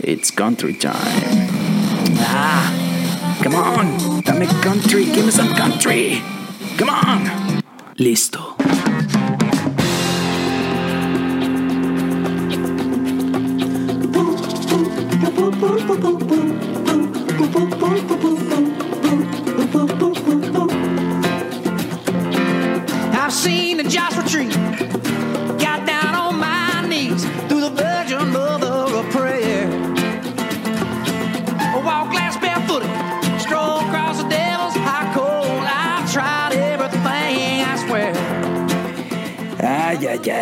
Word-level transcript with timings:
It's 0.00 0.30
country 0.30 0.74
time. 0.74 1.48
Ah, 2.20 3.38
come 3.42 3.54
on, 3.54 4.20
dame 4.20 4.46
country, 4.62 5.04
give 5.06 5.24
me 5.24 5.30
some 5.30 5.54
country. 5.54 6.22
Come 6.76 6.90
on. 6.90 7.62
Listo. 7.96 8.65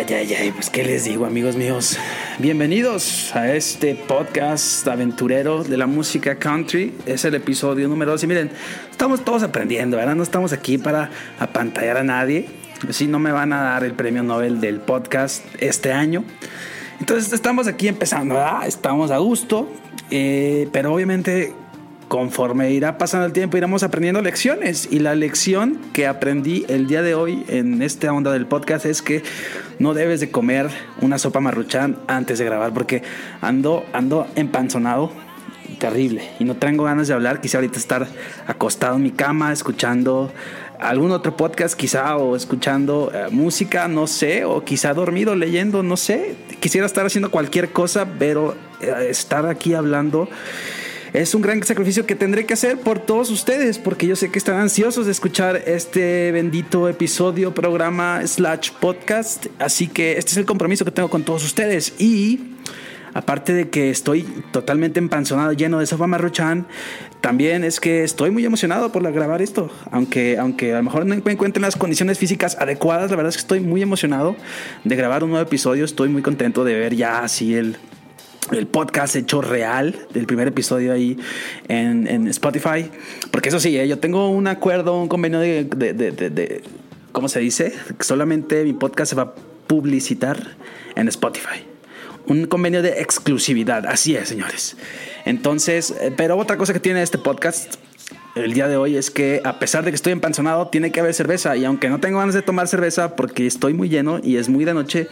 Ay, 0.07 0.13
ay, 0.13 0.33
ay, 0.35 0.51
pues 0.51 0.69
qué 0.69 0.83
les 0.83 1.05
digo 1.05 1.25
amigos 1.25 1.55
míos. 1.55 1.97
Bienvenidos 2.37 3.35
a 3.35 3.51
este 3.55 3.95
podcast 3.95 4.87
aventurero 4.87 5.63
de 5.63 5.77
la 5.77 5.87
música 5.87 6.37
country. 6.37 6.93
Es 7.07 7.25
el 7.25 7.33
episodio 7.33 7.87
número 7.87 8.11
2 8.11 8.23
y 8.23 8.27
miren, 8.27 8.51
estamos 8.91 9.25
todos 9.25 9.41
aprendiendo, 9.41 9.97
¿verdad? 9.97 10.13
No 10.13 10.21
estamos 10.21 10.53
aquí 10.53 10.77
para 10.77 11.09
apantallar 11.39 11.97
a 11.97 12.03
nadie. 12.03 12.47
Si 12.91 13.07
no 13.07 13.17
me 13.17 13.31
van 13.31 13.51
a 13.51 13.63
dar 13.63 13.83
el 13.83 13.93
premio 13.93 14.21
Nobel 14.21 14.61
del 14.61 14.79
podcast 14.79 15.43
este 15.59 15.91
año. 15.91 16.23
Entonces 16.99 17.33
estamos 17.33 17.65
aquí 17.65 17.87
empezando, 17.87 18.35
¿verdad? 18.35 18.67
Estamos 18.67 19.09
a 19.09 19.17
gusto, 19.17 19.67
eh, 20.11 20.69
pero 20.71 20.93
obviamente 20.93 21.55
conforme 22.07 22.71
irá 22.71 22.97
pasando 22.97 23.25
el 23.25 23.33
tiempo 23.33 23.57
iremos 23.57 23.83
aprendiendo 23.83 24.21
lecciones. 24.21 24.87
Y 24.91 24.99
la 24.99 25.15
lección 25.15 25.79
que 25.93 26.07
aprendí 26.07 26.65
el 26.67 26.87
día 26.87 27.01
de 27.01 27.15
hoy 27.15 27.43
en 27.47 27.81
esta 27.81 28.11
onda 28.13 28.31
del 28.31 28.45
podcast 28.45 28.85
es 28.85 29.01
que 29.01 29.23
no 29.79 29.93
debes 29.93 30.19
de 30.19 30.31
comer 30.31 30.69
una 31.01 31.17
sopa 31.17 31.39
marruchan 31.39 31.97
antes 32.07 32.39
de 32.39 32.45
grabar 32.45 32.73
porque 32.73 33.03
ando 33.41 33.85
ando 33.93 34.27
empanzonado 34.35 35.11
terrible 35.79 36.29
y 36.39 36.45
no 36.45 36.55
tengo 36.55 36.83
ganas 36.83 37.07
de 37.07 37.13
hablar. 37.13 37.41
Quisiera 37.41 37.61
ahorita 37.61 37.79
estar 37.79 38.07
acostado 38.47 38.95
en 38.95 39.03
mi 39.03 39.11
cama 39.11 39.51
escuchando 39.51 40.31
algún 40.79 41.11
otro 41.11 41.35
podcast 41.37 41.75
quizá 41.75 42.17
o 42.17 42.35
escuchando 42.35 43.11
eh, 43.13 43.27
música 43.31 43.87
no 43.87 44.07
sé 44.07 44.43
o 44.43 44.63
quizá 44.63 44.93
dormido 44.93 45.35
leyendo 45.35 45.83
no 45.83 45.97
sé. 45.97 46.35
Quisiera 46.59 46.85
estar 46.85 47.05
haciendo 47.05 47.31
cualquier 47.31 47.71
cosa 47.71 48.07
pero 48.19 48.55
eh, 48.81 49.07
estar 49.09 49.45
aquí 49.45 49.73
hablando 49.73 50.29
es 51.15 51.33
un 51.33 51.41
gran 51.41 51.63
sacrificio 51.63 52.05
que 52.05 52.13
tendré 52.13 52.45
que 52.45 52.55
hacer 52.55 52.77
por 52.77 52.99
todos 52.99 53.29
ustedes, 53.29 53.79
porque 53.79 54.05
yo 54.05 54.17
sé 54.17 54.31
que 54.31 54.37
están 54.37 54.57
ansiosos 54.57 55.05
de 55.05 55.13
escuchar 55.13 55.55
este 55.65 56.33
bendito 56.33 56.89
episodio, 56.89 57.53
programa, 57.53 58.27
slash 58.27 58.71
podcast. 58.81 59.45
Así 59.57 59.87
que 59.87 60.17
este 60.17 60.31
es 60.31 60.37
el 60.37 60.45
compromiso 60.45 60.83
que 60.83 60.91
tengo 60.91 61.09
con 61.09 61.23
todos 61.23 61.45
ustedes. 61.45 61.93
Y 62.01 62.55
aparte 63.13 63.53
de 63.53 63.69
que 63.69 63.91
estoy 63.91 64.23
totalmente 64.51 64.99
empanzonado, 64.99 65.53
lleno 65.53 65.79
de 65.79 65.85
sopa 65.85 66.05
marruchan, 66.05 66.67
también 67.21 67.63
es 67.63 67.79
que 67.79 68.03
estoy 68.03 68.29
muy 68.29 68.45
emocionado 68.45 68.91
por 68.91 69.09
grabar 69.13 69.41
esto. 69.41 69.71
Aunque, 69.91 70.37
aunque 70.37 70.73
a 70.73 70.77
lo 70.77 70.83
mejor 70.83 71.05
no 71.05 71.13
encuentren 71.13 71.61
las 71.61 71.77
condiciones 71.77 72.19
físicas 72.19 72.57
adecuadas, 72.59 73.09
la 73.09 73.15
verdad 73.15 73.29
es 73.29 73.37
que 73.37 73.41
estoy 73.41 73.61
muy 73.61 73.81
emocionado 73.81 74.35
de 74.83 74.95
grabar 74.97 75.23
un 75.23 75.29
nuevo 75.29 75.47
episodio. 75.47 75.85
Estoy 75.85 76.09
muy 76.09 76.21
contento 76.21 76.65
de 76.65 76.73
ver 76.77 76.93
ya 76.93 77.19
así 77.19 77.55
el 77.55 77.77
el 78.51 78.67
podcast 78.67 79.15
hecho 79.15 79.41
real 79.41 79.95
del 80.13 80.25
primer 80.25 80.47
episodio 80.47 80.93
ahí 80.93 81.17
en, 81.67 82.07
en 82.07 82.27
Spotify. 82.27 82.89
Porque 83.31 83.49
eso 83.49 83.59
sí, 83.59 83.77
eh, 83.77 83.87
yo 83.87 83.99
tengo 83.99 84.29
un 84.29 84.47
acuerdo, 84.47 84.99
un 85.01 85.07
convenio 85.07 85.39
de, 85.39 85.63
de, 85.65 85.93
de- 85.93 86.11
de- 86.11 86.61
¿cómo 87.11 87.27
se 87.29 87.39
dice? 87.39 87.73
Solamente 87.99 88.63
mi 88.63 88.73
podcast 88.73 89.09
se 89.11 89.15
va 89.15 89.23
a 89.23 89.33
publicitar 89.67 90.55
en 90.95 91.07
Spotify. 91.07 91.65
Un 92.27 92.45
convenio 92.45 92.81
de 92.81 93.01
exclusividad, 93.01 93.85
así 93.85 94.15
es, 94.15 94.27
señores. 94.29 94.75
Entonces, 95.25 95.93
eh, 96.01 96.11
pero 96.15 96.37
otra 96.37 96.57
cosa 96.57 96.73
que 96.73 96.79
tiene 96.79 97.01
este 97.01 97.17
podcast 97.17 97.75
el 98.35 98.53
día 98.53 98.67
de 98.67 98.75
hoy 98.75 98.97
es 98.97 99.09
que 99.09 99.41
a 99.45 99.59
pesar 99.59 99.85
de 99.85 99.91
que 99.91 99.95
estoy 99.95 100.11
empanzonado, 100.11 100.67
tiene 100.67 100.91
que 100.91 100.99
haber 100.99 101.13
cerveza. 101.13 101.55
Y 101.55 101.63
aunque 101.63 101.89
no 101.89 101.99
tengo 101.99 102.19
ganas 102.19 102.35
de 102.35 102.41
tomar 102.41 102.67
cerveza 102.67 103.15
porque 103.15 103.47
estoy 103.47 103.73
muy 103.73 103.87
lleno 103.87 104.19
y 104.21 104.35
es 104.35 104.49
muy 104.49 104.65
de 104.65 104.73
noche, 104.73 105.07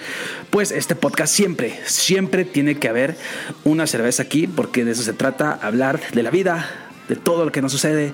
pues 0.49 0.71
este 0.71 0.95
podcast 0.95 1.33
siempre, 1.33 1.79
siempre 1.85 2.43
tiene 2.43 2.75
que 2.75 2.89
haber 2.89 3.15
una 3.63 3.87
cerveza 3.87 4.23
aquí 4.23 4.45
porque 4.45 4.83
de 4.83 4.91
eso 4.91 5.03
se 5.03 5.13
trata, 5.13 5.53
hablar 5.53 6.01
de 6.11 6.21
la 6.21 6.31
vida, 6.31 6.69
de 7.07 7.15
todo 7.15 7.45
lo 7.45 7.51
que 7.51 7.61
nos 7.61 7.71
sucede 7.71 8.13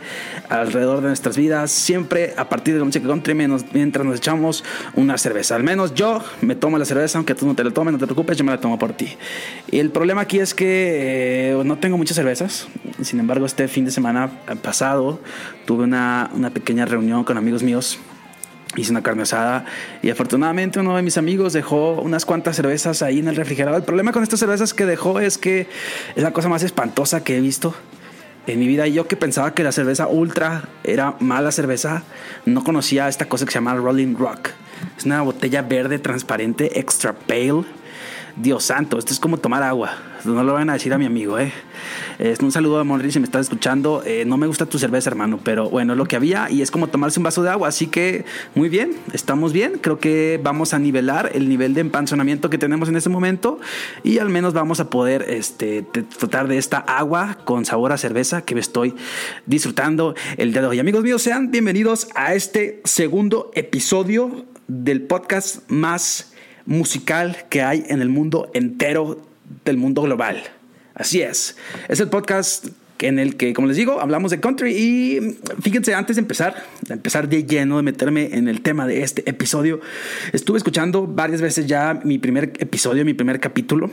alrededor 0.50 1.02
de 1.02 1.08
nuestras 1.08 1.38
vidas, 1.38 1.72
siempre 1.72 2.34
a 2.38 2.50
partir 2.50 2.74
de 2.74 2.80
la 2.80 2.86
música 2.86 3.08
country, 3.08 3.34
mientras 3.34 4.06
nos 4.06 4.18
echamos 4.18 4.64
una 4.96 5.18
cerveza. 5.18 5.56
Al 5.56 5.64
menos 5.64 5.94
yo 5.94 6.24
me 6.42 6.56
tomo 6.56 6.78
la 6.78 6.86
cerveza, 6.86 7.18
aunque 7.18 7.36
tú 7.36 7.46
no 7.46 7.56
te 7.56 7.64
la 7.64 7.72
tomes, 7.72 7.94
no 7.94 8.00
te 8.00 8.06
preocupes, 8.06 8.38
yo 8.38 8.44
me 8.44 8.52
la 8.52 8.60
tomo 8.60 8.80
por 8.80 8.94
ti. 8.94 9.16
Y 9.72 9.80
el 9.80 9.92
problema 9.92 10.22
aquí 10.22 10.40
es 10.40 10.54
que 10.54 11.52
eh, 11.52 11.62
no 11.64 11.78
tengo 11.78 11.98
muchas 11.98 12.16
cervezas, 12.16 12.68
sin 13.02 13.20
embargo 13.20 13.46
este 13.46 13.68
fin 13.68 13.86
de 13.86 13.92
semana 13.92 14.30
pasado 14.62 15.20
tuve 15.66 15.84
una, 15.84 16.30
una 16.34 16.50
pequeña 16.50 16.86
reunión 16.86 17.24
con 17.24 17.38
amigos 17.38 17.64
míos 17.64 18.00
Hice 18.76 18.92
una 18.92 19.02
carne 19.02 19.24
asada 19.24 19.66
y 20.04 20.12
afortunadamente 20.12 20.80
uno 20.80 20.96
de 20.96 21.02
mis 21.02 21.18
amigos 21.18 21.54
dejó 21.54 21.94
unas 22.02 22.24
cuantas 22.24 22.56
cervezas 22.56 23.02
ahí 23.02 23.18
en 23.18 23.28
el 23.28 23.36
refrigerador. 23.36 23.80
El 23.80 23.86
problema 23.86 24.12
con 24.12 24.22
estas 24.22 24.40
cervezas 24.40 24.76
que 24.76 24.86
dejó 24.86 25.20
es 25.20 25.40
que 25.40 25.68
es 26.16 26.22
la 26.22 26.32
cosa 26.32 26.50
más 26.50 26.62
espantosa 26.62 27.24
que 27.24 27.38
he 27.38 27.42
visto 27.42 27.74
en 28.48 28.60
mi 28.60 28.68
vida. 28.68 28.88
Yo 28.88 29.08
que 29.08 29.16
pensaba 29.16 29.54
que 29.54 29.64
la 29.64 29.72
cerveza 29.72 30.08
ultra 30.08 30.64
era 30.84 31.16
mala 31.20 31.52
cerveza, 31.52 32.04
no 32.46 32.64
conocía 32.64 33.08
esta 33.08 33.26
cosa 33.26 33.46
que 33.46 33.52
se 33.52 33.58
llama 33.58 33.76
Rolling 33.76 34.16
Rock. 34.16 34.50
Es 34.98 35.06
una 35.06 35.22
botella 35.22 35.62
verde 35.62 36.00
transparente, 36.00 36.80
extra 36.80 37.14
pale. 37.14 37.64
Dios 38.36 38.64
santo, 38.64 38.98
esto 38.98 39.14
es 39.14 39.20
como 39.20 39.38
tomar 39.38 39.64
agua. 39.64 39.92
No 40.25 40.44
lo 40.44 40.53
van 40.53 40.69
a 40.69 40.74
decir 40.74 40.94
a 40.94 40.97
mi 40.97 41.06
amigo, 41.06 41.40
¿eh? 41.40 41.52
Es 42.18 42.40
un 42.40 42.52
saludo 42.52 42.80
a 42.80 42.84
Monri 42.84 43.09
si 43.09 43.19
me 43.19 43.25
estás 43.25 43.44
escuchando. 43.44 44.03
Eh, 44.06 44.25
no 44.25 44.35
me 44.35 44.47
gusta 44.47 44.66
tu 44.66 44.78
cerveza, 44.78 45.09
hermano, 45.09 45.40
pero 45.41 45.69
bueno, 45.69 45.94
es 45.94 45.97
lo 45.97 46.06
que 46.06 46.18
había 46.18 46.50
y 46.50 46.62
es 46.62 46.72
como 46.72 46.88
tomarse 46.88 47.19
un 47.19 47.24
vaso 47.24 47.41
de 47.41 47.50
agua. 47.50 47.69
Así 47.69 47.88
que 47.88 48.25
muy 48.53 48.68
bien, 48.68 48.91
estamos 49.13 49.53
bien. 49.53 49.80
Creo 49.80 50.00
que 50.00 50.38
vamos 50.44 50.74
a 50.74 50.80
nivelar 50.80 51.31
el 51.34 51.47
nivel 51.47 51.74
de 51.74 51.81
empanzonamiento 51.81 52.50
que 52.50 52.57
tenemos 52.57 52.90
en 52.90 52.97
este 52.97 53.09
momento 53.09 53.59
y 54.03 54.18
al 54.19 54.28
menos 54.28 54.53
vamos 54.53 54.81
a 54.81 54.90
poder 54.90 55.25
este, 55.30 55.85
disfrutar 55.94 56.50
de 56.50 56.57
esta 56.57 56.80
agua 56.80 57.38
con 57.46 57.63
sabor 57.63 57.94
a 57.94 57.97
cerveza 57.97 58.41
que 58.41 58.59
estoy 58.59 58.96
disfrutando 59.46 60.16
el 60.36 60.51
día 60.51 60.62
de 60.62 60.68
hoy. 60.68 60.80
Amigos 60.80 61.03
míos, 61.03 61.22
sean 61.22 61.50
bienvenidos 61.50 62.09
a 62.16 62.34
este 62.34 62.81
segundo 62.84 63.51
episodio 63.53 64.46
del 64.68 65.01
podcast 65.01 65.69
más 65.69 66.34
musical 66.66 67.46
que 67.50 67.62
hay 67.62 67.86
en 67.88 68.01
el 68.01 68.09
mundo 68.09 68.51
entero 68.53 69.29
del 69.66 69.78
mundo 69.78 70.02
global. 70.02 70.44
Así 70.96 71.22
es. 71.22 71.56
Es 71.88 72.00
el 72.00 72.10
podcast 72.10 72.68
en 73.00 73.20
el 73.20 73.38
que, 73.38 73.54
como 73.54 73.68
les 73.68 73.78
digo, 73.78 74.02
hablamos 74.02 74.32
de 74.32 74.40
country 74.40 74.72
y 74.72 75.38
fíjense, 75.62 75.94
antes 75.94 76.18
de 76.18 76.22
empezar, 76.22 76.64
de 76.82 76.94
empezar 76.94 77.30
de 77.30 77.46
lleno, 77.46 77.78
de 77.78 77.84
meterme 77.84 78.36
en 78.36 78.48
el 78.48 78.62
tema 78.62 78.88
de 78.88 79.04
este 79.04 79.30
episodio, 79.30 79.80
estuve 80.34 80.58
escuchando 80.58 81.08
varias 81.08 81.42
veces 81.42 81.68
ya 81.68 82.00
mi 82.04 82.18
primer 82.18 82.52
episodio, 82.60 83.06
mi 83.06 83.14
primer 83.14 83.40
capítulo 83.40 83.90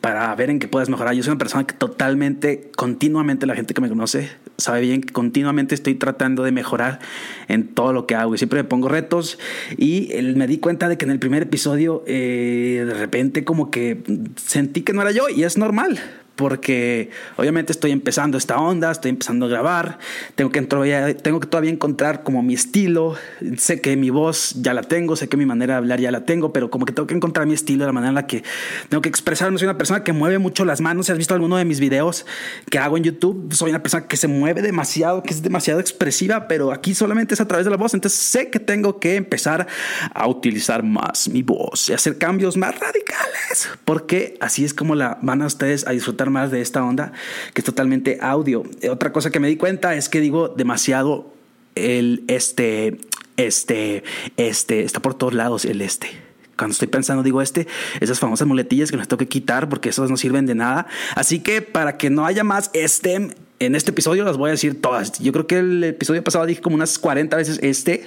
para 0.00 0.34
ver 0.34 0.50
en 0.50 0.58
qué 0.58 0.68
puedes 0.68 0.88
mejorar. 0.88 1.14
Yo 1.14 1.22
soy 1.22 1.32
una 1.32 1.38
persona 1.38 1.66
que 1.66 1.74
totalmente, 1.74 2.70
continuamente, 2.76 3.46
la 3.46 3.54
gente 3.54 3.74
que 3.74 3.80
me 3.80 3.88
conoce 3.88 4.30
sabe 4.56 4.82
bien 4.82 5.00
que 5.00 5.12
continuamente 5.12 5.74
estoy 5.74 5.94
tratando 5.94 6.42
de 6.42 6.52
mejorar 6.52 7.00
en 7.48 7.68
todo 7.68 7.92
lo 7.92 8.06
que 8.06 8.14
hago 8.14 8.34
y 8.34 8.38
siempre 8.38 8.62
me 8.62 8.68
pongo 8.68 8.88
retos 8.88 9.38
y 9.76 10.08
eh, 10.12 10.22
me 10.36 10.46
di 10.46 10.58
cuenta 10.58 10.88
de 10.88 10.98
que 10.98 11.04
en 11.04 11.10
el 11.10 11.18
primer 11.18 11.42
episodio 11.42 12.04
eh, 12.06 12.84
de 12.86 12.94
repente 12.94 13.44
como 13.44 13.70
que 13.70 14.02
sentí 14.36 14.82
que 14.82 14.92
no 14.92 15.02
era 15.02 15.10
yo 15.10 15.28
y 15.28 15.44
es 15.44 15.56
normal 15.56 15.98
porque 16.36 17.10
obviamente 17.36 17.72
estoy 17.72 17.90
empezando 17.90 18.38
esta 18.38 18.58
onda, 18.58 18.90
estoy 18.90 19.10
empezando 19.10 19.46
a 19.46 19.48
grabar, 19.50 19.98
tengo 20.36 20.50
que, 20.50 20.62
todavía, 20.62 21.14
tengo 21.14 21.38
que 21.38 21.46
todavía 21.46 21.70
encontrar 21.70 22.22
como 22.22 22.42
mi 22.42 22.54
estilo, 22.54 23.14
sé 23.58 23.80
que 23.80 23.96
mi 23.96 24.08
voz 24.08 24.54
ya 24.56 24.72
la 24.72 24.82
tengo, 24.82 25.16
sé 25.16 25.28
que 25.28 25.36
mi 25.36 25.44
manera 25.44 25.74
de 25.74 25.78
hablar 25.78 26.00
ya 26.00 26.10
la 26.10 26.24
tengo, 26.24 26.52
pero 26.52 26.70
como 26.70 26.86
que 26.86 26.92
tengo 26.92 27.06
que 27.06 27.14
encontrar 27.14 27.46
mi 27.46 27.52
estilo, 27.52 27.84
la 27.84 27.92
manera 27.92 28.08
en 28.08 28.14
la 28.14 28.26
que 28.26 28.42
tengo 28.88 29.02
que 29.02 29.10
expresarme. 29.10 29.58
Soy 29.58 29.66
una 29.66 29.76
persona 29.76 30.02
que 30.02 30.12
mueve 30.12 30.38
mucho 30.38 30.64
las 30.64 30.80
manos, 30.80 31.06
si 31.06 31.12
has 31.12 31.18
visto 31.18 31.34
alguno 31.34 31.56
de 31.56 31.66
mis 31.66 31.78
videos 31.78 32.24
que 32.70 32.78
hago 32.78 32.96
en 32.96 33.04
YouTube, 33.04 33.52
soy 33.52 33.70
una 33.70 33.82
persona 33.82 34.06
que 34.06 34.16
se 34.16 34.26
mueve 34.26 34.62
demasiado, 34.62 35.22
que 35.22 35.34
es 35.34 35.42
demasiado 35.42 35.78
expresiva, 35.78 36.48
pero 36.48 36.72
aquí 36.72 36.94
solamente 36.94 37.34
es 37.34 37.40
a 37.40 37.48
través 37.48 37.66
de 37.66 37.70
la 37.70 37.76
voz, 37.76 37.92
entonces 37.92 38.18
sé 38.18 38.48
que 38.48 38.60
tengo 38.60 38.98
que 38.98 39.16
empezar 39.16 39.66
a 40.14 40.26
utilizar 40.26 40.82
más 40.82 41.28
mi 41.28 41.42
voz 41.42 41.90
y 41.90 41.92
hacer 41.92 42.16
cambios 42.16 42.56
más 42.56 42.78
radicales, 42.78 43.68
porque 43.84 44.38
así 44.40 44.64
es 44.64 44.72
como 44.72 44.94
la 44.94 45.18
van 45.20 45.42
a 45.42 45.46
ustedes 45.46 45.86
a 45.86 45.90
disfrutar 45.90 46.29
más 46.30 46.50
de 46.50 46.60
esta 46.60 46.84
onda, 46.84 47.12
que 47.54 47.60
es 47.60 47.64
totalmente 47.64 48.18
audio. 48.20 48.62
Otra 48.90 49.12
cosa 49.12 49.30
que 49.30 49.40
me 49.40 49.48
di 49.48 49.56
cuenta 49.56 49.94
es 49.94 50.08
que 50.08 50.20
digo 50.20 50.48
demasiado 50.48 51.32
el 51.74 52.24
este, 52.28 52.98
este, 53.36 54.02
este, 54.36 54.82
está 54.82 55.00
por 55.00 55.14
todos 55.14 55.34
lados 55.34 55.64
el 55.64 55.80
este. 55.80 56.08
Cuando 56.56 56.72
estoy 56.72 56.88
pensando, 56.88 57.22
digo 57.22 57.40
este, 57.40 57.66
esas 58.00 58.18
famosas 58.18 58.46
muletillas 58.46 58.90
que 58.90 58.96
me 58.98 59.06
tengo 59.06 59.18
que 59.18 59.28
quitar 59.28 59.68
porque 59.68 59.88
esas 59.88 60.10
no 60.10 60.16
sirven 60.16 60.44
de 60.44 60.54
nada. 60.54 60.86
Así 61.14 61.40
que 61.40 61.62
para 61.62 61.96
que 61.96 62.10
no 62.10 62.26
haya 62.26 62.44
más 62.44 62.70
este, 62.74 63.30
en 63.60 63.74
este 63.74 63.92
episodio 63.92 64.24
las 64.24 64.36
voy 64.36 64.48
a 64.48 64.52
decir 64.52 64.80
todas. 64.80 65.18
Yo 65.18 65.32
creo 65.32 65.46
que 65.46 65.58
el 65.58 65.84
episodio 65.84 66.22
pasado 66.22 66.44
dije 66.44 66.60
como 66.60 66.76
unas 66.76 66.98
40 66.98 67.36
veces 67.36 67.58
este. 67.62 68.04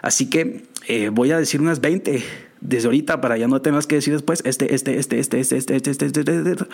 Así 0.00 0.30
que 0.30 0.62
eh, 0.86 1.08
voy 1.08 1.32
a 1.32 1.38
decir 1.38 1.60
unas 1.60 1.80
20 1.80 2.22
desde 2.60 2.86
ahorita 2.86 3.20
para 3.20 3.36
ya 3.36 3.48
no 3.48 3.60
tener 3.62 3.82
que 3.84 3.96
decir 3.96 4.12
después 4.12 4.42
este, 4.44 4.74
este, 4.74 4.98
este, 4.98 5.18
este, 5.18 5.40
este, 5.40 5.56
este, 5.58 5.76
este, 5.76 5.90
este, 5.90 6.06
este, 6.06 6.20
este, 6.20 6.50
este, 6.52 6.64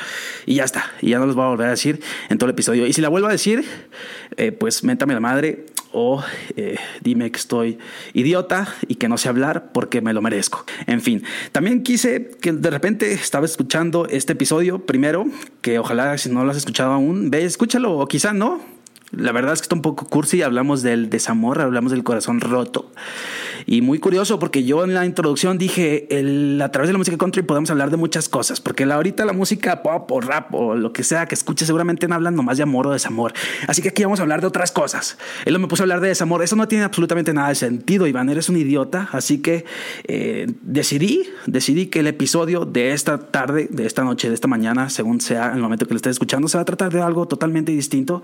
y 0.47 0.55
ya 0.57 0.65
está. 0.65 0.85
Y 1.01 1.11
ya 1.11 1.19
no 1.19 1.27
los 1.27 1.35
voy 1.35 1.45
a 1.45 1.49
volver 1.49 1.67
a 1.69 1.71
decir 1.71 2.01
en 2.29 2.39
todo 2.39 2.49
el 2.49 2.55
episodio. 2.55 2.87
Y 2.87 2.93
si 2.93 3.01
la 3.01 3.09
vuelvo 3.09 3.29
a 3.29 3.33
decir, 3.33 3.65
eh, 4.37 4.53
pues 4.53 4.85
méntame 4.85 5.15
la 5.15 5.21
madre 5.21 5.67
o 5.95 6.23
eh, 6.57 6.77
dime 7.03 7.31
que 7.31 7.39
estoy 7.39 7.79
idiota 8.13 8.75
y 8.89 8.97
que 8.97 9.09
no 9.09 9.17
sé 9.17 9.29
hablar 9.29 9.73
porque 9.73 10.01
me 10.01 10.13
lo 10.13 10.21
merezco. 10.21 10.67
En 10.87 11.01
fin, 11.01 11.23
también 11.53 11.83
quise 11.83 12.31
que 12.41 12.53
de 12.53 12.71
repente 12.71 13.13
estaba 13.13 13.47
escuchando 13.47 14.07
este 14.07 14.33
episodio 14.33 14.85
primero, 14.85 15.27
que 15.63 15.79
ojalá 15.79 16.19
si 16.19 16.29
no 16.29 16.45
lo 16.45 16.51
has 16.51 16.57
escuchado 16.57 16.93
aún, 16.93 17.31
ve, 17.31 17.45
escúchalo 17.45 17.97
o 17.97 18.07
quizá 18.09 18.33
no, 18.33 18.61
la 19.17 19.33
verdad 19.33 19.53
es 19.53 19.61
que 19.61 19.65
está 19.65 19.75
un 19.75 19.83
poco 19.83 20.07
cursi, 20.07 20.43
hablamos 20.43 20.83
del 20.83 21.11
desamor, 21.11 21.61
hablamos 21.61 21.93
del 21.93 22.05
corazón 22.05 22.41
roto. 22.41 22.91
Y 23.67 23.81
muy 23.81 23.99
curioso 23.99 24.39
porque 24.39 24.65
yo 24.65 24.85
en 24.85 24.95
la 24.95 25.07
introducción 25.07 25.57
dije, 25.57 26.07
a 26.63 26.69
través 26.71 26.89
de 26.89 26.93
la 26.93 26.99
música 26.99 27.17
country 27.17 27.43
podemos 27.43 27.71
hablar 27.71 27.91
de 27.91 27.97
muchas 27.97 28.29
cosas, 28.29 28.61
porque 28.61 28.85
ahorita 28.85 29.25
la 29.25 29.33
música 29.33 29.83
pop 29.83 30.11
o 30.13 30.21
rap 30.21 30.55
o 30.55 30.75
lo 30.75 30.93
que 30.93 31.03
sea 31.03 31.27
que 31.27 31.35
escuche 31.35 31.65
seguramente 31.65 32.07
no 32.07 32.15
hablan 32.15 32.35
nomás 32.35 32.59
de 32.59 32.63
amor 32.63 32.87
o 32.87 32.93
desamor. 32.93 33.33
Así 33.67 33.81
que 33.81 33.89
aquí 33.89 34.05
vamos 34.05 34.21
a 34.21 34.23
hablar 34.23 34.41
de 34.41 34.47
otras 34.47 34.71
cosas. 34.71 35.17
Él 35.45 35.59
me 35.59 35.67
puso 35.67 35.83
a 35.83 35.85
hablar 35.85 36.01
de 36.01 36.09
desamor, 36.09 36.43
eso 36.43 36.57
no 36.57 36.69
tiene 36.69 36.85
absolutamente 36.85 37.33
nada 37.33 37.49
de 37.49 37.55
sentido, 37.55 38.07
Iván, 38.07 38.29
eres 38.29 38.49
un 38.49 38.57
idiota, 38.57 39.09
así 39.13 39.39
que 39.39 39.65
eh, 40.05 40.53
decidí, 40.63 41.27
decidí 41.47 41.87
que 41.87 42.01
el 42.01 42.07
episodio 42.07 42.65
de 42.65 42.93
esta 42.93 43.19
tarde, 43.19 43.69
de 43.71 43.87
esta 43.87 44.05
noche, 44.05 44.29
de 44.29 44.35
esta 44.35 44.49
mañana, 44.49 44.91
según 44.91 45.21
sea 45.21 45.53
el 45.55 45.61
momento 45.61 45.87
que 45.87 45.95
lo 45.95 45.97
estés 45.97 46.13
escuchando, 46.13 46.49
se 46.49 46.59
va 46.59 46.63
a 46.63 46.65
tratar 46.67 46.93
de 46.93 47.01
algo 47.01 47.27
totalmente 47.27 47.73
distinto. 47.73 48.23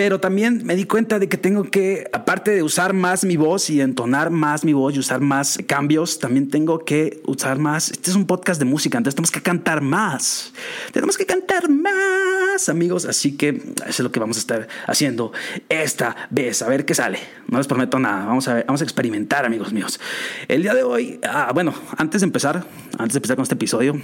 Pero 0.00 0.18
también 0.18 0.62
me 0.64 0.76
di 0.76 0.84
cuenta 0.84 1.18
de 1.18 1.28
que 1.28 1.36
tengo 1.36 1.64
que, 1.64 2.08
aparte 2.14 2.52
de 2.52 2.62
usar 2.62 2.94
más 2.94 3.22
mi 3.22 3.36
voz 3.36 3.68
y 3.68 3.82
entonar 3.82 4.30
más 4.30 4.64
mi 4.64 4.72
voz 4.72 4.96
y 4.96 4.98
usar 4.98 5.20
más 5.20 5.58
cambios, 5.66 6.18
también 6.18 6.48
tengo 6.48 6.86
que 6.86 7.20
usar 7.26 7.58
más. 7.58 7.90
Este 7.90 8.08
es 8.08 8.16
un 8.16 8.24
podcast 8.24 8.58
de 8.58 8.64
música, 8.64 8.96
entonces 8.96 9.14
tenemos 9.14 9.30
que 9.30 9.42
cantar 9.42 9.82
más. 9.82 10.54
Tenemos 10.92 11.18
que 11.18 11.26
cantar 11.26 11.68
más, 11.68 12.70
amigos. 12.70 13.04
Así 13.04 13.36
que 13.36 13.50
eso 13.50 13.88
es 13.88 14.00
lo 14.00 14.10
que 14.10 14.20
vamos 14.20 14.38
a 14.38 14.40
estar 14.40 14.68
haciendo 14.86 15.34
esta 15.68 16.16
vez. 16.30 16.62
A 16.62 16.68
ver 16.70 16.86
qué 16.86 16.94
sale. 16.94 17.18
No 17.48 17.58
les 17.58 17.66
prometo 17.66 17.98
nada. 17.98 18.24
Vamos 18.24 18.48
a 18.48 18.54
ver, 18.54 18.64
vamos 18.66 18.80
a 18.80 18.84
experimentar, 18.84 19.44
amigos 19.44 19.70
míos. 19.74 20.00
El 20.48 20.62
día 20.62 20.72
de 20.72 20.82
hoy, 20.82 21.20
ah, 21.28 21.50
bueno, 21.52 21.74
antes 21.98 22.22
de 22.22 22.24
empezar, 22.24 22.64
antes 22.96 23.12
de 23.12 23.18
empezar 23.18 23.36
con 23.36 23.42
este 23.42 23.54
episodio, 23.54 24.00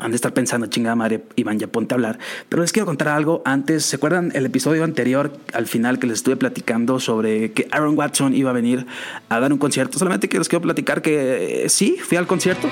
han 0.00 0.10
de 0.10 0.16
estar 0.16 0.32
pensando, 0.32 0.66
chingada 0.66 0.96
madre, 0.96 1.24
Iván, 1.36 1.58
ya 1.58 1.66
ponte 1.68 1.94
a 1.94 1.96
hablar. 1.96 2.18
Pero 2.48 2.62
les 2.62 2.72
quiero 2.72 2.86
contar 2.86 3.08
algo 3.08 3.42
antes. 3.44 3.84
¿Se 3.84 3.96
acuerdan 3.96 4.32
el 4.34 4.46
episodio 4.46 4.84
anterior, 4.84 5.32
al 5.52 5.66
final, 5.66 5.98
que 5.98 6.06
les 6.06 6.18
estuve 6.18 6.36
platicando 6.36 7.00
sobre 7.00 7.52
que 7.52 7.68
Aaron 7.70 7.96
Watson 7.96 8.34
iba 8.34 8.50
a 8.50 8.52
venir 8.52 8.86
a 9.28 9.40
dar 9.40 9.52
un 9.52 9.58
concierto? 9.58 9.98
Solamente 9.98 10.28
que 10.28 10.38
les 10.38 10.48
quiero 10.48 10.62
platicar 10.62 11.02
que 11.02 11.64
eh, 11.64 11.68
sí, 11.68 11.96
fui 12.00 12.16
al 12.16 12.26
concierto. 12.26 12.68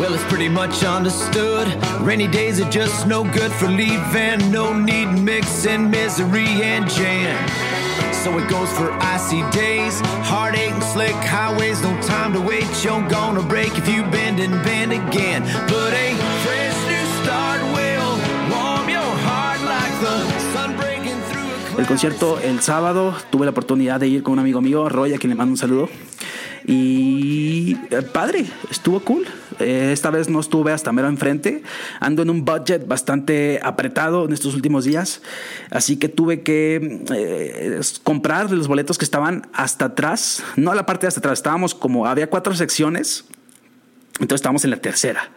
Well, 0.00 0.14
it's 0.14 0.24
pretty 0.32 0.48
much 0.48 0.82
understood. 0.82 1.66
Rainy 2.00 2.26
days 2.26 2.58
are 2.58 2.70
just 2.70 3.06
no 3.06 3.22
good 3.24 3.52
for 3.52 3.68
leaving. 3.68 4.50
No 4.50 4.72
need 4.72 5.08
mixing 5.08 5.90
misery 5.90 6.62
and 6.62 6.88
jam. 6.88 7.79
So 8.22 8.36
it 8.36 8.50
goes 8.50 8.70
for 8.76 8.92
icy 9.00 9.40
days, 9.50 9.98
heartache 10.28 10.72
and 10.72 10.82
slick 10.82 11.14
highways. 11.14 11.80
No 11.80 11.98
time 12.02 12.34
to 12.34 12.40
wait, 12.40 12.68
you're 12.84 13.08
gonna 13.08 13.42
break 13.42 13.78
if 13.78 13.88
you 13.88 14.02
bend 14.02 14.40
and 14.40 14.62
bend 14.62 14.92
again. 14.92 15.42
But 15.68 15.94
a 15.94 16.12
El 21.80 21.86
concierto 21.86 22.38
el 22.38 22.60
sábado 22.60 23.16
tuve 23.30 23.46
la 23.46 23.52
oportunidad 23.52 23.98
de 23.98 24.06
ir 24.06 24.22
con 24.22 24.34
un 24.34 24.38
amigo 24.38 24.60
mío, 24.60 24.90
Roy, 24.90 25.14
a 25.14 25.18
quien 25.18 25.30
le 25.30 25.34
mando 25.34 25.52
un 25.52 25.56
saludo. 25.56 25.88
Y 26.66 27.74
eh, 27.90 28.02
padre, 28.02 28.44
estuvo 28.70 29.00
cool. 29.00 29.26
Eh, 29.60 29.88
esta 29.90 30.10
vez 30.10 30.28
no 30.28 30.40
estuve 30.40 30.72
hasta 30.72 30.92
mero 30.92 31.08
enfrente. 31.08 31.62
Ando 31.98 32.20
en 32.20 32.28
un 32.28 32.44
budget 32.44 32.86
bastante 32.86 33.60
apretado 33.62 34.26
en 34.26 34.34
estos 34.34 34.54
últimos 34.54 34.84
días. 34.84 35.22
Así 35.70 35.96
que 35.96 36.10
tuve 36.10 36.42
que 36.42 37.02
eh, 37.14 37.80
comprar 38.04 38.50
los 38.50 38.68
boletos 38.68 38.98
que 38.98 39.06
estaban 39.06 39.48
hasta 39.54 39.86
atrás. 39.86 40.42
No 40.56 40.74
la 40.74 40.84
parte 40.84 41.06
de 41.06 41.08
hasta 41.08 41.20
atrás. 41.20 41.38
Estábamos 41.38 41.74
como, 41.74 42.06
había 42.06 42.28
cuatro 42.28 42.54
secciones. 42.54 43.24
Entonces 44.20 44.42
estábamos 44.42 44.64
en 44.64 44.70
la 44.72 44.76
tercera. 44.76 45.30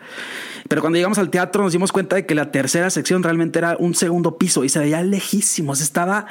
Pero 0.67 0.81
cuando 0.81 0.97
llegamos 0.97 1.17
al 1.17 1.29
teatro 1.29 1.63
nos 1.63 1.73
dimos 1.73 1.91
cuenta 1.91 2.15
de 2.15 2.25
que 2.25 2.35
la 2.35 2.51
tercera 2.51 2.89
sección 2.89 3.23
realmente 3.23 3.59
era 3.59 3.75
un 3.79 3.95
segundo 3.95 4.37
piso 4.37 4.63
y 4.63 4.69
se 4.69 4.79
veía 4.79 5.01
lejísimos. 5.03 5.81
Estaba 5.81 6.25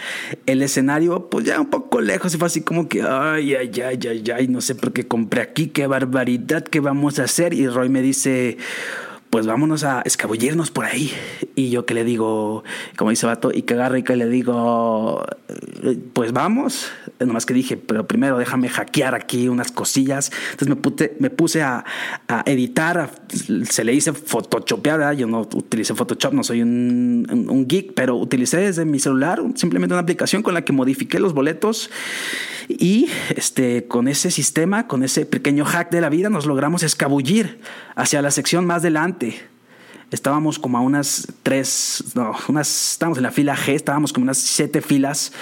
el 0.46 0.62
escenario 0.62 1.29
pues 1.29 1.44
ya 1.44 1.61
un 1.61 1.70
poco 1.70 2.00
lejos 2.00 2.34
y 2.34 2.38
fue 2.38 2.46
así 2.46 2.62
como 2.62 2.88
que, 2.88 3.02
ay, 3.02 3.55
ay, 3.55 3.70
ay, 3.81 3.99
ay, 4.08 4.25
ay, 4.34 4.49
no 4.49 4.61
sé 4.61 4.75
por 4.75 4.93
qué 4.93 5.06
compré 5.06 5.43
aquí, 5.43 5.69
qué 5.69 5.87
barbaridad, 5.87 6.64
qué 6.64 6.81
vamos 6.81 7.19
a 7.19 7.25
hacer. 7.25 7.55
Y 7.55 7.69
Roy 7.69 7.88
me 7.88 8.02
dice, 8.02 8.58
pues 9.32 9.46
vámonos 9.46 9.82
a 9.84 10.02
escabullirnos 10.02 10.70
por 10.70 10.84
ahí. 10.84 11.11
Y 11.55 11.70
yo 11.70 11.87
que 11.87 11.94
le 11.94 12.05
digo, 12.05 12.64
como 12.99 13.08
dice 13.08 13.25
Vato, 13.25 13.50
y 13.50 13.62
que 13.62 13.73
agarro 13.73 13.96
y 13.96 14.02
que 14.02 14.14
le 14.14 14.29
digo, 14.29 15.25
pues 16.12 16.32
vamos. 16.32 16.90
Nomás 17.26 17.46
que 17.46 17.54
dije, 17.54 17.76
pero 17.76 18.06
primero 18.06 18.38
déjame 18.38 18.69
hackear 18.69 19.14
aquí 19.14 19.48
unas 19.48 19.72
cosillas. 19.72 20.30
Entonces 20.52 20.69
me, 20.69 20.76
puse, 20.76 21.16
me 21.19 21.30
puse 21.30 21.62
a, 21.62 21.84
editar, 22.46 23.10
se 23.69 23.84
le 23.84 23.94
hice 23.94 24.12
photoshopear, 24.12 25.14
yo 25.16 25.26
no 25.26 25.40
utilicé 25.40 25.94
Photoshop, 25.94 26.32
no 26.32 26.44
soy 26.44 26.62
un 26.62 27.66
geek, 27.69 27.94
pero 27.94 28.16
utilicé 28.16 28.58
desde 28.58 28.84
mi 28.84 28.98
celular 28.98 29.42
simplemente 29.54 29.94
una 29.94 30.02
aplicación 30.02 30.42
con 30.42 30.54
la 30.54 30.64
que 30.64 30.72
modifiqué 30.72 31.19
los 31.19 31.34
boletos 31.34 31.90
y 32.69 33.08
este, 33.34 33.86
con 33.86 34.08
ese 34.08 34.30
sistema, 34.30 34.86
con 34.86 35.02
ese 35.02 35.26
pequeño 35.26 35.64
hack 35.64 35.90
de 35.90 36.00
la 36.00 36.08
vida, 36.08 36.30
nos 36.30 36.46
logramos 36.46 36.82
escabullir 36.82 37.60
hacia 37.94 38.22
la 38.22 38.30
sección 38.30 38.66
más 38.66 38.82
delante. 38.82 39.51
Estábamos 40.12 40.59
como 40.59 40.79
a 40.79 40.81
unas 40.81 41.26
tres, 41.43 42.05
no, 42.14 42.37
unas, 42.49 42.93
estábamos 42.93 43.19
en 43.19 43.25
la 43.25 43.31
fila 43.31 43.56
G, 43.56 43.73
estábamos 43.75 44.12
como 44.12 44.25
unas 44.25 44.38
siete 44.38 44.82
filas 44.82 45.32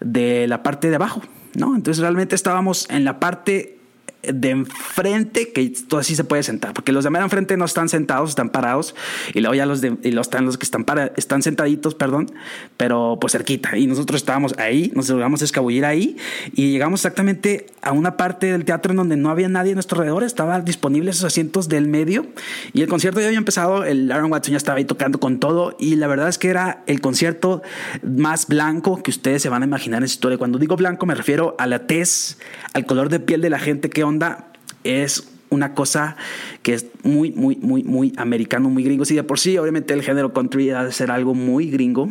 de 0.00 0.46
la 0.46 0.62
parte 0.62 0.88
de 0.88 0.96
abajo, 0.96 1.22
¿no? 1.54 1.74
Entonces 1.74 2.00
realmente 2.00 2.34
estábamos 2.34 2.88
en 2.88 3.04
la 3.04 3.18
parte 3.18 3.81
de 4.22 4.50
enfrente 4.50 5.52
que 5.52 5.72
todo 5.88 6.00
así 6.00 6.14
se 6.14 6.24
puede 6.24 6.42
sentar, 6.42 6.72
porque 6.74 6.92
los 6.92 7.04
de 7.04 7.10
mera 7.10 7.24
enfrente 7.24 7.56
no 7.56 7.64
están 7.64 7.88
sentados, 7.88 8.30
están 8.30 8.50
parados, 8.50 8.94
y 9.34 9.40
luego 9.40 9.54
ya 9.54 9.66
los 9.66 9.80
de, 9.80 9.96
y 10.02 10.12
los 10.12 10.26
están 10.26 10.44
los 10.44 10.58
que 10.58 10.64
están 10.64 10.84
para, 10.84 11.12
están 11.16 11.42
sentaditos, 11.42 11.94
perdón, 11.94 12.30
pero 12.76 13.18
pues 13.20 13.32
cerquita, 13.32 13.76
y 13.76 13.86
nosotros 13.86 14.20
estábamos 14.20 14.56
ahí, 14.58 14.92
nos 14.94 15.08
logramos 15.08 15.42
escabullir 15.42 15.84
ahí, 15.84 16.16
y 16.52 16.72
llegamos 16.72 17.00
exactamente 17.00 17.66
a 17.82 17.92
una 17.92 18.16
parte 18.16 18.46
del 18.46 18.64
teatro 18.64 18.92
en 18.92 18.96
donde 18.96 19.16
no 19.16 19.30
había 19.30 19.48
nadie 19.48 19.72
a 19.72 19.74
nuestro 19.74 19.98
alrededor, 19.98 20.24
estaban 20.24 20.64
disponibles 20.64 21.16
esos 21.16 21.26
asientos 21.26 21.68
del 21.68 21.88
medio, 21.88 22.26
y 22.72 22.82
el 22.82 22.88
concierto 22.88 23.20
ya 23.20 23.26
había 23.26 23.38
empezado, 23.38 23.84
el 23.84 24.10
Aaron 24.12 24.30
Watson 24.30 24.52
ya 24.52 24.58
estaba 24.58 24.78
ahí 24.78 24.84
tocando 24.84 25.18
con 25.18 25.40
todo, 25.40 25.76
y 25.78 25.96
la 25.96 26.06
verdad 26.06 26.28
es 26.28 26.38
que 26.38 26.48
era 26.48 26.82
el 26.86 27.00
concierto 27.00 27.62
más 28.02 28.46
blanco 28.46 29.02
que 29.02 29.10
ustedes 29.10 29.42
se 29.42 29.48
van 29.48 29.62
a 29.62 29.66
imaginar 29.66 30.02
en 30.02 30.08
su 30.08 30.14
historia. 30.14 30.38
Cuando 30.38 30.58
digo 30.58 30.76
blanco 30.76 31.06
me 31.06 31.14
refiero 31.14 31.56
a 31.58 31.66
la 31.66 31.86
tez, 31.86 32.38
al 32.72 32.86
color 32.86 33.08
de 33.08 33.20
piel 33.20 33.40
de 33.40 33.50
la 33.50 33.58
gente, 33.58 33.90
qué 33.90 34.04
onda, 34.12 34.52
es 34.84 35.28
una 35.50 35.74
cosa 35.74 36.16
que 36.62 36.74
es 36.74 36.86
muy, 37.02 37.30
muy, 37.32 37.56
muy, 37.56 37.84
muy 37.84 38.12
americano, 38.16 38.70
muy 38.70 38.82
gringo. 38.82 39.04
Sí, 39.04 39.14
de 39.14 39.22
por 39.22 39.38
sí, 39.38 39.58
obviamente 39.58 39.94
el 39.94 40.02
género 40.02 40.32
country 40.32 40.70
ha 40.70 40.84
de 40.84 40.92
ser 40.92 41.10
algo 41.10 41.34
muy 41.34 41.70
gringo. 41.70 42.08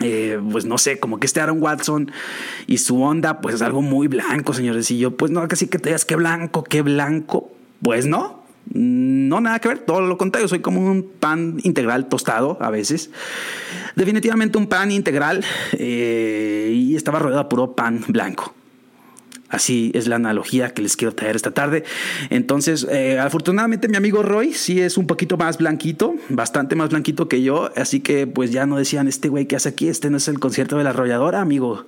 Eh, 0.00 0.38
pues 0.50 0.64
no 0.64 0.78
sé, 0.78 1.00
como 1.00 1.18
que 1.18 1.26
este 1.26 1.40
Aaron 1.40 1.60
Watson 1.62 2.12
y 2.66 2.78
su 2.78 3.02
onda, 3.02 3.40
pues 3.40 3.56
es 3.56 3.62
algo 3.62 3.82
muy 3.82 4.08
blanco, 4.08 4.52
señores. 4.52 4.90
Y 4.90 4.98
yo, 4.98 5.16
pues 5.16 5.30
no, 5.30 5.46
casi 5.48 5.68
que 5.68 5.78
te 5.78 5.90
digas 5.90 6.04
que 6.04 6.16
blanco, 6.16 6.64
qué 6.64 6.82
blanco. 6.82 7.50
Pues 7.82 8.06
no, 8.06 8.44
no 8.72 9.40
nada 9.40 9.58
que 9.58 9.68
ver, 9.68 9.78
todo 9.78 10.00
lo 10.00 10.18
contrario. 10.18 10.48
Soy 10.48 10.60
como 10.60 10.80
un 10.80 11.08
pan 11.18 11.58
integral 11.62 12.08
tostado 12.08 12.58
a 12.60 12.70
veces. 12.70 13.10
Definitivamente 13.96 14.58
un 14.58 14.66
pan 14.66 14.90
integral 14.90 15.44
eh, 15.72 16.72
y 16.74 16.96
estaba 16.96 17.18
rodeado 17.18 17.44
de 17.44 17.48
puro 17.48 17.72
pan 17.74 18.04
blanco. 18.08 18.54
Así 19.50 19.90
es 19.94 20.06
la 20.06 20.16
analogía 20.16 20.72
que 20.72 20.80
les 20.80 20.96
quiero 20.96 21.12
traer 21.14 21.34
esta 21.36 21.50
tarde. 21.50 21.84
Entonces, 22.30 22.86
eh, 22.88 23.18
afortunadamente 23.18 23.88
mi 23.88 23.96
amigo 23.96 24.22
Roy 24.22 24.52
sí 24.52 24.80
es 24.80 24.96
un 24.96 25.06
poquito 25.06 25.36
más 25.36 25.58
blanquito, 25.58 26.14
bastante 26.28 26.76
más 26.76 26.90
blanquito 26.90 27.28
que 27.28 27.42
yo. 27.42 27.70
Así 27.76 28.00
que 28.00 28.28
pues 28.28 28.52
ya 28.52 28.66
no 28.66 28.76
decían, 28.76 29.08
este 29.08 29.28
güey 29.28 29.46
que 29.46 29.56
hace 29.56 29.68
aquí, 29.68 29.88
este 29.88 30.08
no 30.08 30.18
es 30.18 30.28
el 30.28 30.38
concierto 30.38 30.78
de 30.78 30.84
la 30.84 30.90
arrolladora, 30.90 31.40
amigo. 31.40 31.84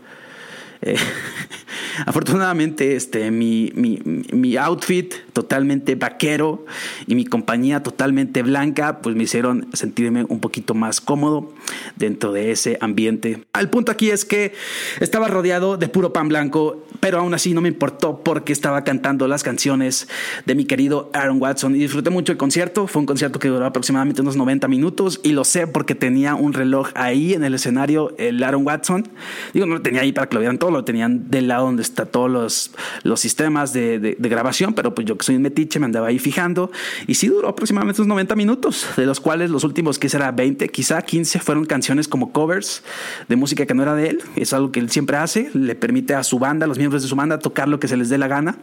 Eh, 0.83 0.97
Afortunadamente, 2.07 2.97
este, 2.97 3.31
mi, 3.31 3.73
mi, 3.75 4.01
mi, 4.33 4.57
outfit 4.57 5.15
totalmente 5.33 5.95
vaquero 5.95 6.65
y 7.07 7.15
mi 7.15 7.25
compañía 7.25 7.83
totalmente 7.83 8.43
blanca, 8.43 9.01
pues 9.01 9.17
me 9.17 9.25
hicieron 9.25 9.69
sentirme 9.73 10.25
un 10.29 10.41
poquito 10.41 10.75
más 10.75 11.01
cómodo 11.01 11.53
dentro 11.97 12.33
de 12.33 12.53
ese 12.53 12.79
ambiente. 12.81 13.45
El 13.59 13.69
punto 13.69 13.93
aquí 13.93 14.11
es 14.11 14.25
que 14.25 14.53
estaba 15.01 15.29
rodeado 15.29 15.77
de 15.77 15.89
puro 15.89 16.13
pan 16.13 16.29
blanco, 16.29 16.85
pero 17.01 17.19
aún 17.19 17.35
así 17.35 17.55
no 17.55 17.61
me 17.61 17.69
importó 17.69 18.23
porque 18.23 18.53
estaba 18.53 18.85
cantando 18.85 19.29
las 19.29 19.43
canciones 19.43 20.09
de 20.47 20.55
mi 20.55 20.65
querido 20.65 21.11
Aaron 21.13 21.41
Watson 21.41 21.75
y 21.75 21.79
disfruté 21.79 22.11
mucho 22.11 22.33
el 22.33 22.39
concierto. 22.39 22.87
Fue 22.87 23.01
un 23.01 23.07
concierto 23.07 23.39
que 23.39 23.49
duró 23.49 23.67
aproximadamente 23.67 24.23
unos 24.23 24.37
90 24.37 24.69
minutos 24.69 25.21
y 25.23 25.33
lo 25.33 25.45
sé 25.45 25.67
porque 25.67 25.95
tenía 25.95 26.35
un 26.35 26.53
reloj 26.53 26.91
ahí 26.95 27.35
en 27.35 27.45
el 27.45 27.55
escenario, 27.55 28.15
el 28.19 28.43
Aaron 28.43 28.67
Watson. 28.67 29.09
Digo, 29.53 29.67
no 29.67 29.75
lo 29.75 29.83
tenía 29.83 30.03
ahí 30.03 30.13
para 30.13 30.29
que 30.29 30.35
lo 30.35 30.41
vieran 30.41 30.59
todo, 30.59 30.71
lo 30.71 30.85
tenían 30.85 31.31
del 31.31 31.49
lado 31.49 31.67
donde 31.67 31.82
está 31.83 32.07
todos 32.07 32.31
los, 32.31 32.71
los 33.03 33.21
sistemas 33.21 33.73
de, 33.73 33.99
de, 33.99 34.29
grabación, 34.29 34.75
pero 34.75 34.95
pues 34.95 35.07
yo 35.07 35.19
que 35.19 35.25
soy 35.25 35.37
un 35.37 35.43
metiche 35.43 35.79
me 35.79 35.87
andaba 35.87 36.09
ahí 36.09 36.19
fijando 36.19 36.71
y 37.07 37.15
sí 37.15 37.29
duró 37.29 37.49
aproximadamente 37.49 38.01
unos 38.01 38.09
90 38.09 38.35
minutos, 38.37 38.87
de 38.97 39.05
los 39.05 39.21
cuales 39.21 39.51
los 39.51 39.65
últimos 39.65 39.99
que 39.99 40.09
será 40.09 40.33
20, 40.33 40.69
quizá 40.69 41.03
15 41.03 41.41
fueron 41.41 41.67
canciones 41.67 42.09
como 42.09 42.33
covers 42.33 42.83
de 43.29 43.37
música 43.37 43.67
que 43.67 43.75
no 43.75 43.83
era 43.83 43.95
de 43.95 44.09
él, 44.09 44.23
es 44.37 44.53
algo 44.53 44.73
que 44.73 44.81
él 44.81 44.91
siempre 44.91 45.17
hace, 45.17 45.51
le 45.55 45.75
permite 45.75 46.15
a 46.15 46.25
su 46.25 46.39
banda, 46.39 46.65
a 46.65 46.69
los 46.69 46.79
miembros 46.79 47.03
de 47.03 47.09
su 47.09 47.17
banda, 47.17 47.39
tocar 47.39 47.69
lo 47.69 47.79
que 47.79 47.89
se 47.89 47.97
les 47.97 48.09
dé 48.09 48.19
la 48.19 48.29
gana, 48.29 48.57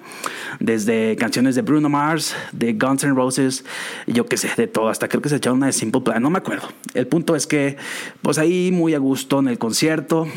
desde 0.60 1.16
canciones 1.18 1.56
de 1.56 1.62
Bruno 1.62 1.90
Mars, 1.90 2.36
de 2.52 2.74
Guns 2.74 3.04
N' 3.04 3.14
Roses, 3.14 3.66
yo 4.08 4.26
qué 4.26 4.38
sé, 4.38 4.50
de 4.58 4.68
todo, 4.68 4.90
hasta 4.90 5.08
creo 5.08 5.22
que 5.22 5.30
se 5.30 5.36
echaron 5.36 5.58
una 5.58 5.68
de 5.68 5.74
Simple 5.74 6.02
Plan, 6.02 6.22
no 6.22 6.30
me 6.30 6.38
acuerdo. 6.38 6.68
El 6.94 7.08
punto 7.08 7.36
es 7.36 7.48
que, 7.48 7.78
pues 8.22 8.38
ahí 8.38 8.72
muy 8.72 8.94
a 8.94 9.00
gusto 9.00 9.40
en 9.40 9.48
el 9.48 9.58
concierto, 9.58 10.28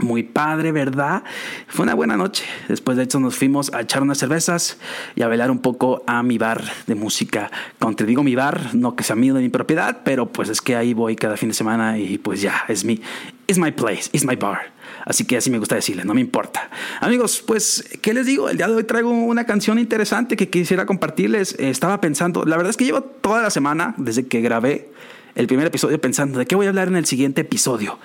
muy 0.00 0.22
padre, 0.22 0.72
¿verdad? 0.72 1.22
Fue 1.68 1.84
una 1.84 1.94
buena 1.94 2.16
noche. 2.16 2.44
Después 2.68 2.96
de 2.96 3.04
hecho 3.04 3.20
nos 3.20 3.36
fuimos 3.36 3.72
a 3.72 3.82
echar 3.82 4.02
unas 4.02 4.18
cervezas 4.18 4.78
y 5.14 5.22
a 5.22 5.28
bailar 5.28 5.50
un 5.50 5.60
poco 5.60 6.02
a 6.06 6.22
mi 6.22 6.38
bar 6.38 6.62
de 6.86 6.94
música 6.94 7.50
te 7.92 8.04
Digo 8.04 8.22
mi 8.22 8.34
bar, 8.34 8.74
no 8.74 8.96
que 8.96 9.04
sea 9.04 9.16
mío 9.16 9.34
de 9.34 9.42
mi 9.42 9.48
propiedad, 9.48 10.00
pero 10.04 10.26
pues 10.26 10.48
es 10.48 10.60
que 10.60 10.76
ahí 10.76 10.94
voy 10.94 11.16
cada 11.16 11.36
fin 11.36 11.50
de 11.50 11.54
semana 11.54 11.98
y 11.98 12.18
pues 12.18 12.40
ya, 12.40 12.64
es 12.68 12.84
mi, 12.84 13.00
es 13.46 13.58
my 13.58 13.72
place, 13.72 14.10
es 14.12 14.24
my 14.24 14.36
bar. 14.36 14.72
Así 15.04 15.24
que 15.26 15.36
así 15.36 15.50
me 15.50 15.58
gusta 15.58 15.74
decirle, 15.74 16.04
no 16.04 16.14
me 16.14 16.20
importa. 16.20 16.70
Amigos, 17.00 17.42
pues, 17.46 17.84
¿qué 18.00 18.14
les 18.14 18.26
digo? 18.26 18.48
El 18.48 18.56
día 18.56 18.68
de 18.68 18.74
hoy 18.74 18.84
traigo 18.84 19.10
una 19.10 19.44
canción 19.44 19.78
interesante 19.78 20.36
que 20.36 20.48
quisiera 20.48 20.86
compartirles. 20.86 21.56
Estaba 21.58 22.00
pensando, 22.00 22.44
la 22.44 22.56
verdad 22.56 22.70
es 22.70 22.76
que 22.76 22.84
llevo 22.84 23.02
toda 23.02 23.42
la 23.42 23.50
semana, 23.50 23.94
desde 23.98 24.26
que 24.26 24.40
grabé 24.40 24.90
el 25.34 25.46
primer 25.46 25.66
episodio, 25.66 26.00
pensando 26.00 26.38
de 26.38 26.46
qué 26.46 26.54
voy 26.54 26.66
a 26.66 26.68
hablar 26.68 26.88
en 26.88 26.96
el 26.96 27.06
siguiente 27.06 27.40
episodio. 27.42 27.98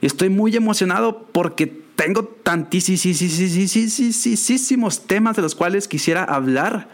Estoy 0.00 0.28
muy 0.28 0.54
emocionado 0.56 1.26
porque 1.32 1.66
tengo 1.66 2.24
tantísimos 2.24 3.06
temas 5.06 5.36
de 5.36 5.42
los 5.42 5.54
cuales 5.54 5.86
quisiera 5.88 6.24
hablar 6.24 6.88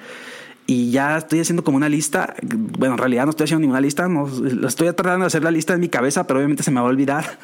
y 0.67 0.91
ya 0.91 1.17
estoy 1.17 1.41
haciendo 1.41 1.65
como 1.65 1.79
una 1.79 1.89
lista. 1.89 2.35
Bueno, 2.43 2.97
en 2.97 2.99
realidad 2.99 3.25
no 3.25 3.31
estoy 3.31 3.45
haciendo 3.45 3.63
ninguna 3.63 3.81
lista, 3.81 4.07
no, 4.07 4.29
estoy 4.69 4.93
tratando 4.93 5.21
de 5.21 5.29
hacer 5.29 5.43
la 5.43 5.51
lista 5.51 5.73
en 5.73 5.81
mi 5.81 5.89
cabeza, 5.89 6.27
pero 6.27 6.41
obviamente 6.41 6.63
se 6.63 6.71
me 6.71 6.79
va 6.79 6.87
a 6.87 6.91
olvidar. 6.91 7.39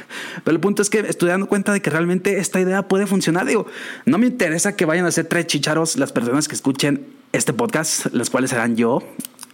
Pero 0.44 0.54
el 0.54 0.60
punto 0.60 0.82
es 0.82 0.90
que 0.90 0.98
estoy 0.98 1.30
dando 1.30 1.46
cuenta 1.46 1.72
de 1.72 1.80
que 1.80 1.88
realmente 1.88 2.36
esta 2.38 2.60
idea 2.60 2.86
puede 2.86 3.06
funcionar. 3.06 3.46
Digo, 3.46 3.66
no 4.04 4.18
me 4.18 4.26
interesa 4.26 4.76
que 4.76 4.84
vayan 4.84 5.06
a 5.06 5.10
ser 5.10 5.24
tres 5.24 5.46
chicharos 5.46 5.96
las 5.96 6.12
personas 6.12 6.48
que 6.48 6.54
escuchen 6.54 7.06
este 7.32 7.54
podcast, 7.54 8.12
las 8.12 8.28
cuales 8.28 8.50
serán 8.50 8.76
yo, 8.76 9.02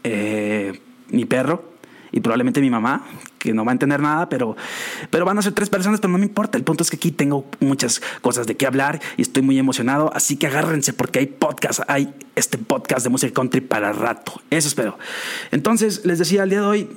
eh, 0.02 0.80
mi 1.10 1.24
perro 1.26 1.70
y 2.12 2.20
probablemente 2.20 2.60
mi 2.60 2.70
mamá, 2.70 3.04
que 3.38 3.52
no 3.52 3.64
va 3.64 3.72
a 3.72 3.74
entender 3.74 4.00
nada, 4.00 4.28
pero, 4.28 4.56
pero 5.10 5.24
van 5.24 5.38
a 5.38 5.42
ser 5.42 5.52
tres 5.52 5.70
personas, 5.70 6.00
pero 6.00 6.12
no 6.12 6.18
me 6.18 6.24
importa. 6.24 6.58
El 6.58 6.64
punto 6.64 6.82
es 6.82 6.90
que 6.90 6.96
aquí 6.96 7.12
tengo 7.12 7.46
muchas 7.60 8.00
cosas 8.20 8.46
de 8.46 8.56
qué 8.56 8.66
hablar 8.66 9.00
y 9.16 9.22
estoy 9.22 9.42
muy 9.42 9.58
emocionado, 9.58 10.12
así 10.14 10.36
que 10.36 10.46
agárrense 10.46 10.92
porque 10.92 11.20
hay 11.20 11.26
podcast, 11.26 11.80
hay 11.88 12.12
este 12.34 12.58
podcast 12.58 13.04
de 13.04 13.10
música 13.10 13.32
country 13.32 13.60
para 13.60 13.92
rato. 13.92 14.40
Eso 14.50 14.68
espero. 14.68 14.98
Entonces, 15.50 16.04
les 16.04 16.18
decía, 16.18 16.42
el 16.42 16.50
día 16.50 16.60
de 16.60 16.66
hoy 16.66 16.90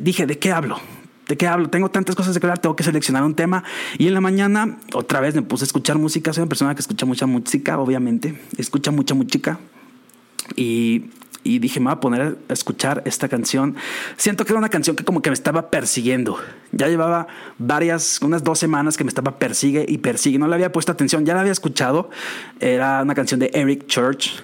dije, 0.00 0.26
¿de 0.26 0.38
qué 0.38 0.52
hablo? 0.52 0.80
¿De 1.28 1.36
qué 1.36 1.48
hablo? 1.48 1.68
Tengo 1.70 1.90
tantas 1.90 2.14
cosas 2.14 2.34
de 2.34 2.40
que 2.40 2.46
hablar, 2.46 2.60
tengo 2.60 2.76
que 2.76 2.84
seleccionar 2.84 3.24
un 3.24 3.34
tema. 3.34 3.64
Y 3.98 4.06
en 4.06 4.14
la 4.14 4.20
mañana, 4.20 4.78
otra 4.94 5.20
vez 5.20 5.34
me 5.34 5.42
puse 5.42 5.64
a 5.64 5.66
escuchar 5.66 5.98
música. 5.98 6.32
Soy 6.32 6.42
una 6.42 6.48
persona 6.48 6.74
que 6.74 6.80
escucha 6.80 7.04
mucha 7.04 7.26
música, 7.26 7.78
obviamente. 7.78 8.40
Escucha 8.56 8.92
mucha 8.92 9.14
música. 9.14 9.58
Y 10.54 11.06
y 11.46 11.58
dije, 11.58 11.80
me 11.80 11.86
voy 11.86 11.94
a 11.94 12.00
poner 12.00 12.38
a 12.48 12.52
escuchar 12.52 13.02
esta 13.06 13.28
canción. 13.28 13.76
Siento 14.16 14.44
que 14.44 14.52
era 14.52 14.58
una 14.58 14.68
canción 14.68 14.96
que 14.96 15.04
como 15.04 15.22
que 15.22 15.30
me 15.30 15.34
estaba 15.34 15.70
persiguiendo. 15.70 16.38
Ya 16.72 16.88
llevaba 16.88 17.28
varias, 17.58 18.20
unas 18.20 18.42
dos 18.42 18.58
semanas 18.58 18.96
que 18.96 19.04
me 19.04 19.08
estaba 19.08 19.38
persigue 19.38 19.86
y 19.88 19.98
persigue. 19.98 20.38
No 20.38 20.48
le 20.48 20.54
había 20.54 20.72
puesto 20.72 20.92
atención, 20.92 21.24
ya 21.24 21.34
la 21.34 21.40
había 21.40 21.52
escuchado. 21.52 22.10
Era 22.60 23.02
una 23.02 23.14
canción 23.14 23.38
de 23.40 23.50
Eric 23.54 23.86
Church 23.86 24.42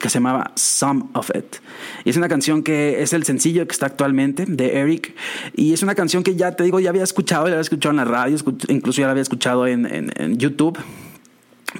que 0.00 0.08
se 0.08 0.14
llamaba 0.14 0.52
Some 0.54 1.04
of 1.14 1.30
It. 1.34 1.56
Y 2.04 2.10
es 2.10 2.16
una 2.16 2.28
canción 2.28 2.62
que 2.62 3.02
es 3.02 3.12
el 3.12 3.24
sencillo 3.24 3.66
que 3.66 3.72
está 3.72 3.86
actualmente 3.86 4.44
de 4.46 4.78
Eric. 4.78 5.14
Y 5.54 5.72
es 5.72 5.82
una 5.82 5.94
canción 5.94 6.22
que 6.22 6.36
ya 6.36 6.52
te 6.52 6.64
digo, 6.64 6.80
ya 6.80 6.90
había 6.90 7.04
escuchado, 7.04 7.44
ya 7.44 7.50
la 7.50 7.56
había 7.56 7.62
escuchado 7.62 7.90
en 7.90 7.96
la 7.96 8.04
radio, 8.04 8.36
incluso 8.68 9.00
ya 9.00 9.06
la 9.06 9.12
había 9.12 9.22
escuchado 9.22 9.66
en, 9.66 9.86
en, 9.86 10.12
en 10.16 10.38
YouTube 10.38 10.78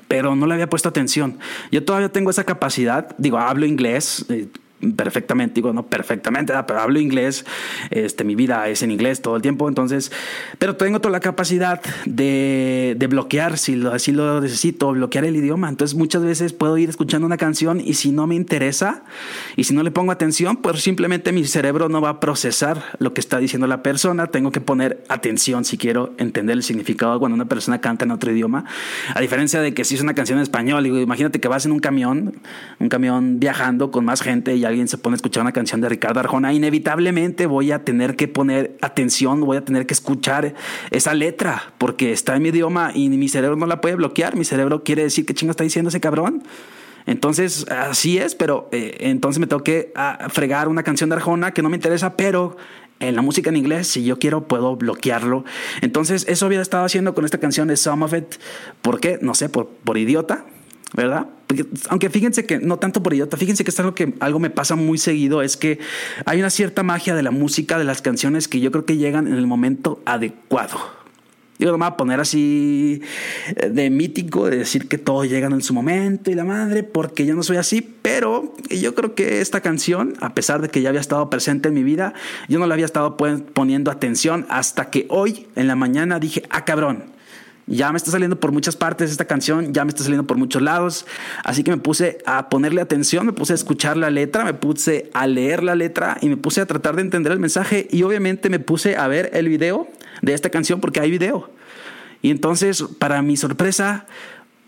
pero 0.09 0.37
no 0.37 0.47
le 0.47 0.55
había 0.55 0.69
puesto 0.69 0.89
atención. 0.89 1.39
Yo 1.71 1.85
todavía 1.85 2.11
tengo 2.11 2.31
esa 2.31 2.45
capacidad, 2.45 3.15
digo, 3.19 3.39
hablo 3.39 3.67
inglés, 3.67 4.25
eh, 4.29 4.49
perfectamente, 4.93 5.55
digo, 5.57 5.73
no 5.73 5.87
perfectamente, 5.87 6.53
pero 6.67 6.81
hablo 6.81 7.01
inglés, 7.01 7.45
este, 7.91 8.25
mi 8.25 8.35
vida 8.35 8.69
es 8.69 8.83
en 8.83 8.91
inglés 8.91 9.23
todo 9.23 9.37
el 9.37 9.43
tiempo, 9.43 9.69
entonces, 9.69 10.13
pero 10.59 10.77
tengo 10.77 11.01
toda 11.01 11.13
la 11.13 11.21
capacidad 11.21 11.81
de, 12.05 12.95
de 12.99 13.07
bloquear, 13.07 13.59
si 13.59 13.77
lo, 13.77 13.93
así 13.93 14.13
lo 14.13 14.41
necesito, 14.41 14.93
bloquear 14.93 15.25
el 15.25 15.37
idioma, 15.37 15.69
entonces 15.69 15.97
muchas 15.97 16.23
veces 16.23 16.53
puedo 16.53 16.77
ir 16.79 16.89
escuchando 16.89 17.27
una 17.27 17.37
canción 17.37 17.81
y 17.81 17.95
si 17.95 18.13
no 18.13 18.27
me 18.27 18.35
interesa 18.35 19.05
y 19.57 19.65
si 19.65 19.75
no 19.75 19.83
le 19.83 19.91
pongo 19.91 20.13
atención, 20.13 20.57
pues 20.57 20.83
simplemente 20.83 21.33
mi 21.33 21.45
cerebro 21.45 21.89
no 21.89 22.01
va 22.01 22.11
a 22.11 22.21
procesar 22.21 22.83
lo 22.99 23.15
que 23.15 23.21
está 23.21 23.39
diciendo 23.39 23.67
la 23.67 23.83
persona, 23.83 24.29
tengo 24.29 24.53
que 24.53 24.61
poner 24.61 25.05
atención 25.09 25.65
si 25.65 25.79
quiero 25.79 26.15
entender 26.19 26.57
el 26.57 26.63
significado 26.63 27.19
cuando 27.19 27.35
una 27.35 27.47
persona 27.47 27.81
canta 27.81 28.05
en 28.05 28.11
otro 28.11 28.31
idioma, 28.31 28.65
a 29.15 29.21
diferencia 29.21 29.61
de 29.61 29.75
que 29.75 29.85
si 29.85 29.95
es 29.95 30.01
una 30.01 30.15
canción 30.15 30.39
en 30.39 30.43
español, 30.43 30.85
digo, 30.85 30.99
imagínate 30.99 31.41
que 31.41 31.49
vas 31.49 31.67
en 31.67 31.73
un 31.73 31.79
camión, 31.79 32.35
un 32.79 32.89
camión 32.89 33.41
viajando 33.41 33.91
con 33.91 34.05
más 34.05 34.21
gente 34.21 34.57
y 34.57 34.65
alguien 34.65 34.76
se 34.87 34.99
pone 34.99 35.15
a 35.15 35.17
escuchar 35.17 35.43
una 35.43 35.53
canción 35.53 35.81
de 35.81 35.89
Ricardo 35.89 36.21
Arjona, 36.21 36.53
inevitablemente 36.53 37.47
voy 37.47 37.73
a 37.73 37.85
tener 37.85 38.17
que 38.17 38.29
poner 38.29 38.77
atención, 38.81 39.41
voy 39.41 39.57
a 39.57 39.65
tener 39.65 39.87
que 39.87 39.95
escuchar 39.95 40.55
esa 40.91 41.15
letra, 41.15 41.73
porque 41.79 42.13
está 42.13 42.37
en 42.37 42.43
mi 42.43 42.51
idioma 42.51 42.93
y 42.95 43.09
mi 43.09 43.29
cerebro 43.29 43.57
no 43.57 43.67
la 43.67 43.81
puede 43.81 43.97
bloquear. 43.97 44.37
Mi 44.37 44.45
cerebro 44.45 44.85
quiere 44.85 45.03
decir 45.03 45.27
qué 45.27 45.35
chingo 45.35 45.51
está 45.51 45.65
diciendo 45.65 45.89
ese 45.89 46.01
cabrón. 46.01 46.43
Entonces, 47.07 47.67
así 47.71 48.19
es, 48.19 48.35
pero 48.35 48.69
eh, 48.73 48.97
entonces 49.01 49.39
me 49.39 49.47
tengo 49.47 49.63
que 49.63 49.93
ah, 49.95 50.27
fregar 50.29 50.69
una 50.69 50.83
canción 50.83 51.09
de 51.09 51.17
Arjona 51.17 51.53
que 51.53 51.63
no 51.63 51.69
me 51.69 51.77
interesa, 51.77 52.17
pero 52.17 52.57
en 52.99 53.15
la 53.15 53.23
música 53.23 53.51
en 53.51 53.57
inglés, 53.57 53.89
si 53.89 54.05
yo 54.05 54.19
quiero, 54.19 54.49
puedo 54.49 54.75
bloquearlo. 54.77 55.45
Entonces, 55.83 56.27
eso 56.29 56.47
había 56.47 56.61
estado 56.61 56.85
haciendo 56.85 57.15
con 57.15 57.25
esta 57.25 57.39
canción 57.39 57.69
de 57.69 57.77
Some 57.77 58.05
of 58.05 58.15
It. 58.15 58.37
¿Por 58.83 59.01
qué? 59.01 59.19
No 59.23 59.35
sé, 59.35 59.49
por, 59.49 59.69
por 59.69 59.99
idiota, 59.99 60.45
¿verdad? 60.97 61.27
aunque 61.91 62.11
fíjense 62.11 62.45
que 62.45 62.59
no 62.59 62.79
tanto 62.79 63.03
por 63.03 63.15
idiota, 63.15 63.37
fíjense 63.37 63.63
que 63.63 63.71
es 63.71 63.79
algo 63.79 63.95
que 63.95 64.15
algo 64.19 64.41
me 64.41 64.51
pasa 64.51 64.75
muy 64.75 64.99
seguido, 64.99 65.43
es 65.43 65.57
que 65.57 65.79
hay 66.25 66.41
una 66.41 66.51
cierta 66.51 66.83
magia 66.83 67.15
de 67.15 67.23
la 67.23 67.31
música, 67.31 67.79
de 67.79 67.85
las 67.85 68.03
canciones 68.03 68.49
que 68.49 68.59
yo 68.59 68.73
creo 68.73 68.85
que 68.85 68.97
llegan 68.97 69.29
en 69.29 69.35
el 69.35 69.47
momento 69.47 70.01
adecuado. 70.07 70.79
Yo 71.59 71.71
no 71.71 71.79
me 71.79 71.87
voy 71.87 71.93
a 71.93 71.97
poner 71.97 72.21
así 72.21 73.01
eh, 73.57 73.71
de 73.71 73.89
mítico, 73.89 74.51
de 74.51 74.59
decir 74.59 74.89
que 74.89 74.99
todo 74.99 75.25
llega 75.25 75.47
en 75.47 75.63
su 75.63 75.73
momento 75.73 76.31
y 76.31 76.35
la 76.35 76.45
madre, 76.45 76.83
porque 76.83 77.25
yo 77.25 77.35
no 77.35 77.43
soy 77.43 77.57
así, 77.57 77.81
pero 78.03 78.55
yo 78.69 78.95
creo 78.95 79.15
que 79.15 79.41
esta 79.41 79.63
canción, 79.63 80.15
a 80.21 80.35
pesar 80.35 80.61
de 80.61 80.69
que 80.69 80.83
ya 80.83 80.91
había 80.91 81.01
estado 81.01 81.31
presente 81.31 81.69
en 81.69 81.75
mi 81.75 81.83
vida, 81.83 82.13
yo 82.49 82.59
no 82.59 82.67
le 82.67 82.75
había 82.75 82.85
estado 82.85 83.17
poniendo 83.17 83.91
atención 83.91 84.47
hasta 84.51 84.91
que 84.91 85.07
hoy 85.09 85.47
en 85.57 85.67
la 85.67 85.77
mañana 85.77 86.19
dije, 86.19 86.43
ah 86.51 86.67
cabrón, 86.67 87.16
ya 87.67 87.91
me 87.91 87.97
está 87.97 88.11
saliendo 88.11 88.39
por 88.39 88.53
muchas 88.53 88.77
partes 88.77 89.11
esta 89.11 89.25
canción, 89.25 89.73
ya 89.73 89.85
me 89.85 89.91
está 89.91 90.03
saliendo 90.03 90.27
por 90.27 90.37
muchos 90.37 90.63
lados, 90.63 91.07
así 91.45 91.65
que 91.65 91.71
me 91.71 91.79
puse 91.79 92.19
a 92.27 92.49
ponerle 92.49 92.81
atención, 92.81 93.27
me 93.27 93.33
puse 93.33 93.53
a 93.53 93.57
escuchar 93.57 93.97
la 93.97 94.11
letra, 94.11 94.45
me 94.45 94.55
puse 94.55 95.11
a 95.15 95.27
leer 95.27 95.63
la 95.63 95.75
letra 95.75 96.17
y 96.21 96.29
me 96.29 96.37
puse 96.37 96.61
a 96.61 96.67
tratar 96.67 96.97
de 96.97 97.03
entender 97.03 97.33
el 97.33 97.41
mensaje 97.41 97.89
y 97.91 98.03
obviamente 98.03 98.51
me 98.51 98.61
puse 98.61 98.97
a 98.97 99.09
ver 99.09 99.31
el 99.33 99.49
video 99.49 99.89
de 100.23 100.35
esta 100.35 100.51
canción 100.51 100.81
porque 100.81 101.01
hay 101.01 101.11
video. 101.11 101.51
Y 102.23 102.31
entonces, 102.31 102.83
para 102.99 103.21
mi 103.23 103.37
sorpresa, 103.37 104.07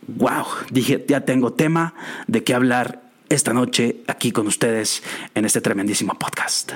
wow, 0.07 0.45
dije, 0.71 1.05
ya 1.09 1.23
tengo 1.23 1.52
tema 1.52 1.95
de 2.26 2.45
qué 2.45 2.55
hablar 2.55 3.02
esta 3.28 3.52
noche 3.52 3.97
aquí 4.07 4.33
con 4.33 4.47
ustedes 4.47 5.02
en 5.35 5.45
este 5.45 5.61
tremendísimo 5.61 6.14
podcast. 6.14 6.73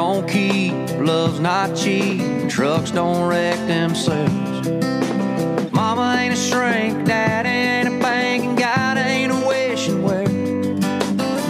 Don't 0.00 0.26
keep, 0.26 0.72
love's 0.98 1.40
not 1.40 1.76
cheap, 1.76 2.48
trucks 2.48 2.90
don't 2.90 3.28
wreck 3.28 3.58
themselves. 3.66 4.66
Mama 5.72 6.16
ain't 6.18 6.32
a 6.32 6.36
shrink, 6.38 7.04
dad 7.04 7.44
ain't 7.44 7.94
a 7.94 8.02
bank, 8.02 8.44
and 8.44 8.58
God 8.58 8.96
ain't 8.96 9.30
a 9.30 9.46
wishing 9.46 10.02
well. 10.02 10.26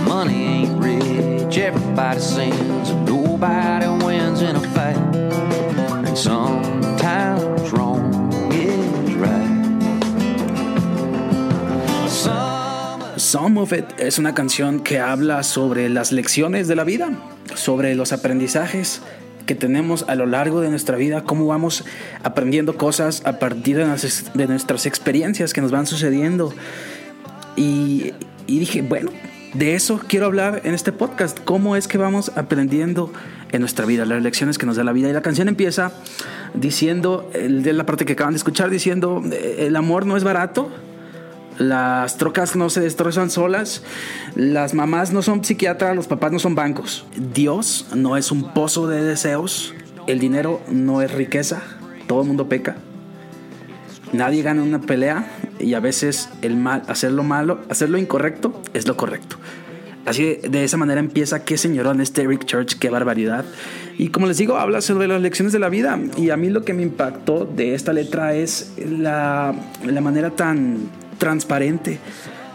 Money 0.04 0.42
ain't 0.42 0.82
rich, 0.82 1.58
everybody 1.58 2.18
sins, 2.18 2.49
Some 13.30 13.60
of 13.60 13.72
It 13.72 13.84
es 13.98 14.18
una 14.18 14.34
canción 14.34 14.80
que 14.80 14.98
habla 14.98 15.44
sobre 15.44 15.88
las 15.88 16.10
lecciones 16.10 16.66
de 16.66 16.74
la 16.74 16.82
vida, 16.82 17.12
sobre 17.54 17.94
los 17.94 18.12
aprendizajes 18.12 19.02
que 19.46 19.54
tenemos 19.54 20.04
a 20.08 20.16
lo 20.16 20.26
largo 20.26 20.60
de 20.60 20.68
nuestra 20.68 20.96
vida, 20.96 21.22
cómo 21.22 21.46
vamos 21.46 21.84
aprendiendo 22.24 22.76
cosas 22.76 23.22
a 23.24 23.38
partir 23.38 23.76
de, 23.76 24.48
nuestras 24.48 24.84
experiencias 24.84 25.52
que 25.52 25.60
nos 25.60 25.70
van 25.70 25.86
sucediendo. 25.86 26.52
Y, 27.54 28.14
y 28.48 28.58
dije, 28.58 28.82
bueno, 28.82 29.12
de 29.54 29.76
eso 29.76 30.00
quiero 30.08 30.26
hablar 30.26 30.62
en 30.64 30.74
este 30.74 30.90
podcast, 30.90 31.38
cómo 31.44 31.76
es 31.76 31.86
que 31.86 31.98
vamos 31.98 32.32
aprendiendo 32.34 33.12
en 33.52 33.60
nuestra 33.60 33.86
vida, 33.86 34.04
las 34.06 34.24
lecciones 34.24 34.58
que 34.58 34.66
nos 34.66 34.74
da 34.74 34.82
la 34.82 34.92
vida. 34.92 35.08
Y 35.08 35.12
la 35.12 35.22
canción 35.22 35.46
empieza 35.46 35.92
diciendo, 36.54 37.30
de 37.32 37.72
la 37.74 37.86
parte 37.86 38.04
que 38.04 38.14
acaban 38.14 38.34
de 38.34 38.38
escuchar, 38.38 38.70
diciendo, 38.70 39.22
el 39.56 39.76
amor 39.76 40.04
no 40.04 40.16
es 40.16 40.24
barato, 40.24 40.72
las 41.60 42.16
trocas 42.16 42.56
no 42.56 42.70
se 42.70 42.80
destrozan 42.80 43.28
solas, 43.28 43.82
las 44.34 44.72
mamás 44.72 45.12
no 45.12 45.20
son 45.20 45.44
psiquiatras, 45.44 45.94
los 45.94 46.06
papás 46.06 46.32
no 46.32 46.38
son 46.38 46.54
bancos. 46.54 47.04
Dios 47.34 47.86
no 47.94 48.16
es 48.16 48.32
un 48.32 48.54
pozo 48.54 48.88
de 48.88 49.04
deseos, 49.04 49.74
el 50.06 50.18
dinero 50.18 50.62
no 50.70 51.02
es 51.02 51.12
riqueza, 51.12 51.62
todo 52.06 52.22
el 52.22 52.28
mundo 52.28 52.48
peca. 52.48 52.76
Nadie 54.14 54.42
gana 54.42 54.62
una 54.62 54.80
pelea 54.80 55.30
y 55.58 55.74
a 55.74 55.80
veces 55.80 56.30
el 56.40 56.56
mal, 56.56 56.82
hacer 56.88 57.12
lo 57.12 57.24
malo, 57.24 57.60
hacer 57.68 57.90
lo 57.90 57.98
incorrecto 57.98 58.62
es 58.72 58.88
lo 58.88 58.96
correcto. 58.96 59.36
Así 60.06 60.36
de, 60.36 60.64
esa 60.64 60.78
manera 60.78 60.98
empieza 60.98 61.44
qué 61.44 61.58
señorón 61.58 62.00
este 62.00 62.22
Eric 62.22 62.46
Church, 62.46 62.78
qué 62.78 62.88
barbaridad. 62.88 63.44
Y 63.98 64.08
como 64.08 64.26
les 64.26 64.38
digo, 64.38 64.56
habla 64.56 64.80
sobre 64.80 65.06
las 65.08 65.20
lecciones 65.20 65.52
de 65.52 65.58
la 65.58 65.68
vida. 65.68 66.00
Y 66.16 66.30
a 66.30 66.38
mí 66.38 66.48
lo 66.48 66.64
que 66.64 66.72
me 66.72 66.82
impactó 66.82 67.44
de 67.44 67.74
esta 67.74 67.92
letra 67.92 68.34
es 68.34 68.72
la, 68.78 69.54
la 69.84 70.00
manera 70.00 70.30
tan 70.30 70.88
transparente, 71.20 72.00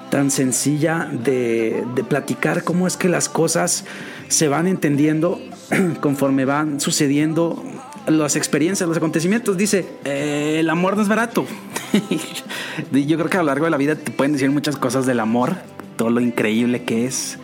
tan 0.10 0.30
sencilla 0.30 1.10
de, 1.10 1.86
de 1.96 2.04
platicar 2.04 2.66
cómo 2.66 2.88
es 2.88 2.98
que 2.98 3.08
las 3.08 3.30
cosas 3.30 3.86
se 4.28 4.50
van 4.50 4.68
entendiendo 4.68 5.40
conforme 6.02 6.44
van 6.44 6.82
sucediendo 6.82 7.64
las 8.08 8.36
experiencias, 8.36 8.88
los 8.88 8.98
acontecimientos. 8.98 9.58
Dice, 9.58 9.86
eh, 10.04 10.58
el 10.60 10.70
amor 10.70 10.98
no 10.98 11.04
es 11.04 11.08
barato. 11.08 11.46
Yo 12.92 13.18
creo 13.18 13.30
que 13.30 13.38
a 13.38 13.42
lo 13.42 13.48
largo 13.48 13.66
de 13.66 13.72
la 13.72 13.78
vida 13.78 13.96
te 13.96 14.12
pueden 14.12 14.34
decir 14.34 14.52
muchas 14.52 14.76
cosas 14.76 15.06
del 15.06 15.20
amor, 15.20 15.56
todo 15.96 16.10
lo 16.10 16.20
increíble 16.20 16.84
que 16.84 17.06
es, 17.06 17.38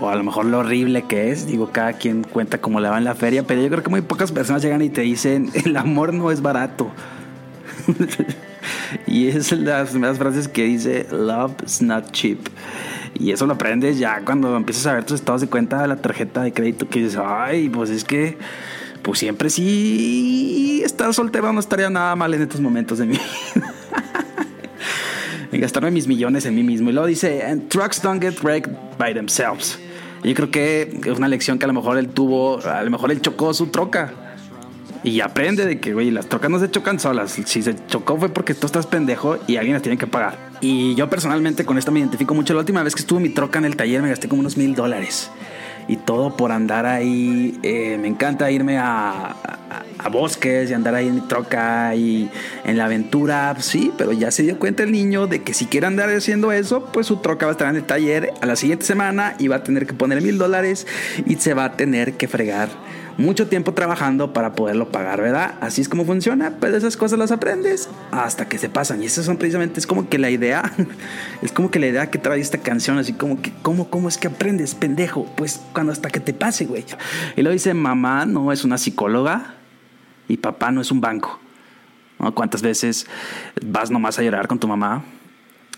o 0.00 0.08
a 0.08 0.14
lo 0.14 0.22
mejor 0.22 0.46
lo 0.46 0.58
horrible 0.60 1.02
que 1.02 1.30
es. 1.30 1.46
Digo, 1.46 1.70
cada 1.72 1.94
quien 1.94 2.22
cuenta 2.22 2.60
cómo 2.60 2.80
le 2.80 2.88
va 2.88 2.98
en 2.98 3.04
la 3.04 3.14
feria, 3.14 3.46
pero 3.46 3.60
yo 3.62 3.68
creo 3.68 3.82
que 3.82 3.90
muy 3.90 4.02
pocas 4.02 4.32
personas 4.32 4.62
llegan 4.62 4.82
y 4.82 4.90
te 4.90 5.02
dicen, 5.02 5.50
el 5.64 5.76
amor 5.76 6.14
no 6.14 6.30
es 6.30 6.40
barato. 6.40 6.90
y 9.06 9.28
es 9.28 9.52
las 9.52 9.90
primeras 9.90 10.18
frases 10.18 10.48
que 10.48 10.64
dice, 10.64 11.06
love 11.10 11.52
is 11.64 11.82
not 11.82 12.10
cheap. 12.12 12.38
Y 13.18 13.32
eso 13.32 13.46
lo 13.46 13.54
aprendes 13.54 13.98
ya 13.98 14.22
cuando 14.24 14.56
empiezas 14.56 14.86
a 14.86 14.94
ver 14.94 15.04
tus 15.04 15.16
estados 15.16 15.40
de 15.40 15.48
cuenta 15.48 15.82
de 15.82 15.88
la 15.88 15.96
tarjeta 15.96 16.42
de 16.42 16.52
crédito 16.52 16.88
que 16.88 17.00
dices, 17.00 17.18
ay, 17.22 17.68
pues 17.68 17.90
es 17.90 18.04
que 18.04 18.38
pues 19.02 19.18
siempre 19.18 19.50
sí 19.50 20.82
estar 20.84 21.12
soltero 21.14 21.52
no 21.52 21.60
estaría 21.60 21.88
nada 21.90 22.14
mal 22.16 22.32
en 22.34 22.42
estos 22.42 22.60
momentos 22.60 22.98
de 22.98 23.06
mi 23.06 23.12
vida. 23.12 23.74
gastarme 25.58 25.90
mis 25.90 26.06
millones 26.06 26.46
en 26.46 26.54
mí 26.54 26.62
mismo. 26.62 26.90
Y 26.90 26.92
luego 26.92 27.06
dice, 27.06 27.44
And 27.44 27.68
trucks 27.68 28.00
don't 28.00 28.22
get 28.22 28.40
wrecked 28.42 28.72
by 28.98 29.14
themselves. 29.14 29.78
yo 30.22 30.34
creo 30.34 30.50
que 30.50 31.00
es 31.04 31.18
una 31.18 31.28
lección 31.28 31.58
que 31.58 31.64
a 31.64 31.68
lo 31.68 31.74
mejor 31.74 31.98
él 31.98 32.08
tuvo, 32.08 32.60
a 32.64 32.82
lo 32.82 32.90
mejor 32.90 33.10
él 33.10 33.20
chocó 33.20 33.54
su 33.54 33.68
troca. 33.68 34.29
Y 35.02 35.20
aprende 35.20 35.64
de 35.64 35.80
que, 35.80 35.94
güey, 35.94 36.10
las 36.10 36.26
trocas 36.26 36.50
no 36.50 36.58
se 36.58 36.70
chocan 36.70 37.00
solas. 37.00 37.30
Si 37.32 37.62
se 37.62 37.74
chocó 37.86 38.18
fue 38.18 38.28
porque 38.28 38.54
tú 38.54 38.66
estás 38.66 38.86
pendejo 38.86 39.38
y 39.46 39.56
alguien 39.56 39.74
las 39.74 39.82
tiene 39.82 39.96
que 39.96 40.06
pagar. 40.06 40.36
Y 40.60 40.94
yo 40.94 41.08
personalmente 41.08 41.64
con 41.64 41.78
esto 41.78 41.90
me 41.90 42.00
identifico 42.00 42.34
mucho. 42.34 42.52
La 42.52 42.60
última 42.60 42.82
vez 42.82 42.94
que 42.94 43.00
estuve 43.00 43.20
mi 43.20 43.30
troca 43.30 43.58
en 43.58 43.64
el 43.64 43.76
taller 43.76 44.02
me 44.02 44.10
gasté 44.10 44.28
como 44.28 44.40
unos 44.40 44.58
mil 44.58 44.74
dólares 44.74 45.30
y 45.88 45.96
todo 45.96 46.36
por 46.36 46.52
andar 46.52 46.84
ahí. 46.84 47.58
Eh, 47.62 47.96
me 47.98 48.08
encanta 48.08 48.50
irme 48.50 48.76
a, 48.78 49.36
a, 49.98 50.08
bosques 50.08 50.70
y 50.70 50.74
andar 50.74 50.94
ahí 50.94 51.08
en 51.08 51.14
mi 51.14 51.20
troca 51.22 51.94
y 51.94 52.28
en 52.64 52.76
la 52.76 52.84
aventura. 52.84 53.56
Sí, 53.58 53.90
pero 53.96 54.12
ya 54.12 54.30
se 54.30 54.42
dio 54.42 54.58
cuenta 54.58 54.82
el 54.82 54.92
niño 54.92 55.26
de 55.26 55.42
que 55.42 55.54
si 55.54 55.64
quiere 55.64 55.86
andar 55.86 56.10
haciendo 56.10 56.52
eso, 56.52 56.84
pues 56.92 57.06
su 57.06 57.16
troca 57.16 57.46
va 57.46 57.52
a 57.52 57.54
estar 57.54 57.68
en 57.70 57.76
el 57.76 57.84
taller 57.84 58.34
a 58.40 58.46
la 58.46 58.56
siguiente 58.56 58.84
semana 58.84 59.34
y 59.38 59.48
va 59.48 59.56
a 59.56 59.62
tener 59.64 59.86
que 59.86 59.94
poner 59.94 60.20
mil 60.20 60.36
dólares 60.36 60.86
y 61.26 61.36
se 61.36 61.54
va 61.54 61.64
a 61.64 61.72
tener 61.76 62.14
que 62.14 62.28
fregar 62.28 62.68
mucho 63.16 63.48
tiempo 63.48 63.74
trabajando 63.74 64.32
para 64.32 64.52
poderlo 64.52 64.90
pagar, 64.90 65.20
¿verdad? 65.20 65.54
Así 65.60 65.80
es 65.80 65.88
como 65.88 66.04
funciona, 66.04 66.56
pues 66.58 66.74
esas 66.74 66.96
cosas 66.96 67.18
las 67.18 67.30
aprendes 67.30 67.88
hasta 68.10 68.48
que 68.48 68.58
se 68.58 68.68
pasan. 68.68 69.02
Y 69.02 69.06
esas 69.06 69.24
son 69.24 69.36
precisamente, 69.36 69.80
es 69.80 69.86
como 69.86 70.08
que 70.08 70.18
la 70.18 70.30
idea, 70.30 70.72
es 71.42 71.52
como 71.52 71.70
que 71.70 71.78
la 71.78 71.86
idea 71.86 72.10
que 72.10 72.18
trae 72.18 72.40
esta 72.40 72.58
canción, 72.58 72.98
así 72.98 73.12
como 73.12 73.40
que, 73.42 73.52
¿cómo, 73.62 73.90
cómo 73.90 74.08
es 74.08 74.18
que 74.18 74.28
aprendes, 74.28 74.74
pendejo? 74.74 75.26
Pues 75.36 75.60
cuando 75.72 75.92
hasta 75.92 76.10
que 76.10 76.20
te 76.20 76.32
pase, 76.32 76.66
güey. 76.66 76.84
Y 77.36 77.42
luego 77.42 77.52
dice, 77.52 77.74
mamá 77.74 78.26
no 78.26 78.52
es 78.52 78.64
una 78.64 78.78
psicóloga 78.78 79.54
y 80.28 80.36
papá 80.36 80.70
no 80.70 80.80
es 80.80 80.90
un 80.90 81.00
banco. 81.00 81.40
¿Cuántas 82.34 82.60
veces 82.60 83.06
vas 83.64 83.90
nomás 83.90 84.18
a 84.18 84.22
llorar 84.22 84.46
con 84.46 84.58
tu 84.58 84.68
mamá? 84.68 85.04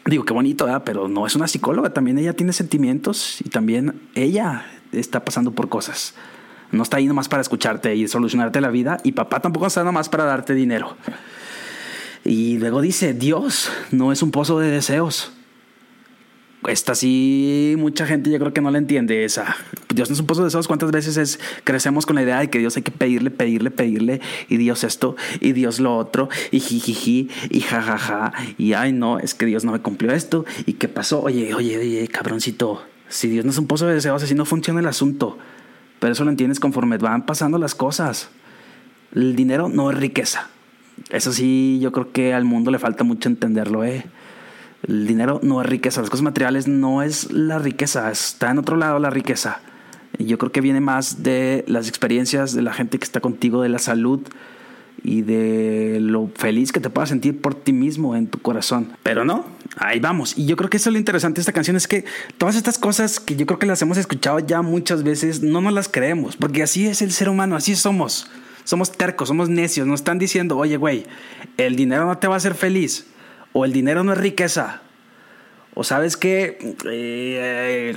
Digo, 0.05 0.25
qué 0.25 0.33
bonito, 0.33 0.65
¿verdad? 0.65 0.83
Pero 0.85 1.07
no 1.07 1.27
es 1.27 1.37
una 1.37 1.47
psicóloga, 1.47 1.91
también 1.91 2.19
ella 2.19 2.33
tiene 2.33 2.53
sentimientos 2.53 3.41
y 3.41 3.49
también 3.49 4.01
ella 4.15 4.67
está 4.91 5.25
pasando 5.25 5.53
por 5.53 5.69
cosas. 5.69 6.15
No 6.73 6.83
está 6.83 6.97
ahí 6.97 7.07
nomás 7.07 7.29
para 7.29 7.43
escucharte 7.43 7.95
y 7.95 8.09
solucionarte 8.09 8.61
la 8.61 8.71
vida. 8.71 8.99
Y 9.05 9.13
papá 9.13 9.41
tampoco 9.41 9.67
está 9.67 9.85
nomás 9.85 10.09
para 10.09 10.25
darte 10.25 10.55
dinero. 10.55 10.97
Y 12.25 12.59
luego 12.59 12.81
dice, 12.81 13.15
Dios 13.15 13.71
no 13.91 14.11
es 14.11 14.23
un 14.23 14.31
pozo 14.31 14.59
de 14.59 14.71
deseos. 14.71 15.33
Esta 16.69 16.95
sí, 16.95 17.75
mucha 17.77 18.07
gente 18.07 18.31
yo 18.31 18.39
creo 18.39 18.53
que 18.53 18.61
no 18.61 18.71
la 18.71 18.79
entiende 18.79 19.25
esa. 19.25 19.57
Dios 19.93 20.09
no 20.09 20.15
es 20.15 20.21
un 20.21 20.27
pozo 20.27 20.43
de 20.43 20.47
deseos. 20.47 20.69
¿Cuántas 20.69 20.93
veces 20.93 21.17
es, 21.17 21.41
crecemos 21.65 22.07
con 22.07 22.15
la 22.15 22.23
idea 22.23 22.39
de 22.39 22.49
que 22.51 22.59
Dios 22.59 22.77
hay 22.77 22.83
que 22.83 22.93
pedirle, 22.93 23.31
pedirle, 23.31 23.71
pedirle, 23.71 24.21
y 24.49 24.57
Dios 24.59 24.85
esto, 24.85 25.17
y 25.41 25.53
Dios 25.53 25.81
lo 25.81 25.97
otro, 25.97 26.29
y 26.53 26.61
jijiji, 26.61 27.29
y 27.51 27.61
jajaja, 27.61 28.33
y 28.59 28.75
ay 28.75 28.93
no, 28.93 29.19
es 29.19 29.35
que 29.35 29.45
Dios 29.45 29.65
no 29.65 29.73
me 29.73 29.81
cumplió 29.81 30.13
esto, 30.13 30.45
y 30.65 30.75
qué 30.75 30.87
pasó, 30.87 31.21
oye, 31.23 31.53
oye, 31.53 31.79
oye, 31.79 32.07
cabroncito, 32.09 32.83
si 33.09 33.29
Dios 33.29 33.45
no 33.45 33.51
es 33.51 33.59
un 33.59 33.67
pozo 33.67 33.87
de 33.87 33.95
deseos, 33.95 34.23
así 34.23 34.35
no 34.35 34.45
funciona 34.45 34.79
el 34.79 34.87
asunto. 34.87 35.39
Pero 36.03 36.15
eso 36.15 36.25
lo 36.25 36.31
entiendes 36.31 36.59
conforme 36.59 36.99
van 36.99 37.27
pasando 37.27 37.59
las 37.59 37.77
cosas. 37.77 38.29
El 39.15 39.37
dinero 39.37 39.69
no 39.69 39.89
es 39.89 39.97
riqueza. 39.97 40.49
Eso 41.11 41.33
sí, 41.33 41.79
yo 41.81 41.93
creo 41.93 42.11
que 42.11 42.35
al 42.35 42.45
mundo 42.45 42.73
le 42.73 42.81
falta 42.81 43.05
mucho 43.05 43.29
entenderlo, 43.29 43.85
¿eh? 43.85 44.05
El 44.89 45.07
dinero 45.07 45.39
no 45.45 45.61
es 45.61 45.69
riqueza. 45.69 46.01
Las 46.01 46.11
cosas 46.11 46.25
materiales 46.25 46.67
no 46.67 47.03
es 47.05 47.31
la 47.31 47.61
riqueza. 47.61 48.11
Está 48.11 48.51
en 48.51 48.59
otro 48.59 48.75
lado 48.75 48.99
la 48.99 49.11
riqueza. 49.11 49.61
Yo 50.19 50.39
creo 50.39 50.51
que 50.51 50.61
viene 50.61 50.81
más 50.81 51.23
de 51.23 51.65
las 51.69 51.87
experiencias 51.87 52.53
de 52.53 52.63
la 52.63 52.73
gente 52.73 52.99
que 52.99 53.05
está 53.05 53.21
contigo, 53.21 53.63
de 53.63 53.69
la 53.69 53.79
salud, 53.79 54.23
y 55.05 55.23
de 55.23 55.99
lo 56.01 56.29
feliz 56.35 56.73
que 56.73 56.81
te 56.81 56.91
puedas 56.91 57.09
sentir 57.09 57.41
por 57.41 57.55
ti 57.55 57.73
mismo 57.73 58.15
en 58.15 58.29
tu 58.29 58.39
corazón. 58.41 58.93
Pero 59.03 59.25
no, 59.25 59.47
ahí 59.77 60.01
vamos. 60.01 60.39
Y 60.39 60.47
yo 60.47 60.57
creo 60.57 60.71
que 60.71 60.77
eso 60.77 60.91
es 60.91 60.93
lo 60.93 60.99
interesante 60.99 61.37
de 61.37 61.43
esta 61.43 61.53
canción, 61.53 61.77
es 61.77 61.89
que 61.89 62.05
todas 62.39 62.57
estas 62.57 62.79
cosas 62.79 63.21
que 63.21 63.37
yo 63.37 63.47
creo 63.47 63.59
que 63.59 63.67
las 63.67 63.83
hemos 63.83 63.99
escuchado 63.99 64.39
ya 64.39 64.63
muchas 64.63 65.03
veces, 65.03 65.43
no 65.43 65.61
nos 65.61 65.73
las 65.73 65.89
creemos, 65.89 66.37
porque 66.37 66.63
así 66.63 66.87
es 66.87 67.03
el 67.03 67.13
ser 67.13 67.29
humano, 67.29 67.57
así 67.57 67.75
somos. 67.75 68.31
Somos 68.65 68.93
tercos, 68.93 69.27
somos 69.27 69.49
necios, 69.49 69.89
nos 69.89 70.01
están 70.01 70.19
diciendo, 70.19 70.57
oye, 70.57 70.77
güey, 70.77 71.05
el 71.57 71.75
dinero 71.75 72.07
no 72.07 72.19
te 72.19 72.29
va 72.29 72.35
a 72.35 72.37
hacer 72.37 72.55
feliz, 72.55 73.07
o 73.53 73.65
el 73.65 73.73
dinero 73.73 74.05
no 74.05 74.13
es 74.13 74.19
riqueza, 74.19 74.83
o 75.75 75.83
sabes 75.83 76.17
que 76.17 76.77
eh, 76.89 77.97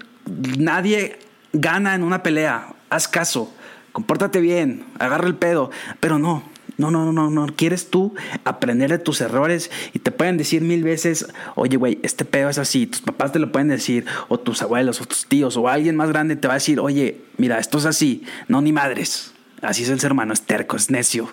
nadie 0.57 1.19
gana 1.53 1.93
en 1.93 2.01
una 2.01 2.23
pelea, 2.23 2.73
haz 2.89 3.07
caso, 3.07 3.53
compórtate 3.91 4.39
bien, 4.39 4.85
agarra 4.97 5.27
el 5.27 5.35
pedo, 5.35 5.69
pero 5.99 6.17
no, 6.17 6.43
no, 6.77 6.91
no, 6.91 7.11
no, 7.11 7.29
no. 7.29 7.47
Quieres 7.55 7.89
tú 7.89 8.13
aprender 8.43 8.89
de 8.89 8.99
tus 8.99 9.21
errores 9.21 9.71
y 9.93 9.99
te 9.99 10.11
pueden 10.11 10.37
decir 10.37 10.61
mil 10.61 10.83
veces, 10.83 11.27
oye, 11.55 11.77
güey, 11.77 11.99
este 12.03 12.25
pedo 12.25 12.49
es 12.49 12.57
así. 12.57 12.87
Tus 12.87 13.01
papás 13.01 13.31
te 13.31 13.39
lo 13.39 13.51
pueden 13.51 13.67
decir, 13.69 14.05
o 14.27 14.39
tus 14.39 14.61
abuelos, 14.61 15.01
o 15.01 15.05
tus 15.05 15.25
tíos, 15.25 15.57
o 15.57 15.67
alguien 15.67 15.95
más 15.95 16.09
grande 16.09 16.35
te 16.35 16.47
va 16.47 16.55
a 16.55 16.57
decir, 16.57 16.79
oye, 16.79 17.21
mira, 17.37 17.59
esto 17.59 17.77
es 17.77 17.85
así. 17.85 18.23
No, 18.47 18.61
ni 18.61 18.71
madres. 18.71 19.33
Así 19.61 19.83
es 19.83 19.89
el 19.89 19.99
ser 19.99 20.11
humano, 20.11 20.33
es 20.33 20.41
terco, 20.41 20.75
es 20.75 20.89
necio 20.91 21.29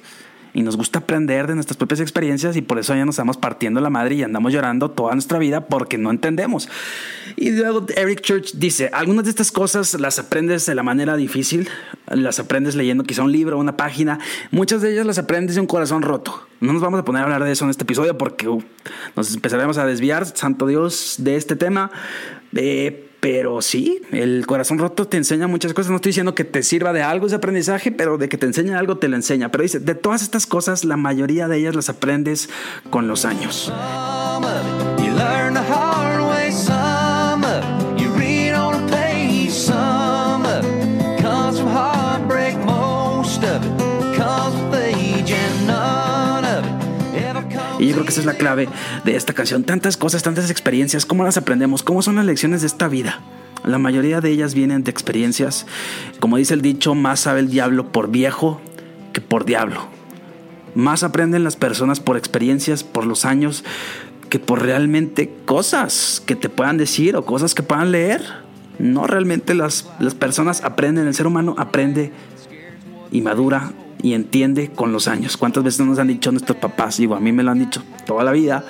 y 0.54 0.62
nos 0.62 0.76
gusta 0.76 1.00
aprender 1.00 1.46
de 1.46 1.54
nuestras 1.54 1.76
propias 1.76 2.00
experiencias 2.00 2.56
y 2.56 2.62
por 2.62 2.78
eso 2.78 2.94
ya 2.94 3.04
nos 3.04 3.14
estamos 3.14 3.36
partiendo 3.36 3.80
la 3.80 3.90
madre 3.90 4.16
y 4.16 4.22
andamos 4.22 4.52
llorando 4.52 4.90
toda 4.90 5.14
nuestra 5.14 5.38
vida 5.38 5.66
porque 5.66 5.98
no 5.98 6.10
entendemos. 6.10 6.68
Y 7.36 7.50
luego 7.50 7.86
Eric 7.96 8.20
Church 8.20 8.52
dice, 8.54 8.90
algunas 8.92 9.24
de 9.24 9.30
estas 9.30 9.50
cosas 9.50 9.98
las 9.98 10.18
aprendes 10.18 10.66
de 10.66 10.74
la 10.74 10.82
manera 10.82 11.16
difícil, 11.16 11.68
las 12.14 12.38
aprendes 12.38 12.74
leyendo 12.74 13.04
quizá 13.04 13.22
un 13.22 13.32
libro, 13.32 13.58
una 13.58 13.76
página, 13.76 14.18
muchas 14.50 14.82
de 14.82 14.92
ellas 14.92 15.06
las 15.06 15.18
aprendes 15.18 15.56
de 15.56 15.60
un 15.60 15.66
corazón 15.66 16.02
roto. 16.02 16.46
No 16.60 16.72
nos 16.72 16.82
vamos 16.82 17.00
a 17.00 17.04
poner 17.04 17.22
a 17.22 17.24
hablar 17.24 17.44
de 17.44 17.52
eso 17.52 17.64
en 17.64 17.70
este 17.70 17.84
episodio 17.84 18.16
porque 18.16 18.46
nos 19.16 19.34
empezaremos 19.34 19.78
a 19.78 19.86
desviar, 19.86 20.26
santo 20.26 20.66
Dios, 20.66 21.16
de 21.18 21.36
este 21.36 21.56
tema. 21.56 21.90
Eh, 22.54 23.08
pero 23.22 23.62
sí, 23.62 24.02
el 24.10 24.46
corazón 24.46 24.78
roto 24.78 25.06
te 25.06 25.16
enseña 25.16 25.46
muchas 25.46 25.72
cosas. 25.74 25.90
No 25.90 25.96
estoy 25.96 26.10
diciendo 26.10 26.34
que 26.34 26.42
te 26.42 26.64
sirva 26.64 26.92
de 26.92 27.02
algo 27.02 27.28
ese 27.28 27.36
aprendizaje, 27.36 27.92
pero 27.92 28.18
de 28.18 28.28
que 28.28 28.36
te 28.36 28.46
enseña 28.46 28.80
algo, 28.80 28.98
te 28.98 29.06
lo 29.06 29.14
enseña. 29.14 29.50
Pero 29.50 29.62
dice, 29.62 29.78
de 29.78 29.94
todas 29.94 30.22
estas 30.22 30.44
cosas, 30.44 30.84
la 30.84 30.96
mayoría 30.96 31.46
de 31.46 31.58
ellas 31.58 31.76
las 31.76 31.88
aprendes 31.88 32.50
con 32.90 33.06
los 33.06 33.24
años. 33.24 33.72
Es 48.20 48.26
la 48.26 48.34
clave 48.34 48.68
de 49.04 49.16
esta 49.16 49.32
canción. 49.32 49.64
Tantas 49.64 49.96
cosas, 49.96 50.22
tantas 50.22 50.50
experiencias, 50.50 51.06
¿cómo 51.06 51.24
las 51.24 51.36
aprendemos? 51.36 51.82
¿Cómo 51.82 52.02
son 52.02 52.16
las 52.16 52.26
lecciones 52.26 52.60
de 52.62 52.66
esta 52.66 52.88
vida? 52.88 53.20
La 53.64 53.78
mayoría 53.78 54.20
de 54.20 54.30
ellas 54.30 54.54
vienen 54.54 54.82
de 54.82 54.90
experiencias. 54.90 55.66
Como 56.20 56.36
dice 56.36 56.54
el 56.54 56.62
dicho, 56.62 56.94
más 56.94 57.20
sabe 57.20 57.40
el 57.40 57.48
diablo 57.48 57.92
por 57.92 58.10
viejo 58.10 58.60
que 59.12 59.20
por 59.20 59.44
diablo. 59.44 59.86
Más 60.74 61.02
aprenden 61.02 61.44
las 61.44 61.56
personas 61.56 62.00
por 62.00 62.16
experiencias, 62.16 62.82
por 62.82 63.06
los 63.06 63.24
años, 63.24 63.62
que 64.30 64.38
por 64.38 64.62
realmente 64.62 65.32
cosas 65.44 66.22
que 66.24 66.34
te 66.34 66.48
puedan 66.48 66.78
decir 66.78 67.14
o 67.16 67.24
cosas 67.24 67.54
que 67.54 67.62
puedan 67.62 67.92
leer. 67.92 68.22
No 68.78 69.06
realmente 69.06 69.54
las, 69.54 69.88
las 70.00 70.14
personas 70.14 70.62
aprenden, 70.64 71.06
el 71.06 71.14
ser 71.14 71.26
humano 71.26 71.54
aprende 71.58 72.10
y 73.12 73.20
madura 73.20 73.72
y 74.02 74.14
entiende 74.14 74.70
con 74.70 74.92
los 74.92 75.08
años. 75.08 75.36
¿Cuántas 75.36 75.64
veces 75.64 75.86
nos 75.86 75.98
han 75.98 76.08
dicho 76.08 76.32
nuestros 76.32 76.58
papás? 76.58 76.98
Digo, 76.98 77.14
a 77.14 77.20
mí 77.20 77.32
me 77.32 77.42
lo 77.42 77.50
han 77.50 77.58
dicho 77.58 77.82
toda 78.04 78.24
la 78.24 78.32
vida 78.32 78.64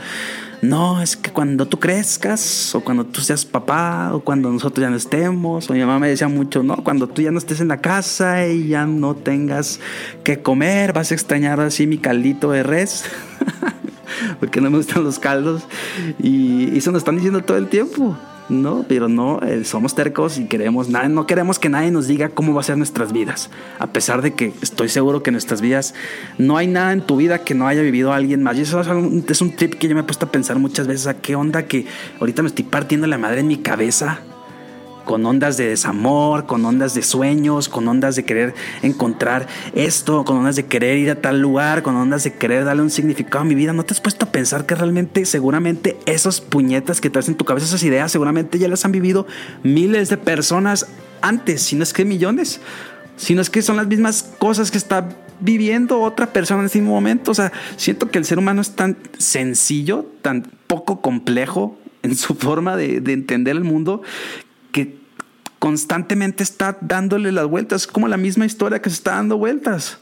no, 0.62 1.02
es 1.02 1.16
que 1.16 1.32
cuando 1.32 1.66
tú 1.66 1.80
crezcas, 1.80 2.72
o 2.76 2.82
cuando 2.82 3.04
tú 3.04 3.20
seas 3.20 3.44
papá, 3.44 4.14
o 4.14 4.20
cuando 4.20 4.48
nosotros 4.48 4.80
ya 4.80 4.90
no 4.90 4.96
estemos, 4.96 5.68
o 5.68 5.72
mi 5.72 5.80
mamá 5.80 5.98
me 5.98 6.08
decía 6.08 6.28
mucho, 6.28 6.62
no, 6.62 6.76
cuando 6.84 7.08
tú 7.08 7.20
ya 7.20 7.32
no 7.32 7.38
estés 7.38 7.60
en 7.60 7.66
la 7.66 7.80
casa 7.80 8.46
y 8.46 8.68
ya 8.68 8.86
no 8.86 9.16
tengas 9.16 9.80
que 10.22 10.40
comer, 10.40 10.92
vas 10.92 11.10
a 11.10 11.14
extrañar 11.14 11.60
así 11.60 11.88
mi 11.88 11.98
caldito 11.98 12.52
de 12.52 12.62
res, 12.62 13.06
porque 14.38 14.60
no 14.60 14.70
me 14.70 14.76
gustan 14.76 15.02
los 15.02 15.18
caldos, 15.18 15.64
y, 16.20 16.78
eso 16.78 16.92
nos 16.92 17.00
están 17.00 17.16
diciendo 17.16 17.42
todo 17.42 17.56
el 17.56 17.66
tiempo. 17.66 18.16
No, 18.48 18.84
pero 18.88 19.08
no, 19.08 19.40
eh, 19.42 19.64
somos 19.64 19.94
tercos 19.94 20.38
y 20.38 20.46
queremos, 20.46 20.88
no 20.88 21.26
queremos 21.26 21.58
que 21.58 21.68
nadie 21.68 21.90
nos 21.90 22.06
diga 22.06 22.28
cómo 22.28 22.52
va 22.54 22.60
a 22.60 22.64
ser 22.64 22.76
nuestras 22.76 23.12
vidas. 23.12 23.50
A 23.78 23.88
pesar 23.88 24.20
de 24.20 24.34
que 24.34 24.52
estoy 24.62 24.88
seguro 24.88 25.22
que 25.22 25.30
en 25.30 25.34
nuestras 25.34 25.60
vidas 25.60 25.94
no 26.38 26.56
hay 26.56 26.66
nada 26.66 26.92
en 26.92 27.00
tu 27.02 27.16
vida 27.16 27.38
que 27.38 27.54
no 27.54 27.66
haya 27.66 27.82
vivido 27.82 28.12
alguien 28.12 28.42
más. 28.42 28.58
Y 28.58 28.62
eso 28.62 28.80
es 28.80 28.88
un, 28.88 29.24
es 29.26 29.40
un 29.40 29.56
trip 29.56 29.74
que 29.74 29.88
yo 29.88 29.94
me 29.94 30.00
he 30.00 30.04
puesto 30.04 30.26
a 30.26 30.30
pensar 30.32 30.58
muchas 30.58 30.86
veces 30.86 31.06
a 31.06 31.14
qué 31.14 31.36
onda 31.36 31.66
que 31.66 31.86
ahorita 32.20 32.42
me 32.42 32.48
estoy 32.48 32.64
partiendo 32.64 33.06
la 33.06 33.18
madre 33.18 33.40
en 33.40 33.48
mi 33.48 33.58
cabeza 33.58 34.20
con 35.04 35.24
ondas 35.26 35.56
de 35.56 35.68
desamor, 35.68 36.46
con 36.46 36.64
ondas 36.64 36.94
de 36.94 37.02
sueños, 37.02 37.68
con 37.68 37.86
ondas 37.88 38.16
de 38.16 38.24
querer 38.24 38.54
encontrar 38.82 39.46
esto, 39.74 40.24
con 40.24 40.38
ondas 40.38 40.56
de 40.56 40.66
querer 40.66 40.98
ir 40.98 41.10
a 41.10 41.20
tal 41.20 41.40
lugar, 41.40 41.82
con 41.82 41.96
ondas 41.96 42.24
de 42.24 42.34
querer 42.34 42.64
darle 42.64 42.82
un 42.82 42.90
significado 42.90 43.42
a 43.42 43.44
mi 43.44 43.54
vida. 43.54 43.72
¿No 43.72 43.84
te 43.84 43.94
has 43.94 44.00
puesto 44.00 44.26
a 44.26 44.32
pensar 44.32 44.66
que 44.66 44.74
realmente, 44.74 45.24
seguramente, 45.24 45.98
esos 46.06 46.40
puñetas 46.40 47.00
que 47.00 47.10
traes 47.10 47.28
en 47.28 47.34
tu 47.34 47.44
cabeza, 47.44 47.66
esas 47.66 47.82
ideas, 47.82 48.12
seguramente 48.12 48.58
ya 48.58 48.68
las 48.68 48.84
han 48.84 48.92
vivido 48.92 49.26
miles 49.62 50.08
de 50.08 50.16
personas 50.16 50.86
antes, 51.20 51.62
si 51.62 51.76
no 51.76 51.82
es 51.82 51.92
que 51.92 52.04
millones? 52.04 52.60
Si 53.16 53.34
no 53.34 53.42
es 53.42 53.50
que 53.50 53.62
son 53.62 53.76
las 53.76 53.86
mismas 53.86 54.34
cosas 54.38 54.70
que 54.70 54.78
está 54.78 55.08
viviendo 55.40 56.00
otra 56.00 56.32
persona 56.32 56.60
en 56.60 56.66
ese 56.66 56.80
momento. 56.80 57.30
O 57.30 57.34
sea, 57.34 57.52
siento 57.76 58.10
que 58.10 58.18
el 58.18 58.24
ser 58.24 58.38
humano 58.38 58.60
es 58.60 58.70
tan 58.74 58.96
sencillo, 59.18 60.06
tan 60.22 60.42
poco 60.66 61.00
complejo 61.00 61.76
en 62.02 62.16
su 62.16 62.34
forma 62.34 62.76
de 62.76 62.96
entender 63.12 63.56
el 63.56 63.64
mundo, 63.64 64.02
que 64.72 65.00
constantemente 65.58 66.42
está 66.42 66.76
dándole 66.80 67.30
las 67.30 67.46
vueltas, 67.46 67.82
es 67.82 67.86
como 67.86 68.08
la 68.08 68.16
misma 68.16 68.46
historia 68.46 68.82
que 68.82 68.90
se 68.90 68.96
está 68.96 69.12
dando 69.12 69.38
vueltas. 69.38 69.98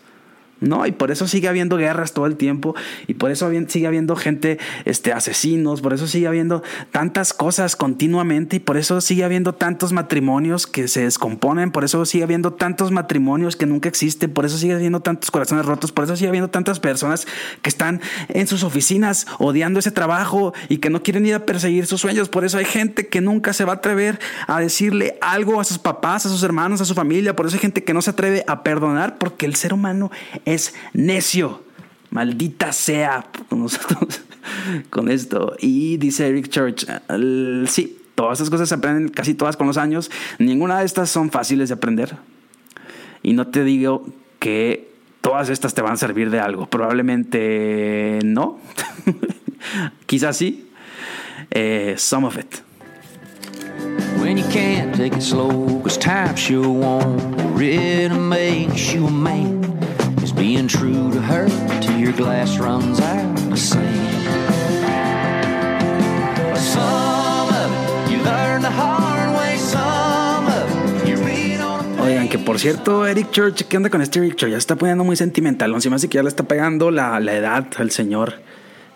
¿No? 0.60 0.86
Y 0.86 0.92
por 0.92 1.10
eso 1.10 1.26
sigue 1.26 1.48
habiendo 1.48 1.76
guerras 1.76 2.12
todo 2.12 2.26
el 2.26 2.36
tiempo 2.36 2.74
y 3.06 3.14
por 3.14 3.30
eso 3.30 3.50
sigue 3.68 3.86
habiendo 3.86 4.16
gente, 4.16 4.58
este, 4.84 5.12
asesinos, 5.12 5.80
por 5.80 5.92
eso 5.92 6.06
sigue 6.06 6.26
habiendo 6.26 6.62
tantas 6.90 7.32
cosas 7.32 7.76
continuamente 7.76 8.56
y 8.56 8.58
por 8.60 8.76
eso 8.76 9.00
sigue 9.00 9.24
habiendo 9.24 9.54
tantos 9.54 9.92
matrimonios 9.92 10.66
que 10.66 10.88
se 10.88 11.02
descomponen, 11.04 11.70
por 11.70 11.84
eso 11.84 12.04
sigue 12.04 12.24
habiendo 12.24 12.52
tantos 12.52 12.90
matrimonios 12.90 13.56
que 13.56 13.66
nunca 13.66 13.88
existen, 13.88 14.32
por 14.32 14.44
eso 14.44 14.58
sigue 14.58 14.74
habiendo 14.74 15.00
tantos 15.00 15.30
corazones 15.30 15.64
rotos, 15.64 15.92
por 15.92 16.04
eso 16.04 16.16
sigue 16.16 16.28
habiendo 16.28 16.50
tantas 16.50 16.80
personas 16.80 17.26
que 17.62 17.68
están 17.68 18.00
en 18.28 18.46
sus 18.46 18.62
oficinas 18.62 19.26
odiando 19.38 19.78
ese 19.78 19.90
trabajo 19.90 20.52
y 20.68 20.78
que 20.78 20.90
no 20.90 21.02
quieren 21.02 21.26
ir 21.26 21.34
a 21.34 21.46
perseguir 21.46 21.86
sus 21.86 22.00
sueños, 22.00 22.28
por 22.28 22.44
eso 22.44 22.58
hay 22.58 22.64
gente 22.64 23.08
que 23.08 23.20
nunca 23.20 23.52
se 23.52 23.64
va 23.64 23.72
a 23.72 23.76
atrever 23.76 24.18
a 24.46 24.60
decirle 24.60 25.18
algo 25.20 25.60
a 25.60 25.64
sus 25.64 25.78
papás, 25.78 26.26
a 26.26 26.28
sus 26.28 26.42
hermanos, 26.42 26.80
a 26.80 26.84
su 26.84 26.94
familia, 26.94 27.34
por 27.34 27.46
eso 27.46 27.56
hay 27.56 27.60
gente 27.60 27.84
que 27.84 27.94
no 27.94 28.02
se 28.02 28.10
atreve 28.10 28.44
a 28.46 28.62
perdonar 28.62 29.18
porque 29.18 29.46
el 29.46 29.54
ser 29.54 29.72
humano 29.72 30.10
es 30.54 30.74
necio. 30.92 31.62
Maldita 32.10 32.72
sea 32.72 33.26
con 34.90 35.08
esto. 35.08 35.56
Y 35.60 35.96
dice 35.96 36.28
Eric 36.28 36.48
Church, 36.48 36.86
sí, 37.66 37.98
todas 38.14 38.38
estas 38.38 38.50
cosas 38.50 38.68
se 38.68 38.74
aprenden 38.74 39.08
casi 39.08 39.34
todas 39.34 39.56
con 39.56 39.66
los 39.66 39.76
años. 39.76 40.10
Ninguna 40.38 40.80
de 40.80 40.86
estas 40.86 41.10
son 41.10 41.30
fáciles 41.30 41.68
de 41.68 41.74
aprender. 41.74 42.16
Y 43.22 43.32
no 43.32 43.48
te 43.48 43.64
digo 43.64 44.06
que 44.38 44.90
todas 45.20 45.50
estas 45.50 45.74
te 45.74 45.82
van 45.82 45.92
a 45.92 45.96
servir 45.96 46.30
de 46.30 46.40
algo. 46.40 46.66
Probablemente 46.66 48.18
no. 48.24 48.58
Quizás 50.06 50.36
sí. 50.36 50.66
Eh, 51.50 51.94
some 51.96 52.26
of 52.26 52.36
it. 52.36 52.62
When 54.20 54.36
you 54.36 54.44
can't 54.50 54.94
take 54.94 55.16
it 55.16 55.22
slow, 55.22 55.80
cause 55.82 55.96
time 55.96 56.36
sure 56.36 56.68
won't 56.68 57.58
really 57.58 58.16
makes 58.18 58.92
you. 58.92 59.08
Being 60.40 60.66
true 60.66 61.10
to 61.12 61.20
her 61.20 61.46
till 61.82 61.98
your 61.98 62.12
glass 62.12 62.58
runs 62.58 62.98
out 62.98 63.28
Oigan, 72.00 72.28
que 72.30 72.38
por 72.38 72.58
cierto, 72.58 73.06
Eric 73.06 73.30
Church, 73.32 73.64
¿qué 73.68 73.76
onda 73.76 73.90
con 73.90 74.00
este 74.00 74.18
Eric 74.18 74.36
Church? 74.36 74.52
Ya 74.52 74.56
está 74.56 74.76
poniendo 74.76 75.04
muy 75.04 75.16
sentimental. 75.16 75.74
Encima 75.74 75.98
sí 75.98 76.08
que 76.08 76.16
ya 76.16 76.22
le 76.22 76.30
está 76.30 76.44
pegando 76.44 76.90
la, 76.90 77.20
la 77.20 77.34
edad 77.34 77.66
al 77.76 77.90
señor. 77.90 78.40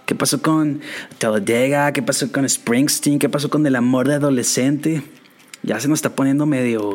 ¿Qué 0.06 0.14
pasó 0.14 0.40
con 0.40 0.80
Talladega? 1.18 1.92
¿Qué 1.92 2.00
pasó 2.00 2.32
con 2.32 2.48
Springsteen? 2.48 3.18
¿Qué 3.18 3.28
pasó 3.28 3.50
con 3.50 3.66
el 3.66 3.76
amor 3.76 4.08
de 4.08 4.14
adolescente? 4.14 5.02
Ya 5.62 5.78
se 5.78 5.88
nos 5.88 5.98
está 5.98 6.10
poniendo 6.10 6.46
medio 6.46 6.94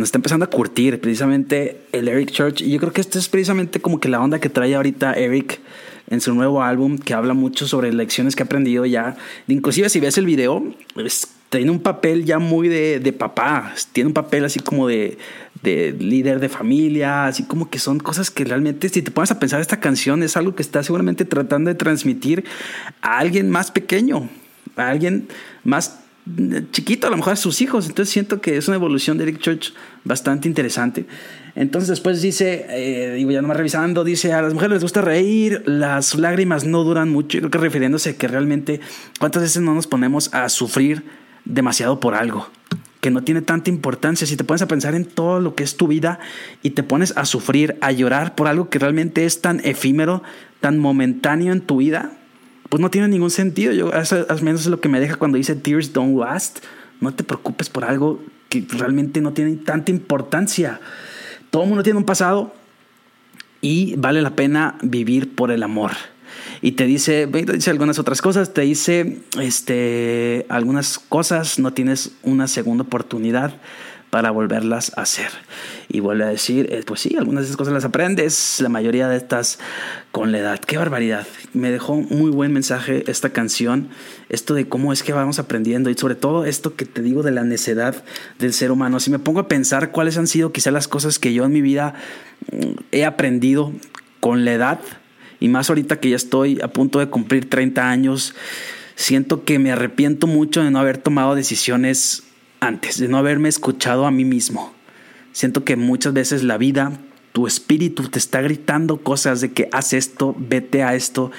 nos 0.00 0.08
está 0.08 0.18
empezando 0.18 0.46
a 0.46 0.50
curtir 0.50 1.00
precisamente 1.00 1.82
el 1.92 2.08
Eric 2.08 2.30
Church. 2.30 2.62
Y 2.62 2.70
yo 2.70 2.80
creo 2.80 2.92
que 2.92 3.02
esto 3.02 3.18
es 3.18 3.28
precisamente 3.28 3.80
como 3.80 4.00
que 4.00 4.08
la 4.08 4.20
onda 4.20 4.40
que 4.40 4.48
trae 4.48 4.74
ahorita 4.74 5.12
Eric 5.12 5.60
en 6.08 6.20
su 6.20 6.34
nuevo 6.34 6.62
álbum, 6.62 6.98
que 6.98 7.14
habla 7.14 7.34
mucho 7.34 7.68
sobre 7.68 7.92
lecciones 7.92 8.34
que 8.34 8.42
ha 8.42 8.46
aprendido 8.46 8.84
ya. 8.86 9.16
Inclusive 9.46 9.88
si 9.90 10.00
ves 10.00 10.18
el 10.18 10.26
video, 10.26 10.64
tiene 11.50 11.70
un 11.70 11.80
papel 11.80 12.24
ya 12.24 12.38
muy 12.38 12.68
de, 12.68 12.98
de, 12.98 13.12
papá, 13.12 13.74
tiene 13.92 14.08
un 14.08 14.14
papel 14.14 14.44
así 14.44 14.58
como 14.58 14.88
de, 14.88 15.18
de, 15.62 15.92
líder 15.92 16.40
de 16.40 16.48
familia, 16.48 17.26
así 17.26 17.44
como 17.44 17.68
que 17.68 17.78
son 17.78 18.00
cosas 18.00 18.30
que 18.30 18.44
realmente, 18.44 18.88
si 18.88 19.02
te 19.02 19.10
pones 19.10 19.30
a 19.30 19.38
pensar, 19.38 19.60
esta 19.60 19.80
canción 19.80 20.22
es 20.22 20.36
algo 20.36 20.54
que 20.54 20.62
está 20.62 20.82
seguramente 20.82 21.24
tratando 21.24 21.68
de 21.68 21.74
transmitir 21.74 22.44
a 23.02 23.18
alguien 23.18 23.50
más 23.50 23.70
pequeño, 23.70 24.28
a 24.76 24.88
alguien 24.88 25.28
más 25.62 25.99
chiquito, 26.70 27.06
a 27.06 27.10
lo 27.10 27.16
mejor 27.16 27.32
a 27.32 27.36
sus 27.36 27.60
hijos. 27.60 27.88
Entonces 27.88 28.12
siento 28.12 28.40
que 28.40 28.56
es 28.56 28.68
una 28.68 28.76
evolución 28.76 29.18
de 29.18 29.24
Eric 29.24 29.38
Church 29.38 29.72
bastante 30.04 30.48
interesante. 30.48 31.06
Entonces 31.54 31.88
después 31.88 32.22
dice, 32.22 32.66
eh, 32.68 33.14
digo 33.14 33.30
ya 33.30 33.42
nomás 33.42 33.56
revisando, 33.56 34.04
dice, 34.04 34.32
a 34.32 34.42
las 34.42 34.54
mujeres 34.54 34.74
les 34.74 34.82
gusta 34.82 35.00
reír, 35.00 35.62
las 35.66 36.14
lágrimas 36.14 36.64
no 36.64 36.84
duran 36.84 37.10
mucho. 37.10 37.38
Creo 37.38 37.50
que 37.50 37.58
refiriéndose 37.58 38.16
que 38.16 38.28
realmente 38.28 38.80
cuántas 39.18 39.42
veces 39.42 39.62
no 39.62 39.74
nos 39.74 39.86
ponemos 39.86 40.32
a 40.34 40.48
sufrir 40.48 41.04
demasiado 41.44 42.00
por 42.00 42.14
algo 42.14 42.48
que 43.00 43.10
no 43.10 43.22
tiene 43.22 43.42
tanta 43.42 43.70
importancia. 43.70 44.26
Si 44.26 44.36
te 44.36 44.44
pones 44.44 44.62
a 44.62 44.68
pensar 44.68 44.94
en 44.94 45.06
todo 45.06 45.40
lo 45.40 45.54
que 45.54 45.64
es 45.64 45.76
tu 45.76 45.88
vida 45.88 46.20
y 46.62 46.70
te 46.70 46.82
pones 46.82 47.16
a 47.16 47.24
sufrir, 47.24 47.76
a 47.80 47.92
llorar 47.92 48.34
por 48.34 48.46
algo 48.46 48.68
que 48.68 48.78
realmente 48.78 49.24
es 49.24 49.40
tan 49.40 49.60
efímero, 49.64 50.22
tan 50.60 50.78
momentáneo 50.78 51.52
en 51.52 51.62
tu 51.62 51.78
vida, 51.78 52.12
pues 52.70 52.80
no 52.80 52.90
tiene 52.90 53.08
ningún 53.08 53.30
sentido. 53.30 53.72
Yo, 53.72 53.92
al 53.92 54.42
menos 54.42 54.62
es 54.62 54.68
lo 54.68 54.80
que 54.80 54.88
me 54.88 55.00
deja 55.00 55.16
cuando 55.16 55.36
dice 55.36 55.54
Tears 55.56 55.92
Don't 55.92 56.18
Last. 56.18 56.60
No 57.00 57.12
te 57.12 57.24
preocupes 57.24 57.68
por 57.68 57.84
algo 57.84 58.22
que 58.48 58.64
realmente 58.70 59.20
no 59.20 59.32
tiene 59.32 59.56
tanta 59.56 59.90
importancia. 59.90 60.80
Todo 61.50 61.66
mundo 61.66 61.82
tiene 61.82 61.98
un 61.98 62.04
pasado 62.04 62.54
y 63.60 63.96
vale 63.96 64.22
la 64.22 64.36
pena 64.36 64.78
vivir 64.82 65.34
por 65.34 65.50
el 65.50 65.64
amor. 65.64 65.90
Y 66.62 66.72
te 66.72 66.84
dice, 66.84 67.26
te 67.26 67.52
dice 67.52 67.70
algunas 67.70 67.98
otras 67.98 68.22
cosas, 68.22 68.54
te 68.54 68.60
dice 68.60 69.18
este, 69.40 70.46
algunas 70.48 70.98
cosas, 70.98 71.58
no 71.58 71.72
tienes 71.72 72.12
una 72.22 72.46
segunda 72.46 72.84
oportunidad 72.84 73.54
para 74.10 74.32
volverlas 74.32 74.92
a 74.96 75.02
hacer. 75.02 75.30
Y 75.88 76.00
vuelve 76.00 76.24
a 76.24 76.28
decir, 76.28 76.68
eh, 76.70 76.82
pues 76.84 77.00
sí, 77.00 77.16
algunas 77.16 77.42
de 77.42 77.46
esas 77.46 77.56
cosas 77.56 77.72
las 77.72 77.84
aprendes, 77.84 78.60
la 78.60 78.68
mayoría 78.68 79.08
de 79.08 79.16
estas 79.16 79.58
con 80.12 80.32
la 80.32 80.38
edad. 80.38 80.58
Qué 80.58 80.76
barbaridad. 80.76 81.26
Me 81.52 81.70
dejó 81.70 81.96
muy 81.96 82.30
buen 82.30 82.52
mensaje 82.52 83.04
esta 83.06 83.30
canción, 83.30 83.88
esto 84.28 84.54
de 84.54 84.68
cómo 84.68 84.92
es 84.92 85.02
que 85.02 85.12
vamos 85.12 85.38
aprendiendo 85.38 85.90
y 85.90 85.94
sobre 85.94 86.16
todo 86.16 86.44
esto 86.44 86.74
que 86.74 86.84
te 86.84 87.02
digo 87.02 87.22
de 87.22 87.30
la 87.30 87.44
necedad 87.44 88.04
del 88.38 88.52
ser 88.52 88.72
humano. 88.72 89.00
Si 89.00 89.10
me 89.10 89.20
pongo 89.20 89.40
a 89.40 89.48
pensar 89.48 89.92
cuáles 89.92 90.18
han 90.18 90.26
sido 90.26 90.52
quizás 90.52 90.72
las 90.72 90.88
cosas 90.88 91.18
que 91.18 91.32
yo 91.32 91.44
en 91.44 91.52
mi 91.52 91.62
vida 91.62 91.94
mm, 92.52 92.72
he 92.92 93.04
aprendido 93.04 93.72
con 94.18 94.44
la 94.44 94.52
edad, 94.52 94.80
y 95.38 95.48
más 95.48 95.70
ahorita 95.70 96.00
que 96.00 96.10
ya 96.10 96.16
estoy 96.16 96.60
a 96.60 96.68
punto 96.68 96.98
de 96.98 97.08
cumplir 97.08 97.48
30 97.48 97.88
años, 97.88 98.34
siento 98.94 99.44
que 99.44 99.58
me 99.58 99.72
arrepiento 99.72 100.26
mucho 100.26 100.62
de 100.62 100.70
no 100.70 100.78
haber 100.78 100.98
tomado 100.98 101.34
decisiones 101.34 102.24
antes, 102.60 102.98
de 102.98 103.08
no 103.08 103.18
haberme 103.18 103.48
escuchado 103.48 104.06
a 104.06 104.10
mí 104.10 104.24
mismo. 104.24 104.72
Siento 105.32 105.64
que 105.64 105.76
muchas 105.76 106.12
veces 106.12 106.42
la 106.42 106.58
vida, 106.58 106.92
tu 107.32 107.46
espíritu 107.46 108.08
te 108.08 108.18
está 108.18 108.40
gritando 108.40 108.98
cosas 108.98 109.40
de 109.40 109.52
que 109.52 109.68
haz 109.72 109.92
esto, 109.92 110.34
vete 110.38 110.82
a 110.82 110.94
esto, 110.94 111.30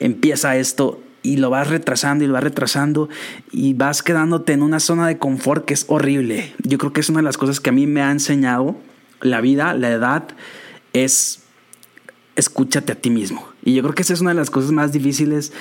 empieza 0.00 0.56
esto 0.56 1.02
y 1.22 1.36
lo 1.36 1.50
vas 1.50 1.68
retrasando 1.68 2.24
y 2.24 2.26
lo 2.26 2.34
vas 2.34 2.44
retrasando 2.44 3.08
y 3.50 3.74
vas 3.74 4.02
quedándote 4.02 4.52
en 4.52 4.62
una 4.62 4.80
zona 4.80 5.06
de 5.06 5.18
confort 5.18 5.64
que 5.64 5.74
es 5.74 5.84
horrible. 5.88 6.54
Yo 6.62 6.78
creo 6.78 6.92
que 6.92 7.00
es 7.00 7.08
una 7.08 7.18
de 7.18 7.24
las 7.24 7.36
cosas 7.36 7.60
que 7.60 7.70
a 7.70 7.72
mí 7.72 7.86
me 7.86 8.02
ha 8.02 8.10
enseñado 8.10 8.76
la 9.20 9.40
vida, 9.40 9.74
la 9.74 9.90
edad, 9.90 10.28
es 10.92 11.42
escúchate 12.36 12.92
a 12.92 12.94
ti 12.94 13.10
mismo. 13.10 13.48
Y 13.64 13.74
yo 13.74 13.82
creo 13.82 13.94
que 13.94 14.02
esa 14.02 14.12
es 14.12 14.20
una 14.20 14.30
de 14.30 14.36
las 14.36 14.50
cosas 14.50 14.70
más 14.70 14.92
difíciles, 14.92 15.52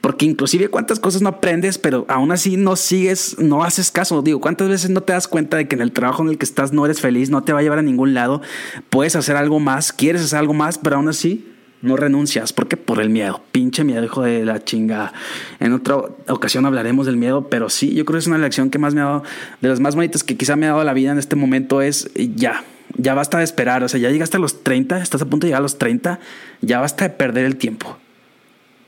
porque 0.00 0.26
inclusive 0.26 0.68
cuántas 0.68 1.00
cosas 1.00 1.22
no 1.22 1.28
aprendes, 1.28 1.78
pero 1.78 2.04
aún 2.08 2.32
así 2.32 2.56
no 2.56 2.76
sigues, 2.76 3.38
no 3.38 3.64
haces 3.64 3.90
caso. 3.90 4.22
Digo, 4.22 4.40
cuántas 4.40 4.68
veces 4.68 4.90
no 4.90 5.02
te 5.02 5.12
das 5.12 5.28
cuenta 5.28 5.56
de 5.56 5.68
que 5.68 5.74
en 5.74 5.82
el 5.82 5.92
trabajo 5.92 6.22
en 6.22 6.30
el 6.30 6.38
que 6.38 6.44
estás 6.44 6.72
no 6.72 6.84
eres 6.84 7.00
feliz, 7.00 7.30
no 7.30 7.42
te 7.42 7.52
va 7.52 7.60
a 7.60 7.62
llevar 7.62 7.78
a 7.78 7.82
ningún 7.82 8.14
lado, 8.14 8.42
puedes 8.90 9.16
hacer 9.16 9.36
algo 9.36 9.60
más, 9.60 9.92
quieres 9.92 10.22
hacer 10.22 10.38
algo 10.38 10.54
más, 10.54 10.78
pero 10.78 10.96
aún 10.96 11.08
así 11.08 11.52
no 11.82 11.96
renuncias. 11.96 12.52
¿Por 12.52 12.68
qué? 12.68 12.76
Por 12.76 13.00
el 13.00 13.10
miedo. 13.10 13.40
Pinche 13.52 13.84
miedo, 13.84 14.04
hijo 14.04 14.22
de 14.22 14.44
la 14.44 14.64
chinga. 14.64 15.12
En 15.60 15.72
otra 15.72 15.96
ocasión 16.28 16.66
hablaremos 16.66 17.06
del 17.06 17.16
miedo, 17.16 17.48
pero 17.48 17.68
sí, 17.68 17.94
yo 17.94 18.04
creo 18.04 18.16
que 18.16 18.20
es 18.20 18.26
una 18.26 18.38
lección 18.38 18.70
que 18.70 18.78
más 18.78 18.94
me 18.94 19.00
ha 19.00 19.04
dado, 19.04 19.22
de 19.60 19.68
las 19.68 19.80
más 19.80 19.94
bonitas 19.94 20.24
que 20.24 20.36
quizá 20.36 20.56
me 20.56 20.66
ha 20.66 20.70
dado 20.70 20.84
la 20.84 20.92
vida 20.92 21.12
en 21.12 21.18
este 21.18 21.36
momento 21.36 21.82
es 21.82 22.10
ya 22.14 22.64
ya 22.96 23.14
basta 23.14 23.38
de 23.38 23.44
esperar, 23.44 23.84
o 23.84 23.88
sea, 23.88 24.00
ya 24.00 24.10
llegaste 24.10 24.38
a 24.38 24.40
los 24.40 24.64
30, 24.64 25.00
estás 25.02 25.22
a 25.22 25.26
punto 25.26 25.46
de 25.46 25.48
llegar 25.48 25.60
a 25.60 25.62
los 25.62 25.78
30, 25.78 26.18
ya 26.62 26.80
basta 26.80 27.04
de 27.04 27.10
perder 27.10 27.44
el 27.44 27.56
tiempo. 27.56 27.98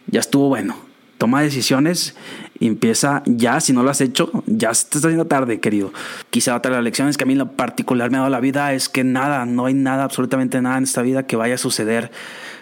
Ya 0.07 0.21
estuvo 0.21 0.49
bueno. 0.49 0.90
Toma 1.21 1.43
decisiones 1.43 2.15
y 2.59 2.67
empieza 2.67 3.23
ya, 3.27 3.61
si 3.61 3.75
no 3.75 3.83
lo 3.83 3.91
has 3.91 4.01
hecho, 4.01 4.43
ya 4.47 4.69
te 4.69 4.73
está 4.73 4.99
haciendo 5.01 5.27
tarde, 5.27 5.61
querido. 5.61 5.93
Quizá 6.31 6.57
otra 6.57 6.71
las 6.71 6.83
lecciones 6.83 7.19
que 7.19 7.25
a 7.25 7.27
mí 7.27 7.35
lo 7.35 7.53
particular 7.53 8.11
me 8.11 8.17
ha 8.17 8.21
dado 8.21 8.31
la 8.31 8.41
vida 8.41 8.73
es 8.73 8.89
que 8.89 9.05
nada, 9.05 9.45
no 9.45 9.67
hay 9.67 9.75
nada, 9.75 10.05
absolutamente 10.05 10.63
nada 10.63 10.79
en 10.79 10.85
esta 10.85 11.03
vida 11.03 11.27
que 11.27 11.37
vaya 11.37 11.57
a 11.57 11.59
suceder 11.59 12.11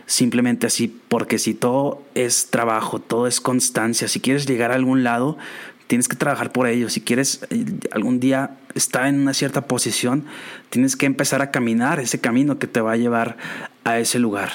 simplemente 0.07 0.67
así, 0.67 0.93
porque 1.07 1.39
si 1.39 1.55
todo 1.55 2.03
es 2.17 2.51
trabajo, 2.51 2.99
todo 2.99 3.29
es 3.29 3.41
constancia, 3.41 4.09
si 4.09 4.19
quieres 4.19 4.45
llegar 4.45 4.73
a 4.73 4.75
algún 4.75 5.05
lado, 5.05 5.39
tienes 5.87 6.09
que 6.09 6.17
trabajar 6.17 6.51
por 6.51 6.67
ello. 6.67 6.91
Si 6.91 7.01
quieres 7.01 7.47
eh, 7.51 7.65
algún 7.93 8.19
día 8.19 8.57
estar 8.75 9.07
en 9.07 9.21
una 9.21 9.35
cierta 9.35 9.69
posición, 9.69 10.25
tienes 10.71 10.97
que 10.97 11.07
empezar 11.07 11.43
a 11.43 11.53
caminar 11.53 12.01
ese 12.01 12.21
camino 12.21 12.59
que 12.59 12.67
te 12.67 12.81
va 12.81 12.91
a 12.91 12.97
llevar 12.97 13.37
a 13.85 14.01
ese 14.01 14.19
lugar. 14.19 14.51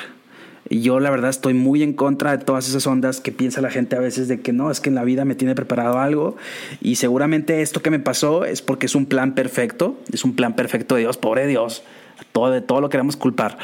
Yo 0.69 0.99
la 0.99 1.10
verdad 1.10 1.30
estoy 1.30 1.54
muy 1.54 1.84
en 1.84 1.93
contra 1.93 2.36
de 2.36 2.43
todas 2.43 2.67
esas 2.67 2.88
ondas 2.88 3.19
que 3.19 3.32
piensa 3.32 3.62
la 3.62 3.69
gente 3.69 3.95
a 3.95 3.99
veces 3.99 4.28
de 4.28 4.41
que 4.41 4.54
no, 4.54 4.71
es 4.71 4.80
que 4.80 4.89
en 4.89 4.95
la 4.95 5.04
vida 5.04 5.26
me 5.26 5.36
tiene 5.36 5.56
preparado 5.56 5.99
algo 5.99 6.38
y 6.82 6.95
seguramente 6.95 7.62
esto 7.62 7.82
que 7.82 7.89
me 7.89 7.99
pasó 7.99 8.45
es 8.45 8.62
porque 8.62 8.86
es 8.86 8.95
un 8.95 9.06
plan 9.06 9.36
perfecto, 9.36 9.97
es 10.12 10.23
un 10.23 10.36
plan 10.36 10.56
perfecto 10.56 10.95
de 10.95 11.02
Dios, 11.02 11.17
pobre 11.17 11.47
Dios, 11.47 11.84
todo, 12.32 12.52
de 12.52 12.62
todo 12.62 12.82
lo 12.82 12.89
queremos 12.89 13.17
culpar. 13.17 13.58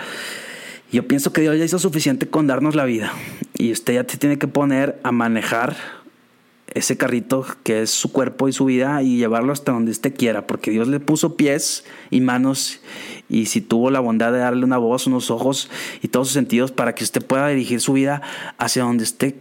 Yo 0.92 1.08
pienso 1.08 1.32
que 1.32 1.42
Dios 1.42 1.58
ya 1.58 1.66
hizo 1.66 1.78
suficiente 1.78 2.28
con 2.28 2.48
darnos 2.48 2.76
la 2.76 2.84
vida. 2.86 3.14
Y 3.56 3.72
usted 3.72 3.94
ya 3.94 4.06
se 4.08 4.18
tiene 4.18 4.40
que 4.40 4.48
poner 4.48 5.00
a 5.04 5.12
manejar 5.12 5.76
ese 6.74 6.98
carrito 6.98 7.46
que 7.64 7.82
es 7.82 7.90
su 7.90 8.12
cuerpo 8.12 8.48
y 8.48 8.54
su 8.54 8.66
vida 8.66 9.02
y 9.04 9.18
llevarlo 9.18 9.54
hasta 9.54 9.72
donde 9.72 9.92
usted 9.92 10.14
quiera, 10.16 10.48
porque 10.48 10.72
Dios 10.72 10.88
le 10.88 11.00
puso 11.00 11.36
pies 11.36 11.84
y 12.10 12.22
manos 12.22 12.82
y 13.30 13.46
si 13.46 13.62
tuvo 13.62 13.92
la 13.92 14.00
bondad 14.00 14.32
de 14.32 14.40
darle 14.40 14.66
una 14.66 14.78
voz, 14.78 15.08
unos 15.08 15.32
ojos 15.32 15.70
y 16.02 16.08
todos 16.08 16.28
sus 16.28 16.34
sentidos 16.34 16.72
para 16.72 16.96
que 16.96 17.04
usted 17.04 17.24
pueda 17.26 17.48
dirigir 17.48 17.82
su 17.82 17.94
vida 17.94 18.22
hacia 18.58 18.84
donde 18.84 19.04
usted, 19.04 19.36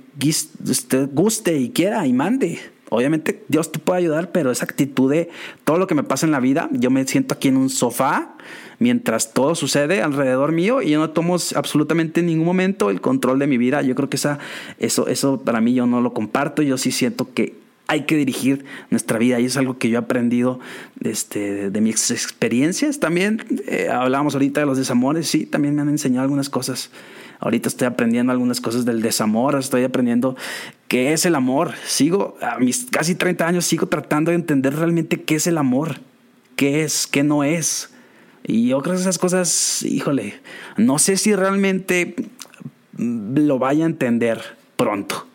usted 0.69 1.09
guste 1.13 1.59
y 1.59 1.71
quiera 1.71 2.07
y 2.07 2.13
mande. 2.13 2.61
Obviamente 2.91 3.45
Dios 3.49 3.71
te 3.71 3.79
puede 3.79 4.01
ayudar, 4.01 4.33
pero 4.33 4.51
esa 4.51 4.65
actitud 4.65 5.11
de 5.11 5.31
todo 5.65 5.79
lo 5.79 5.87
que 5.87 5.95
me 5.95 6.05
pasa 6.05 6.27
en 6.27 6.33
la 6.33 6.41
vida, 6.41 6.69
yo 6.73 6.91
me 6.91 7.07
siento 7.07 7.35
aquí 7.35 7.49
en 7.49 7.57
un 7.57 7.71
sofá 7.71 8.37
mientras 8.79 9.33
todo 9.33 9.55
sucede 9.55 10.03
alrededor 10.03 10.53
mío 10.53 10.83
y 10.83 10.91
yo 10.91 10.99
no 10.99 11.11
tomo 11.11 11.37
absolutamente 11.55 12.21
en 12.21 12.27
ningún 12.27 12.47
momento 12.47 12.91
el 12.91 13.01
control 13.01 13.39
de 13.39 13.47
mi 13.47 13.59
vida. 13.59 13.83
Yo 13.83 13.95
creo 13.95 14.09
que 14.09 14.17
esa, 14.17 14.39
eso, 14.79 15.09
eso 15.09 15.41
para 15.41 15.61
mí 15.61 15.75
yo 15.75 15.87
no 15.87 16.01
lo 16.01 16.13
comparto. 16.13 16.63
Yo 16.63 16.79
sí 16.79 16.91
siento 16.91 17.29
que 17.33 17.55
hay 17.89 18.03
que 18.03 18.17
dirigir 18.17 18.67
nuestra 18.91 19.19
vida 19.19 19.41
y 19.41 19.47
es 19.47 19.57
algo 19.57 19.79
que 19.79 19.89
yo 19.89 19.97
he 19.97 20.03
aprendido 20.03 20.61
este, 21.01 21.71
de 21.71 21.81
mis 21.81 22.11
experiencias. 22.11 23.01
También 23.01 23.45
eh, 23.67 23.89
hablábamos 23.91 24.35
ahorita 24.35 24.61
de 24.61 24.67
los 24.67 24.77
desamores, 24.77 25.27
sí, 25.27 25.47
también 25.47 25.75
me 25.75 25.83
han 25.83 25.89
enseñado 25.89 26.25
algunas 26.25 26.51
cosas. 26.51 26.91
Ahorita 27.41 27.69
estoy 27.69 27.87
aprendiendo 27.87 28.31
algunas 28.33 28.61
cosas 28.61 28.85
del 28.85 29.01
desamor, 29.01 29.57
estoy 29.59 29.85
aprendiendo 29.85 30.37
qué 30.87 31.15
es 31.15 31.25
el 31.25 31.35
amor. 31.35 31.73
Sigo, 31.87 32.37
a 32.43 32.59
mis 32.59 32.87
casi 32.91 33.15
30 33.15 33.47
años, 33.47 33.65
sigo 33.65 33.87
tratando 33.87 34.33
de 34.33 34.35
entender 34.35 34.77
realmente 34.77 35.23
qué 35.23 35.37
es 35.37 35.47
el 35.47 35.57
amor, 35.57 36.01
qué 36.57 36.83
es, 36.83 37.07
qué 37.07 37.23
no 37.23 37.43
es. 37.43 37.91
Y 38.45 38.69
yo 38.69 38.81
creo 38.81 38.95
que 38.95 39.01
esas 39.01 39.19
cosas, 39.19 39.83
híjole, 39.83 40.41
no 40.77 40.99
sé 40.99 41.17
si 41.17 41.35
realmente 41.35 42.15
lo 42.97 43.59
vaya 43.59 43.85
a 43.85 43.87
entender 43.87 44.41
pronto. 44.77 45.27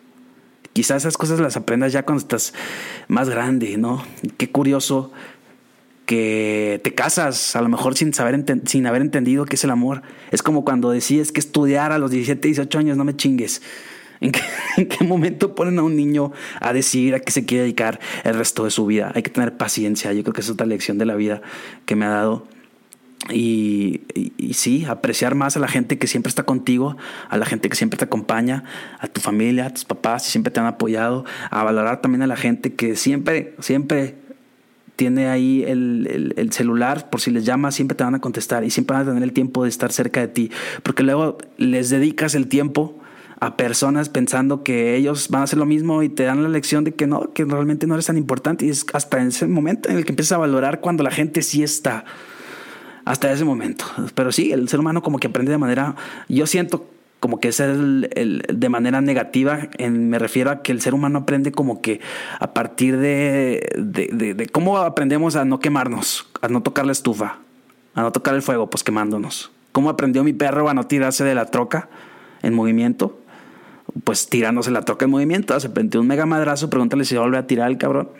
Quizás 0.72 1.02
esas 1.02 1.16
cosas 1.16 1.38
las 1.38 1.56
aprendas 1.56 1.92
ya 1.92 2.04
cuando 2.04 2.22
estás 2.22 2.52
más 3.06 3.30
grande, 3.30 3.76
¿no? 3.76 4.04
Qué 4.36 4.50
curioso 4.50 5.12
que 6.06 6.80
te 6.82 6.94
casas 6.94 7.56
a 7.56 7.62
lo 7.62 7.68
mejor 7.68 7.96
sin, 7.96 8.12
saber 8.12 8.44
sin 8.66 8.86
haber 8.86 9.02
entendido 9.02 9.44
qué 9.44 9.54
es 9.54 9.64
el 9.64 9.70
amor. 9.70 10.02
Es 10.32 10.42
como 10.42 10.64
cuando 10.64 10.90
decides 10.90 11.32
que 11.32 11.40
estudiar 11.40 11.92
a 11.92 11.98
los 11.98 12.10
17, 12.10 12.48
18 12.48 12.78
años, 12.78 12.96
no 12.96 13.04
me 13.04 13.16
chingues. 13.16 13.62
¿En 14.20 14.32
qué, 14.32 14.40
¿En 14.76 14.88
qué, 14.88 15.04
momento 15.04 15.54
ponen 15.54 15.78
a 15.78 15.82
un 15.82 15.96
niño 15.96 16.32
a 16.60 16.72
decidir 16.72 17.14
a 17.14 17.20
qué 17.20 17.30
se 17.30 17.44
quiere 17.44 17.62
dedicar 17.62 18.00
el 18.24 18.34
resto 18.34 18.64
de 18.64 18.70
su 18.70 18.86
vida? 18.86 19.12
Hay 19.14 19.22
que 19.22 19.30
tener 19.30 19.56
paciencia. 19.56 20.12
Yo 20.12 20.22
creo 20.22 20.34
que 20.34 20.40
es 20.40 20.50
otra 20.50 20.66
lección 20.66 20.98
de 20.98 21.06
la 21.06 21.14
vida 21.14 21.40
que 21.86 21.96
me 21.96 22.04
ha 22.04 22.10
dado 22.10 22.46
y, 23.30 24.02
sí, 24.52 24.84
apreciar 24.84 25.34
más 25.34 25.56
a 25.56 25.60
la 25.60 25.68
gente 25.68 25.98
que 25.98 26.06
siempre 26.06 26.28
está 26.28 26.44
contigo, 26.44 26.96
a 27.28 27.36
la 27.36 27.46
gente 27.46 27.68
que 27.68 27.76
siempre 27.76 27.98
te 27.98 28.04
acompaña, 28.04 28.64
a 29.00 29.08
tu 29.08 29.20
familia, 29.20 29.66
a 29.66 29.70
tus 29.70 29.84
papás 29.84 30.24
que 30.24 30.30
siempre 30.30 30.52
te 30.52 30.60
han 30.60 30.66
apoyado, 30.66 31.24
a 31.50 31.64
valorar 31.64 32.00
también 32.00 32.22
a 32.22 32.26
la 32.26 32.36
gente 32.36 32.74
que 32.74 32.96
siempre, 32.96 33.54
siempre 33.60 34.16
tiene 34.96 35.28
ahí 35.28 35.64
el, 35.66 36.34
el, 36.36 36.52
celular, 36.52 37.10
por 37.10 37.20
si 37.20 37.30
les 37.30 37.44
llamas, 37.44 37.74
siempre 37.74 37.96
te 37.96 38.04
van 38.04 38.14
a 38.14 38.20
contestar 38.20 38.62
y 38.62 38.70
siempre 38.70 38.94
van 38.94 39.02
a 39.02 39.08
tener 39.08 39.22
el 39.22 39.32
tiempo 39.32 39.64
de 39.64 39.68
estar 39.68 39.90
cerca 39.90 40.20
de 40.20 40.28
ti, 40.28 40.50
porque 40.82 41.02
luego 41.02 41.38
les 41.56 41.90
dedicas 41.90 42.34
el 42.34 42.46
tiempo 42.46 43.00
a 43.40 43.56
personas 43.56 44.08
pensando 44.08 44.62
que 44.62 44.96
ellos 44.96 45.28
van 45.28 45.42
a 45.42 45.44
hacer 45.44 45.58
lo 45.58 45.66
mismo 45.66 46.02
y 46.02 46.08
te 46.08 46.22
dan 46.22 46.42
la 46.42 46.48
lección 46.48 46.84
de 46.84 46.94
que 46.94 47.06
no, 47.06 47.32
que 47.32 47.44
realmente 47.44 47.86
no 47.86 47.94
eres 47.94 48.06
tan 48.06 48.16
importante 48.16 48.66
y 48.66 48.70
es 48.70 48.86
hasta 48.92 49.20
en 49.20 49.28
ese 49.28 49.46
momento 49.46 49.88
en 49.88 49.96
el 49.96 50.04
que 50.04 50.12
empiezas 50.12 50.32
a 50.32 50.38
valorar 50.38 50.80
cuando 50.80 51.02
la 51.02 51.10
gente 51.10 51.42
sí 51.42 51.62
está 51.62 52.04
hasta 53.04 53.32
ese 53.32 53.44
momento. 53.44 53.84
Pero 54.14 54.32
sí, 54.32 54.52
el 54.52 54.68
ser 54.68 54.80
humano 54.80 55.02
como 55.02 55.18
que 55.18 55.28
aprende 55.28 55.52
de 55.52 55.58
manera, 55.58 55.96
yo 56.28 56.46
siento 56.46 56.86
como 57.24 57.40
que 57.40 57.48
es 57.48 57.58
el, 57.58 58.44
de 58.52 58.68
manera 58.68 59.00
negativa, 59.00 59.68
en, 59.78 60.10
me 60.10 60.18
refiero 60.18 60.50
a 60.50 60.60
que 60.60 60.72
el 60.72 60.82
ser 60.82 60.92
humano 60.92 61.20
aprende 61.20 61.52
como 61.52 61.80
que 61.80 62.02
a 62.38 62.52
partir 62.52 62.98
de, 62.98 63.66
de, 63.78 64.34
de, 64.34 64.46
cómo 64.48 64.76
aprendemos 64.76 65.34
a 65.34 65.46
no 65.46 65.58
quemarnos, 65.58 66.28
a 66.42 66.48
no 66.48 66.62
tocar 66.62 66.84
la 66.84 66.92
estufa, 66.92 67.38
a 67.94 68.02
no 68.02 68.12
tocar 68.12 68.34
el 68.34 68.42
fuego, 68.42 68.68
pues 68.68 68.84
quemándonos. 68.84 69.50
¿Cómo 69.72 69.88
aprendió 69.88 70.22
mi 70.22 70.34
perro 70.34 70.68
a 70.68 70.74
no 70.74 70.86
tirarse 70.86 71.24
de 71.24 71.34
la 71.34 71.46
troca 71.46 71.88
en 72.42 72.52
movimiento? 72.52 73.18
Pues 74.04 74.28
tirándose 74.28 74.70
la 74.70 74.82
troca 74.82 75.06
en 75.06 75.10
movimiento, 75.10 75.58
se 75.58 75.70
prendió 75.70 76.02
un 76.02 76.06
mega 76.06 76.26
madrazo, 76.26 76.68
pregúntale 76.68 77.06
si 77.06 77.16
vuelve 77.16 77.38
a 77.38 77.46
tirar 77.46 77.70
el 77.70 77.78
cabrón 77.78 78.10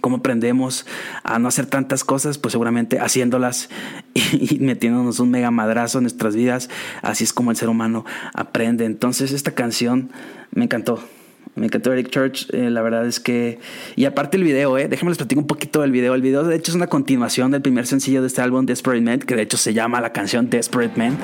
cómo 0.00 0.16
aprendemos 0.16 0.86
a 1.22 1.38
no 1.38 1.48
hacer 1.48 1.66
tantas 1.66 2.04
cosas, 2.04 2.38
pues 2.38 2.52
seguramente 2.52 2.98
haciéndolas 2.98 3.68
y, 4.14 4.58
metiéndonos 4.60 5.20
un 5.20 5.30
mega 5.30 5.50
madrazo 5.50 5.98
en 5.98 6.04
nuestras 6.04 6.34
vidas. 6.36 6.68
Así 7.02 7.24
es 7.24 7.32
como 7.32 7.50
el 7.50 7.56
ser 7.56 7.68
humano 7.68 8.04
aprende. 8.34 8.84
Entonces 8.84 9.32
esta 9.32 9.52
canción 9.52 10.10
me 10.52 10.64
encantó. 10.64 11.02
Me 11.54 11.66
encantó 11.66 11.92
Eric 11.92 12.08
Church, 12.08 12.48
eh, 12.54 12.70
la 12.70 12.80
verdad 12.80 13.06
es 13.06 13.20
que... 13.20 13.58
Y 13.94 14.06
aparte 14.06 14.38
el 14.38 14.42
video, 14.44 14.78
eh, 14.78 14.88
déjenme 14.88 15.10
les 15.10 15.18
platico 15.18 15.38
un 15.40 15.46
poquito 15.46 15.82
del 15.82 15.90
video. 15.90 16.14
El 16.14 16.22
video 16.22 16.44
de 16.44 16.56
hecho 16.56 16.72
es 16.72 16.76
una 16.76 16.86
continuación 16.86 17.50
del 17.50 17.60
primer 17.60 17.86
sencillo 17.86 18.22
de 18.22 18.28
este 18.28 18.40
álbum, 18.40 18.64
Desperate 18.64 19.02
Man, 19.02 19.18
que 19.18 19.36
de 19.36 19.42
hecho 19.42 19.58
se 19.58 19.74
llama 19.74 20.00
la 20.00 20.12
canción 20.12 20.48
Desperate 20.48 20.96
Man. 20.96 21.18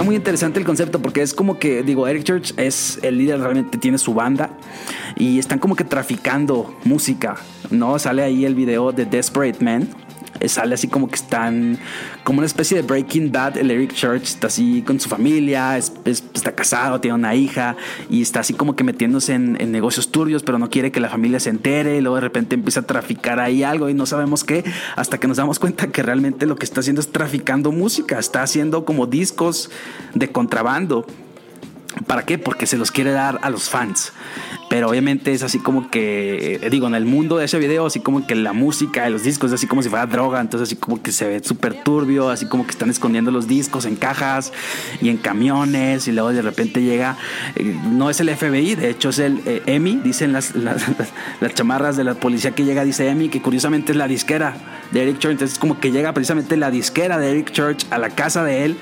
Está 0.00 0.06
muy 0.06 0.16
interesante 0.16 0.58
el 0.58 0.64
concepto 0.64 1.02
porque 1.02 1.20
es 1.20 1.34
como 1.34 1.58
que, 1.58 1.82
digo, 1.82 2.08
Eric 2.08 2.22
Church 2.22 2.54
es 2.56 2.98
el 3.02 3.18
líder, 3.18 3.38
realmente 3.38 3.76
tiene 3.76 3.98
su 3.98 4.14
banda 4.14 4.48
y 5.14 5.38
están 5.38 5.58
como 5.58 5.76
que 5.76 5.84
traficando 5.84 6.74
música, 6.84 7.36
¿no? 7.70 7.98
Sale 7.98 8.22
ahí 8.22 8.46
el 8.46 8.54
video 8.54 8.92
de 8.92 9.04
Desperate 9.04 9.62
Man 9.62 9.90
sale 10.46 10.74
así 10.74 10.88
como 10.88 11.08
que 11.08 11.16
están 11.16 11.78
como 12.24 12.38
una 12.38 12.46
especie 12.46 12.76
de 12.76 12.82
Breaking 12.82 13.30
Bad. 13.32 13.58
El 13.58 13.70
Eric 13.70 13.92
Church 13.92 14.22
está 14.22 14.46
así 14.46 14.82
con 14.82 14.98
su 15.00 15.08
familia, 15.08 15.76
está 15.76 16.52
casado, 16.52 17.00
tiene 17.00 17.14
una 17.14 17.34
hija 17.34 17.76
y 18.08 18.22
está 18.22 18.40
así 18.40 18.54
como 18.54 18.76
que 18.76 18.84
metiéndose 18.84 19.34
en, 19.34 19.70
negocios 19.70 20.10
turbios, 20.10 20.42
pero 20.42 20.58
no 20.58 20.70
quiere 20.70 20.90
que 20.90 21.00
la 21.00 21.08
familia 21.08 21.40
se 21.40 21.50
entere. 21.50 21.96
Y 21.96 22.00
luego 22.00 22.16
de 22.16 22.22
repente 22.22 22.54
empieza 22.54 22.80
a 22.80 22.82
traficar 22.84 23.40
ahí 23.40 23.62
algo 23.62 23.88
y 23.88 23.94
no 23.94 24.06
sabemos 24.06 24.44
qué, 24.44 24.64
hasta 24.96 25.18
que 25.18 25.28
nos 25.28 25.36
damos 25.36 25.58
cuenta 25.58 25.88
que 25.88 26.02
realmente 26.02 26.46
lo 26.46 26.56
que 26.56 26.64
está 26.64 26.80
haciendo 26.80 27.00
es 27.00 27.10
traficando 27.10 27.72
música, 27.72 28.18
está 28.18 28.42
haciendo 28.42 28.84
como 28.84 29.06
discos 29.06 29.70
de 30.14 30.28
contrabando. 30.28 31.06
¿Para 32.06 32.24
qué? 32.24 32.38
Porque 32.38 32.66
se 32.66 32.76
los 32.76 32.90
quiere 32.90 33.10
dar 33.10 33.38
a 33.42 33.50
los 33.50 33.68
fans. 33.68 34.12
Pero 34.70 34.88
obviamente 34.88 35.32
es 35.32 35.42
así 35.42 35.58
como 35.58 35.90
que, 35.90 36.64
digo, 36.70 36.86
en 36.86 36.94
el 36.94 37.04
mundo 37.04 37.38
de 37.38 37.46
ese 37.46 37.58
video, 37.58 37.86
así 37.86 37.98
como 37.98 38.24
que 38.24 38.36
la 38.36 38.52
música 38.52 39.02
de 39.02 39.10
los 39.10 39.24
discos 39.24 39.50
es 39.50 39.54
así 39.56 39.66
como 39.66 39.82
si 39.82 39.88
fuera 39.88 40.06
droga. 40.06 40.40
Entonces, 40.40 40.68
así 40.68 40.76
como 40.76 41.02
que 41.02 41.10
se 41.10 41.26
ve 41.26 41.42
súper 41.42 41.82
turbio, 41.82 42.30
así 42.30 42.46
como 42.46 42.64
que 42.64 42.70
están 42.70 42.88
escondiendo 42.88 43.32
los 43.32 43.48
discos 43.48 43.84
en 43.84 43.96
cajas 43.96 44.52
y 45.02 45.08
en 45.08 45.16
camiones. 45.16 46.06
Y 46.06 46.12
luego 46.12 46.32
de 46.32 46.42
repente 46.42 46.82
llega, 46.82 47.16
eh, 47.56 47.76
no 47.90 48.10
es 48.10 48.20
el 48.20 48.30
FBI, 48.30 48.76
de 48.76 48.90
hecho 48.90 49.08
es 49.08 49.18
el 49.18 49.42
eh, 49.44 49.60
EMI, 49.66 50.02
dicen 50.04 50.32
las, 50.32 50.54
las, 50.54 50.84
las, 51.40 51.52
chamarras 51.54 51.96
de 51.96 52.04
la 52.04 52.14
policía 52.14 52.52
que 52.52 52.64
llega, 52.64 52.84
dice 52.84 53.08
EMI, 53.08 53.28
que 53.28 53.42
curiosamente 53.42 53.90
es 53.90 53.98
la 53.98 54.06
disquera 54.06 54.54
de 54.92 55.02
Eric 55.02 55.18
Church. 55.18 55.32
Entonces, 55.32 55.54
es 55.54 55.58
como 55.58 55.80
que 55.80 55.90
llega 55.90 56.14
precisamente 56.14 56.56
la 56.56 56.70
disquera 56.70 57.18
de 57.18 57.32
Eric 57.32 57.50
Church 57.50 57.86
a 57.90 57.98
la 57.98 58.10
casa 58.10 58.44
de 58.44 58.66
él 58.66 58.76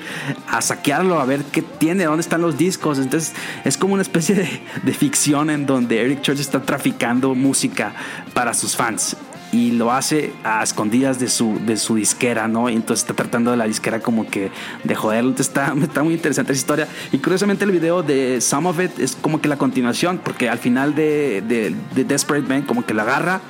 a 0.49 0.61
saquearlo, 0.61 1.19
a 1.19 1.25
ver 1.25 1.45
qué 1.45 1.63
tiene, 1.63 2.03
dónde 2.03 2.21
están 2.21 2.41
los 2.41 2.59
discos. 2.59 2.99
Entonces, 2.99 3.33
es 3.65 3.75
como 3.75 3.95
una 3.95 4.03
especie 4.03 4.35
de, 4.35 4.61
de 4.83 4.93
ficción 4.93 5.49
en 5.49 5.65
donde 5.65 5.78
Eric 5.87 6.21
Church 6.21 6.39
está 6.39 6.61
traficando 6.61 7.35
música 7.35 7.93
para 8.33 8.53
sus 8.53 8.75
fans 8.75 9.15
y 9.51 9.71
lo 9.71 9.91
hace 9.91 10.31
a 10.43 10.61
escondidas 10.61 11.19
de 11.19 11.27
su, 11.27 11.59
de 11.65 11.77
su 11.77 11.95
disquera, 11.95 12.47
¿no? 12.47 12.69
Y 12.69 12.75
entonces 12.75 13.03
está 13.03 13.15
tratando 13.15 13.51
de 13.51 13.57
la 13.57 13.65
disquera 13.65 13.99
como 13.99 14.27
que 14.27 14.51
de 14.83 14.95
joderlo. 14.95 15.33
Está, 15.37 15.73
está 15.81 16.03
muy 16.03 16.13
interesante 16.13 16.53
esa 16.53 16.59
historia. 16.59 16.87
Y 17.11 17.17
curiosamente 17.17 17.65
el 17.65 17.71
video 17.71 18.03
de 18.03 18.41
Some 18.41 18.69
of 18.69 18.79
It 18.79 18.99
es 18.99 19.17
como 19.19 19.41
que 19.41 19.47
la 19.47 19.57
continuación, 19.57 20.19
porque 20.23 20.49
al 20.49 20.59
final 20.59 20.93
de, 20.95 21.41
de, 21.47 21.75
de 21.95 22.03
Desperate 22.03 22.47
Man 22.47 22.63
como 22.63 22.85
que 22.85 22.93
la 22.93 23.03
agarra 23.03 23.41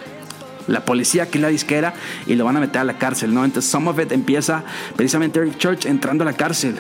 la 0.67 0.85
policía 0.85 1.25
que 1.25 1.39
es 1.39 1.41
la 1.41 1.47
disquera 1.47 1.95
y 2.27 2.35
lo 2.35 2.45
van 2.45 2.55
a 2.55 2.59
meter 2.59 2.81
a 2.81 2.83
la 2.83 2.99
cárcel, 2.99 3.33
¿no? 3.33 3.43
Entonces 3.43 3.69
Some 3.71 3.89
of 3.89 3.99
It 3.99 4.11
empieza 4.11 4.63
precisamente 4.95 5.39
Eric 5.39 5.57
Church 5.57 5.85
entrando 5.85 6.23
a 6.23 6.25
la 6.25 6.33
cárcel, 6.33 6.75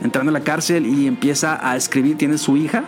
entrando 0.00 0.30
a 0.30 0.32
la 0.32 0.44
cárcel 0.44 0.86
y 0.86 1.08
empieza 1.08 1.58
a 1.60 1.76
escribir, 1.76 2.16
tiene 2.16 2.38
su 2.38 2.56
hija 2.56 2.84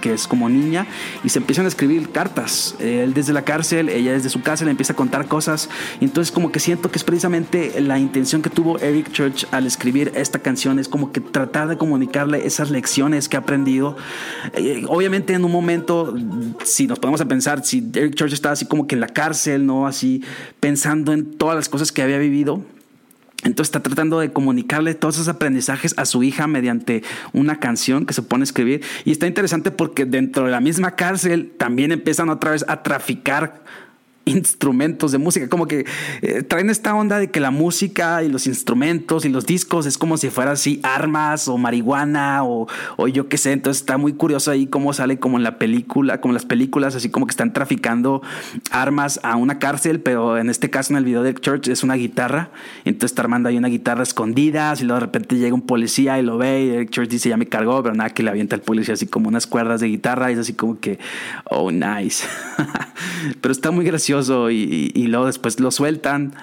que 0.00 0.12
es 0.14 0.26
como 0.26 0.48
niña, 0.48 0.86
y 1.24 1.28
se 1.28 1.38
empiezan 1.38 1.64
a 1.64 1.68
escribir 1.68 2.10
cartas. 2.10 2.74
Él 2.78 3.14
desde 3.14 3.32
la 3.32 3.42
cárcel, 3.42 3.88
ella 3.88 4.12
desde 4.12 4.28
su 4.28 4.42
casa 4.42 4.64
le 4.64 4.70
empieza 4.70 4.92
a 4.92 4.96
contar 4.96 5.26
cosas. 5.26 5.68
Y 6.00 6.04
entonces 6.04 6.32
como 6.32 6.52
que 6.52 6.60
siento 6.60 6.90
que 6.90 6.98
es 6.98 7.04
precisamente 7.04 7.80
la 7.80 7.98
intención 7.98 8.42
que 8.42 8.50
tuvo 8.50 8.78
Eric 8.78 9.10
Church 9.12 9.46
al 9.50 9.66
escribir 9.66 10.12
esta 10.14 10.38
canción, 10.38 10.78
es 10.78 10.88
como 10.88 11.12
que 11.12 11.20
tratar 11.20 11.68
de 11.68 11.76
comunicarle 11.76 12.46
esas 12.46 12.70
lecciones 12.70 13.28
que 13.28 13.36
ha 13.36 13.40
aprendido. 13.40 13.96
Eh, 14.54 14.84
obviamente 14.88 15.34
en 15.34 15.44
un 15.44 15.52
momento, 15.52 16.14
si 16.64 16.86
nos 16.86 16.98
ponemos 16.98 17.20
a 17.20 17.26
pensar, 17.26 17.64
si 17.64 17.90
Eric 17.94 18.14
Church 18.14 18.32
estaba 18.32 18.52
así 18.52 18.66
como 18.66 18.86
que 18.86 18.94
en 18.94 19.00
la 19.00 19.08
cárcel, 19.08 19.66
¿no? 19.66 19.86
Así 19.86 20.22
pensando 20.60 21.12
en 21.12 21.32
todas 21.36 21.56
las 21.56 21.68
cosas 21.68 21.92
que 21.92 22.02
había 22.02 22.18
vivido 22.18 22.62
entonces 23.44 23.68
está 23.68 23.82
tratando 23.82 24.18
de 24.18 24.32
comunicarle 24.32 24.94
todos 24.94 25.14
esos 25.16 25.28
aprendizajes 25.28 25.94
a 25.96 26.04
su 26.06 26.22
hija 26.24 26.48
mediante 26.48 27.04
una 27.32 27.60
canción 27.60 28.04
que 28.04 28.12
se 28.12 28.22
pone 28.22 28.42
a 28.42 28.44
escribir. 28.44 28.82
Y 29.04 29.12
está 29.12 29.26
interesante 29.28 29.70
porque 29.70 30.06
dentro 30.06 30.46
de 30.46 30.50
la 30.50 30.60
misma 30.60 30.96
cárcel 30.96 31.52
también 31.56 31.92
empiezan 31.92 32.30
otra 32.30 32.50
vez 32.50 32.64
a 32.66 32.82
traficar 32.82 33.62
instrumentos 34.28 35.12
de 35.12 35.18
música, 35.18 35.48
como 35.48 35.66
que 35.66 35.86
eh, 36.22 36.42
traen 36.42 36.70
esta 36.70 36.94
onda 36.94 37.18
de 37.18 37.30
que 37.30 37.40
la 37.40 37.50
música 37.50 38.22
y 38.22 38.28
los 38.28 38.46
instrumentos 38.46 39.24
y 39.24 39.28
los 39.28 39.46
discos 39.46 39.86
es 39.86 39.98
como 39.98 40.16
si 40.16 40.30
fuera 40.30 40.52
así 40.52 40.80
armas 40.82 41.48
o 41.48 41.58
marihuana 41.58 42.44
o, 42.44 42.68
o 42.96 43.08
yo 43.08 43.28
qué 43.28 43.38
sé, 43.38 43.52
entonces 43.52 43.80
está 43.82 43.96
muy 43.98 44.12
curioso 44.12 44.50
ahí 44.50 44.66
cómo 44.66 44.92
sale 44.92 45.18
como 45.18 45.38
en 45.38 45.44
la 45.44 45.58
película, 45.58 46.20
como 46.20 46.32
en 46.32 46.34
las 46.34 46.44
películas, 46.44 46.94
así 46.94 47.10
como 47.10 47.26
que 47.26 47.30
están 47.30 47.52
traficando 47.52 48.22
armas 48.70 49.20
a 49.22 49.36
una 49.36 49.58
cárcel, 49.58 50.00
pero 50.00 50.38
en 50.38 50.50
este 50.50 50.70
caso 50.70 50.92
en 50.92 50.98
el 50.98 51.04
video 51.04 51.22
de 51.22 51.34
Church 51.34 51.68
es 51.68 51.82
una 51.82 51.94
guitarra, 51.94 52.50
entonces 52.84 53.12
está 53.12 53.22
armando 53.22 53.48
ahí 53.48 53.56
una 53.56 53.68
guitarra 53.68 54.02
escondida, 54.02 54.74
y 54.78 54.84
luego 54.84 55.00
de 55.00 55.06
repente 55.06 55.36
llega 55.36 55.54
un 55.54 55.62
policía 55.62 56.18
y 56.18 56.22
lo 56.22 56.38
ve 56.38 56.82
y 56.82 56.86
Church 56.88 57.08
dice 57.08 57.28
ya 57.28 57.36
me 57.36 57.46
cargó, 57.46 57.82
pero 57.82 57.94
nada 57.94 58.10
que 58.10 58.22
le 58.22 58.30
avienta 58.30 58.56
al 58.56 58.62
policía 58.62 58.94
así 58.94 59.06
como 59.06 59.28
unas 59.28 59.46
cuerdas 59.46 59.80
de 59.80 59.88
guitarra 59.88 60.30
y 60.30 60.34
es 60.34 60.40
así 60.40 60.52
como 60.52 60.78
que, 60.78 60.98
oh 61.44 61.70
nice, 61.70 62.26
pero 63.40 63.52
está 63.52 63.70
muy 63.70 63.84
gracioso 63.84 64.17
y, 64.50 65.06
luego 65.08 65.26
después 65.26 65.60
lo 65.60 65.70
sueltan. 65.70 66.34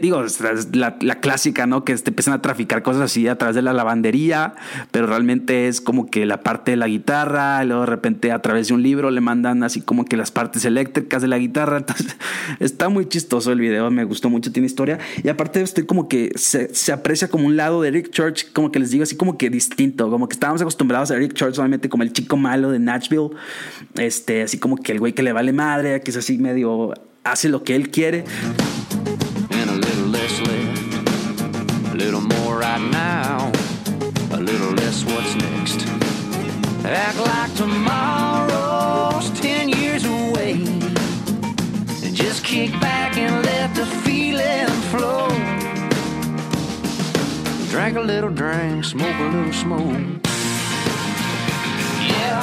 digo, 0.00 0.24
la, 0.72 0.96
la, 1.00 1.20
clásica, 1.20 1.66
¿no? 1.66 1.84
Que 1.84 1.94
te 1.96 2.10
empiezan 2.10 2.34
a 2.34 2.42
traficar 2.42 2.82
cosas 2.82 3.02
así 3.02 3.28
a 3.28 3.36
través 3.36 3.54
de 3.54 3.62
la 3.62 3.72
lavandería, 3.72 4.54
pero 4.90 5.06
realmente 5.06 5.68
es 5.68 5.80
como 5.80 6.10
que 6.10 6.26
la 6.26 6.40
parte 6.40 6.72
de 6.72 6.76
la 6.76 6.88
guitarra, 6.88 7.62
y 7.62 7.66
luego 7.66 7.82
de 7.82 7.86
repente 7.86 8.32
a 8.32 8.40
través 8.40 8.68
de 8.68 8.74
un 8.74 8.82
libro 8.82 9.10
le 9.10 9.20
mandan 9.20 9.62
así 9.62 9.80
como 9.80 10.04
que 10.04 10.16
las 10.16 10.30
partes 10.30 10.64
eléctricas 10.64 11.22
de 11.22 11.28
la 11.28 11.38
guitarra. 11.38 11.76
Entonces, 11.88 12.16
está 12.60 12.88
muy 12.88 13.06
chistoso 13.06 13.52
el 13.52 13.60
video, 13.60 13.90
me 13.90 14.04
gustó 14.04 14.30
mucho, 14.30 14.52
tiene 14.52 14.66
historia. 14.66 14.98
Y 15.22 15.28
aparte 15.28 15.60
estoy 15.60 15.84
como 15.84 16.08
que 16.08 16.32
se, 16.36 16.74
se 16.74 16.92
aprecia 16.92 17.28
como 17.28 17.46
un 17.46 17.56
lado 17.56 17.82
de 17.82 17.88
Eric 17.88 18.10
Church, 18.10 18.52
como 18.52 18.72
que 18.72 18.78
les 18.78 18.90
digo 18.90 19.02
así 19.02 19.16
como 19.16 19.36
que 19.36 19.50
distinto, 19.50 20.10
como 20.10 20.28
que 20.28 20.34
estábamos 20.34 20.60
acostumbrados 20.62 21.10
a 21.10 21.16
Eric 21.16 21.34
Church 21.34 21.54
solamente 21.54 21.88
como 21.88 22.02
el 22.02 22.12
chico 22.12 22.36
malo 22.36 22.70
de 22.70 22.78
Nashville, 22.78 23.30
este, 23.96 24.42
así 24.42 24.58
como 24.58 24.76
que 24.76 24.92
el 24.92 24.98
güey 24.98 25.12
que 25.12 25.22
le 25.22 25.32
vale 25.32 25.52
madre, 25.52 26.00
que 26.00 26.10
es 26.10 26.16
así 26.16 26.38
medio 26.38 26.94
hace 27.30 27.48
lo 27.48 27.62
que 27.62 27.74
él 27.74 27.90
quiere. 27.90 28.24
And 29.50 29.70
a 29.70 29.74
little 29.74 30.08
less 30.08 30.40
left, 30.40 31.92
a 31.92 31.94
little 31.94 32.20
more 32.20 32.58
right 32.58 32.80
now, 32.90 33.52
a 34.32 34.40
little 34.40 34.72
less 34.74 35.04
what's 35.04 35.34
next. 35.36 35.86
Act 36.84 37.18
like 37.18 37.54
tomorrow's 37.54 39.30
ten 39.40 39.68
years 39.68 40.04
away. 40.04 40.62
And 42.04 42.14
just 42.14 42.44
kick 42.44 42.72
back 42.80 43.16
and 43.18 43.44
let 43.44 43.74
the 43.74 43.86
feeling 44.04 44.68
flow. 44.90 45.28
Drink 47.70 47.96
a 47.96 48.00
little 48.00 48.30
drink, 48.30 48.84
smoke 48.84 49.14
a 49.20 49.24
little 49.24 49.52
smoke. 49.52 50.22
Yeah. 52.08 52.42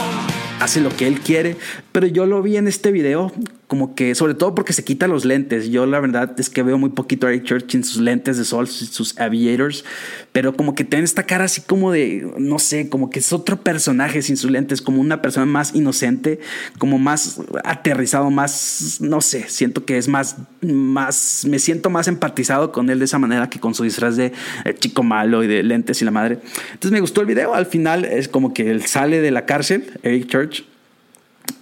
Hace 0.60 0.80
lo 0.80 0.89
que 0.89 1.08
él 1.08 1.19
quiere, 1.21 1.58
pero 1.91 2.08
yo 2.08 2.26
lo 2.26 2.41
vi 2.41 2.58
en 2.58 2.67
este 2.67 2.91
video 2.91 3.32
como 3.67 3.95
que, 3.95 4.13
sobre 4.13 4.36
todo 4.36 4.54
porque 4.54 4.73
se 4.73 4.84
quita 4.84 5.08
los 5.08 5.25
lentes. 5.25 5.69
Yo 5.69 5.86
la 5.86 5.99
verdad 5.99 6.39
es 6.39 6.49
que 6.49 6.62
veo 6.62 6.78
muy 6.78 6.91
poquito 6.91 7.25
a 7.25 7.32
Eric 7.32 7.45
Church 7.45 7.75
en 7.75 7.84
sus 7.84 8.01
lentes 8.01 8.38
de 8.38 8.45
sol, 8.45 8.67
sus 8.67 9.17
aviators, 9.17 9.84
pero 10.32 10.56
como 10.56 10.75
que 10.75 10.84
tiene 10.84 11.04
esta 11.04 11.23
cara 11.23 11.45
así 11.45 11.62
como 11.62 11.91
de, 11.91 12.32
no 12.38 12.60
sé, 12.60 12.89
como 12.89 13.10
que 13.10 13.19
es 13.19 13.34
otro 13.34 13.62
personaje 13.62 14.21
sin 14.21 14.38
sus 14.38 14.51
lentes, 14.51 14.82
como 14.82 15.01
una 15.01 15.21
persona 15.21 15.45
más 15.45 15.73
inocente, 15.73 16.39
como 16.78 16.99
más 16.99 17.41
aterrizado, 17.63 18.30
más, 18.30 18.97
no 19.01 19.21
sé, 19.21 19.45
siento 19.47 19.86
que 19.86 19.97
es 19.97 20.08
más, 20.08 20.38
más, 20.62 21.45
me 21.49 21.58
siento 21.58 21.89
más 21.89 22.08
empatizado 22.08 22.71
con 22.71 22.89
él 22.89 22.99
de 22.99 23.06
esa 23.06 23.17
manera 23.17 23.49
que 23.49 23.60
con 23.60 23.73
su 23.73 23.84
disfraz 23.84 24.15
de 24.15 24.32
eh, 24.65 24.75
chico 24.78 25.01
malo 25.01 25.43
y 25.43 25.47
de 25.47 25.63
lentes 25.63 26.01
y 26.01 26.06
la 26.06 26.12
madre. 26.12 26.39
Entonces 26.73 26.91
me 26.91 27.01
gustó 27.01 27.21
el 27.21 27.28
video, 27.28 27.56
al 27.56 27.65
final 27.65 28.06
es 28.06 28.28
como 28.28 28.54
que 28.54 28.69
él 28.69 28.86
sale 28.86 29.21
de 29.21 29.32
la 29.32 29.45
cárcel, 29.45 29.91
Eric 30.04 30.28
Church 30.28 30.75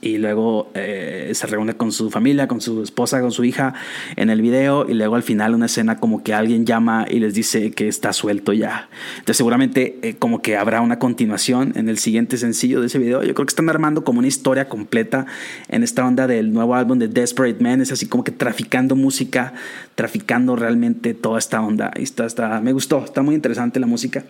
y 0.04 0.18
luego 0.18 0.70
eh, 0.74 1.32
se 1.34 1.48
reúne 1.48 1.76
con 1.76 1.94
su 1.94 2.12
familia, 2.12 2.48
con 2.48 2.60
su 2.60 2.84
esposa, 2.84 3.22
con 3.22 3.32
su 3.32 3.46
hija 3.46 3.74
en 4.18 4.30
el 4.30 4.42
video 4.42 4.86
y 4.88 4.94
luego 4.94 5.16
al 5.16 5.24
final 5.24 5.56
una 5.56 5.68
escena 5.68 5.98
como 5.98 6.24
que 6.24 6.34
alguien 6.34 6.66
llama 6.66 7.06
y 7.10 7.20
les 7.20 7.34
dice 7.34 7.72
que 7.72 7.88
está 7.88 8.12
suelto 8.12 8.52
ya. 8.52 8.90
Entonces 9.14 9.38
seguramente 9.38 10.00
eh, 10.02 10.16
como 10.20 10.42
que 10.42 10.58
habrá 10.58 10.82
una 10.82 11.00
continuación 11.00 11.72
en 11.76 11.88
el 11.88 11.98
siguiente 11.98 12.38
sencillo 12.38 12.82
de 12.82 12.88
ese 12.88 13.00
video. 13.00 13.24
Yo 13.24 13.34
creo 13.34 13.46
que 13.46 13.52
están 13.52 13.70
armando 13.70 14.04
como 14.04 14.20
una 14.20 14.28
historia 14.28 14.68
completa 14.68 15.26
en 15.70 15.84
esta 15.84 16.06
onda 16.06 16.28
del 16.28 16.52
nuevo 16.52 16.76
álbum 16.76 17.00
de 17.00 17.08
Desperate 17.08 17.64
Man. 17.64 17.80
Es 17.80 17.94
así 17.94 18.06
como 18.06 18.26
que 18.26 18.32
traficando 18.32 18.98
música, 18.98 19.54
traficando 19.96 20.58
realmente 20.58 21.14
toda 21.14 21.40
esta 21.40 21.62
onda. 21.62 21.92
Y 21.96 22.04
está, 22.04 22.26
está, 22.26 22.60
me 22.60 22.74
gustó, 22.74 23.06
está 23.06 23.22
muy 23.22 23.36
interesante 23.36 23.80
la 23.80 23.88
música. 23.88 24.26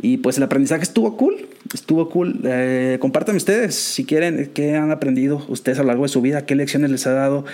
Y 0.00 0.16
pues 0.16 0.38
el 0.38 0.44
aprendizaje 0.44 0.84
estuvo 0.84 1.18
cool, 1.18 1.48
estuvo 1.74 2.08
cool. 2.08 2.40
Eh, 2.44 2.96
compártanme 2.98 3.36
ustedes 3.36 3.74
si 3.74 4.06
quieren 4.06 4.50
qué 4.54 4.76
han 4.76 4.90
aprendido 4.90 5.17
ustedes 5.26 5.78
a 5.78 5.82
lo 5.82 5.88
largo 5.88 6.04
de 6.04 6.08
su 6.08 6.20
vida? 6.20 6.46
¿Qué 6.46 6.54
lecciones 6.54 6.90
les 6.90 7.06
ha 7.06 7.12
dado 7.12 7.44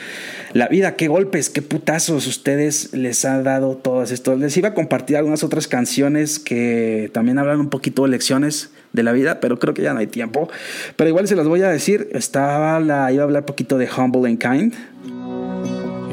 la 0.53 0.69
vida? 0.69 0.97
¿Qué 0.97 1.09
golpes, 1.09 1.51
qué 1.51 1.63
putazos 1.63 2.27
ustedes 2.27 2.93
les 2.93 3.25
ha 3.25 3.43
dado 3.43 3.77
todas 3.77 4.11
esto? 4.11 4.37
Les 4.37 4.57
iba 4.57 4.71
a 4.71 4.75
compartir 4.75 5.17
algunas 5.17 5.43
otras 5.43 5.69
canciones 5.69 6.39
que 6.39 7.11
también 7.13 7.39
hablan 7.39 7.61
un 7.61 7.71
poquito 7.71 8.03
de 8.03 8.11
lecciones 8.11 8.71
de 8.93 9.03
la 9.03 9.13
vida, 9.13 9.41
pero 9.41 9.59
creo 9.59 9.75
que 9.75 9.83
ya 9.83 9.93
no 9.93 10.01
hay 10.01 10.07
tiempo. 10.07 10.49
Pero 10.97 11.09
igual 11.09 11.29
se 11.29 11.37
las 11.37 11.47
voy 11.47 11.63
a 11.63 11.69
decir. 11.69 12.09
Estaba 12.13 12.81
la, 12.81 13.13
iba 13.13 13.23
a 13.23 13.27
hablar 13.27 13.45
poquito 13.45 13.79
de 13.79 13.89
Humble 13.89 14.29
and 14.29 14.39
Kind. 14.39 14.75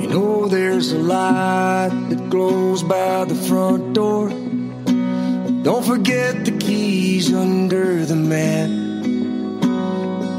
You 0.02 0.08
know 0.08 0.48
there's 0.48 0.92
a 0.94 0.98
light 0.98 1.92
that 2.10 2.30
glows 2.30 2.82
by 2.84 3.26
the 3.26 3.36
front 3.48 3.94
door. 3.94 4.30
Don't 5.64 5.86
forget 5.86 6.44
the 6.44 6.58
keys 6.58 7.32
under 7.32 8.04
the 8.04 8.16
mat. 8.16 8.91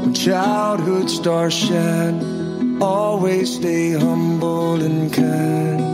When 0.03 0.13
childhood 0.13 1.09
stars 1.09 1.53
shine, 1.53 2.81
always 2.81 3.55
stay 3.55 3.93
humble 3.93 4.81
and 4.83 5.13
kind. 5.13 5.93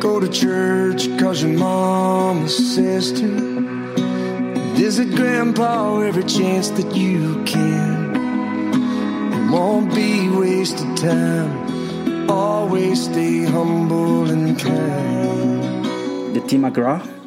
go 0.00 0.18
to 0.18 0.28
church 0.28 1.08
cause 1.18 1.42
your 1.42 1.56
mama 1.58 2.48
says 2.48 3.12
to. 3.12 3.28
Visit 4.74 5.14
grandpa 5.14 6.00
every 6.00 6.24
chance 6.24 6.70
that 6.70 6.96
you 6.96 7.44
can. 7.44 8.16
It 9.32 9.50
won't 9.52 9.94
be 9.94 10.28
wasted 10.30 10.96
time. 10.96 12.28
Always 12.30 13.04
stay 13.04 13.44
humble 13.44 14.30
and 14.30 14.58
kind. 14.58 16.34
De 16.34 16.40
Tim 16.40 16.62
McGraw, 16.62 17.19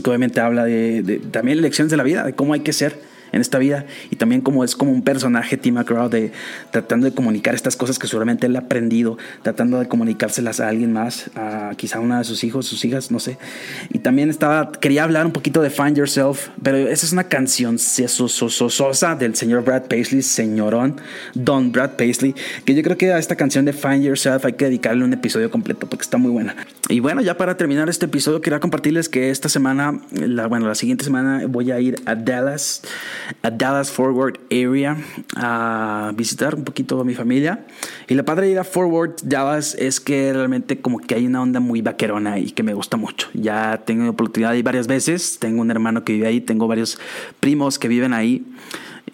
que 0.00 0.08
obviamente 0.08 0.40
habla 0.40 0.64
de, 0.64 1.02
de 1.02 1.18
también 1.18 1.60
lecciones 1.60 1.90
de 1.90 1.96
la 1.96 2.02
vida, 2.02 2.24
de 2.24 2.32
cómo 2.34 2.54
hay 2.54 2.60
que 2.60 2.72
ser 2.72 3.11
en 3.32 3.40
esta 3.40 3.58
vida 3.58 3.86
y 4.10 4.16
también 4.16 4.40
como 4.40 4.64
es 4.64 4.76
como 4.76 4.92
un 4.92 5.02
personaje 5.02 5.56
Tim 5.56 5.74
McGraw 5.74 6.08
de 6.08 6.32
tratando 6.70 7.06
de 7.06 7.14
comunicar 7.14 7.54
estas 7.54 7.76
cosas 7.76 7.98
que 7.98 8.06
seguramente 8.06 8.46
él 8.46 8.56
ha 8.56 8.60
aprendido, 8.60 9.18
tratando 9.42 9.78
de 9.78 9.88
comunicárselas 9.88 10.60
a 10.60 10.68
alguien 10.68 10.92
más, 10.92 11.30
a 11.34 11.72
quizá 11.76 12.00
una 12.00 12.18
de 12.18 12.24
sus 12.24 12.44
hijos, 12.44 12.66
sus 12.66 12.84
hijas, 12.84 13.10
no 13.10 13.18
sé. 13.18 13.38
Y 13.90 13.98
también 13.98 14.30
estaba 14.30 14.72
quería 14.72 15.04
hablar 15.04 15.26
un 15.26 15.32
poquito 15.32 15.62
de 15.62 15.70
Find 15.70 15.96
Yourself, 15.96 16.48
pero 16.62 16.76
esa 16.76 17.06
es 17.06 17.12
una 17.12 17.24
canción 17.24 17.78
sosa 17.78 19.14
del 19.14 19.34
señor 19.34 19.64
Brad 19.64 19.84
Paisley, 19.84 20.22
señorón 20.22 21.00
Don 21.34 21.72
Brad 21.72 21.92
Paisley, 21.96 22.34
que 22.64 22.74
yo 22.74 22.82
creo 22.82 22.96
que 22.96 23.12
a 23.12 23.18
esta 23.18 23.36
canción 23.36 23.64
de 23.64 23.72
Find 23.72 24.02
Yourself 24.02 24.44
hay 24.44 24.52
que 24.54 24.66
dedicarle 24.66 25.04
un 25.04 25.12
episodio 25.12 25.50
completo 25.50 25.86
porque 25.88 26.02
está 26.02 26.18
muy 26.18 26.30
buena. 26.30 26.54
Y 26.88 27.00
bueno, 27.00 27.22
ya 27.22 27.36
para 27.36 27.56
terminar 27.56 27.88
este 27.88 28.06
episodio 28.06 28.40
quería 28.40 28.60
compartirles 28.60 29.08
que 29.08 29.30
esta 29.30 29.48
semana, 29.48 30.00
la, 30.10 30.46
bueno, 30.46 30.66
la 30.66 30.74
siguiente 30.74 31.04
semana 31.04 31.46
voy 31.46 31.70
a 31.70 31.80
ir 31.80 31.96
a 32.06 32.14
Dallas 32.14 32.82
a 33.42 33.50
Dallas 33.50 33.90
Forward 33.90 34.40
Area 34.50 34.96
a 35.36 36.12
visitar 36.14 36.54
un 36.54 36.64
poquito 36.64 37.00
a 37.00 37.04
mi 37.04 37.14
familia. 37.14 37.66
Y 38.08 38.14
la 38.14 38.24
padre 38.24 38.48
de 38.48 38.64
Forward 38.64 39.16
Dallas 39.22 39.74
es 39.74 40.00
que 40.00 40.32
realmente 40.32 40.80
como 40.80 40.98
que 40.98 41.14
hay 41.14 41.26
una 41.26 41.42
onda 41.42 41.60
muy 41.60 41.82
vaquerona 41.82 42.38
y 42.38 42.50
que 42.50 42.62
me 42.62 42.74
gusta 42.74 42.96
mucho. 42.96 43.28
Ya 43.34 43.82
tengo 43.84 44.08
oportunidad 44.08 44.52
de 44.52 44.62
varias 44.62 44.86
veces. 44.86 45.38
Tengo 45.38 45.60
un 45.60 45.70
hermano 45.70 46.04
que 46.04 46.12
vive 46.12 46.26
ahí, 46.26 46.40
tengo 46.40 46.68
varios 46.68 46.98
primos 47.40 47.78
que 47.78 47.88
viven 47.88 48.12
ahí 48.12 48.44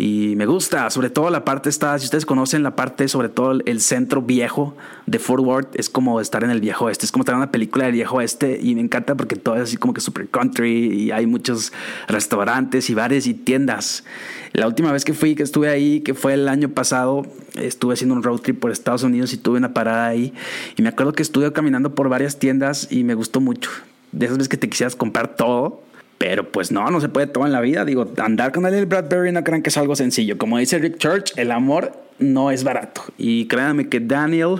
y 0.00 0.36
me 0.36 0.46
gusta, 0.46 0.88
sobre 0.90 1.10
todo 1.10 1.28
la 1.28 1.44
parte 1.44 1.68
está, 1.68 1.98
si 1.98 2.04
ustedes 2.04 2.24
conocen 2.24 2.62
la 2.62 2.76
parte, 2.76 3.08
sobre 3.08 3.28
todo 3.28 3.58
el 3.66 3.80
centro 3.80 4.22
viejo 4.22 4.76
de 5.06 5.18
Fort 5.18 5.42
Worth, 5.42 5.74
es 5.74 5.90
como 5.90 6.20
estar 6.20 6.44
en 6.44 6.50
el 6.50 6.60
viejo 6.60 6.88
este, 6.88 7.04
es 7.04 7.10
como 7.10 7.22
estar 7.22 7.32
en 7.32 7.38
una 7.38 7.50
película 7.50 7.86
del 7.86 7.94
viejo 7.94 8.20
este 8.20 8.60
y 8.62 8.76
me 8.76 8.80
encanta 8.80 9.16
porque 9.16 9.34
todo 9.34 9.56
es 9.56 9.62
así 9.62 9.76
como 9.76 9.94
que 9.94 10.00
super 10.00 10.28
country 10.28 10.70
y 10.70 11.10
hay 11.10 11.26
muchos 11.26 11.72
restaurantes 12.06 12.88
y 12.90 12.94
bares 12.94 13.26
y 13.26 13.34
tiendas. 13.34 14.04
La 14.52 14.68
última 14.68 14.92
vez 14.92 15.04
que 15.04 15.14
fui, 15.14 15.34
que 15.34 15.42
estuve 15.42 15.68
ahí, 15.68 16.00
que 16.00 16.14
fue 16.14 16.34
el 16.34 16.48
año 16.48 16.68
pasado, 16.68 17.26
estuve 17.56 17.94
haciendo 17.94 18.14
un 18.14 18.22
road 18.22 18.38
trip 18.38 18.60
por 18.60 18.70
Estados 18.70 19.02
Unidos 19.02 19.32
y 19.32 19.36
tuve 19.36 19.58
una 19.58 19.74
parada 19.74 20.06
ahí 20.06 20.32
y 20.76 20.82
me 20.82 20.90
acuerdo 20.90 21.12
que 21.12 21.24
estuve 21.24 21.52
caminando 21.52 21.96
por 21.96 22.08
varias 22.08 22.38
tiendas 22.38 22.86
y 22.92 23.02
me 23.02 23.14
gustó 23.14 23.40
mucho. 23.40 23.68
De 24.12 24.26
esas 24.26 24.38
veces 24.38 24.48
que 24.48 24.56
te 24.58 24.68
quisieras 24.68 24.94
comprar 24.94 25.34
todo, 25.34 25.82
pero 26.28 26.52
pues 26.52 26.70
no, 26.70 26.90
no 26.90 27.00
se 27.00 27.08
puede 27.08 27.26
todo 27.26 27.46
en 27.46 27.52
la 27.52 27.62
vida. 27.62 27.86
Digo, 27.86 28.06
andar 28.18 28.52
con 28.52 28.66
el 28.66 28.84
Bradbury 28.84 29.32
no 29.32 29.42
crean 29.42 29.62
que 29.62 29.70
es 29.70 29.78
algo 29.78 29.96
sencillo. 29.96 30.36
Como 30.36 30.58
dice 30.58 30.78
Rick 30.78 30.98
Church, 30.98 31.32
el 31.36 31.50
amor 31.50 31.92
no 32.18 32.50
es 32.50 32.64
barato. 32.64 33.00
Y 33.16 33.46
créanme 33.46 33.88
que 33.88 33.98
Daniel 33.98 34.56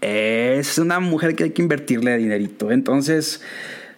es 0.00 0.78
una 0.78 0.98
mujer 0.98 1.36
que 1.36 1.44
hay 1.44 1.50
que 1.50 1.60
invertirle 1.60 2.16
dinerito. 2.16 2.70
Entonces, 2.70 3.42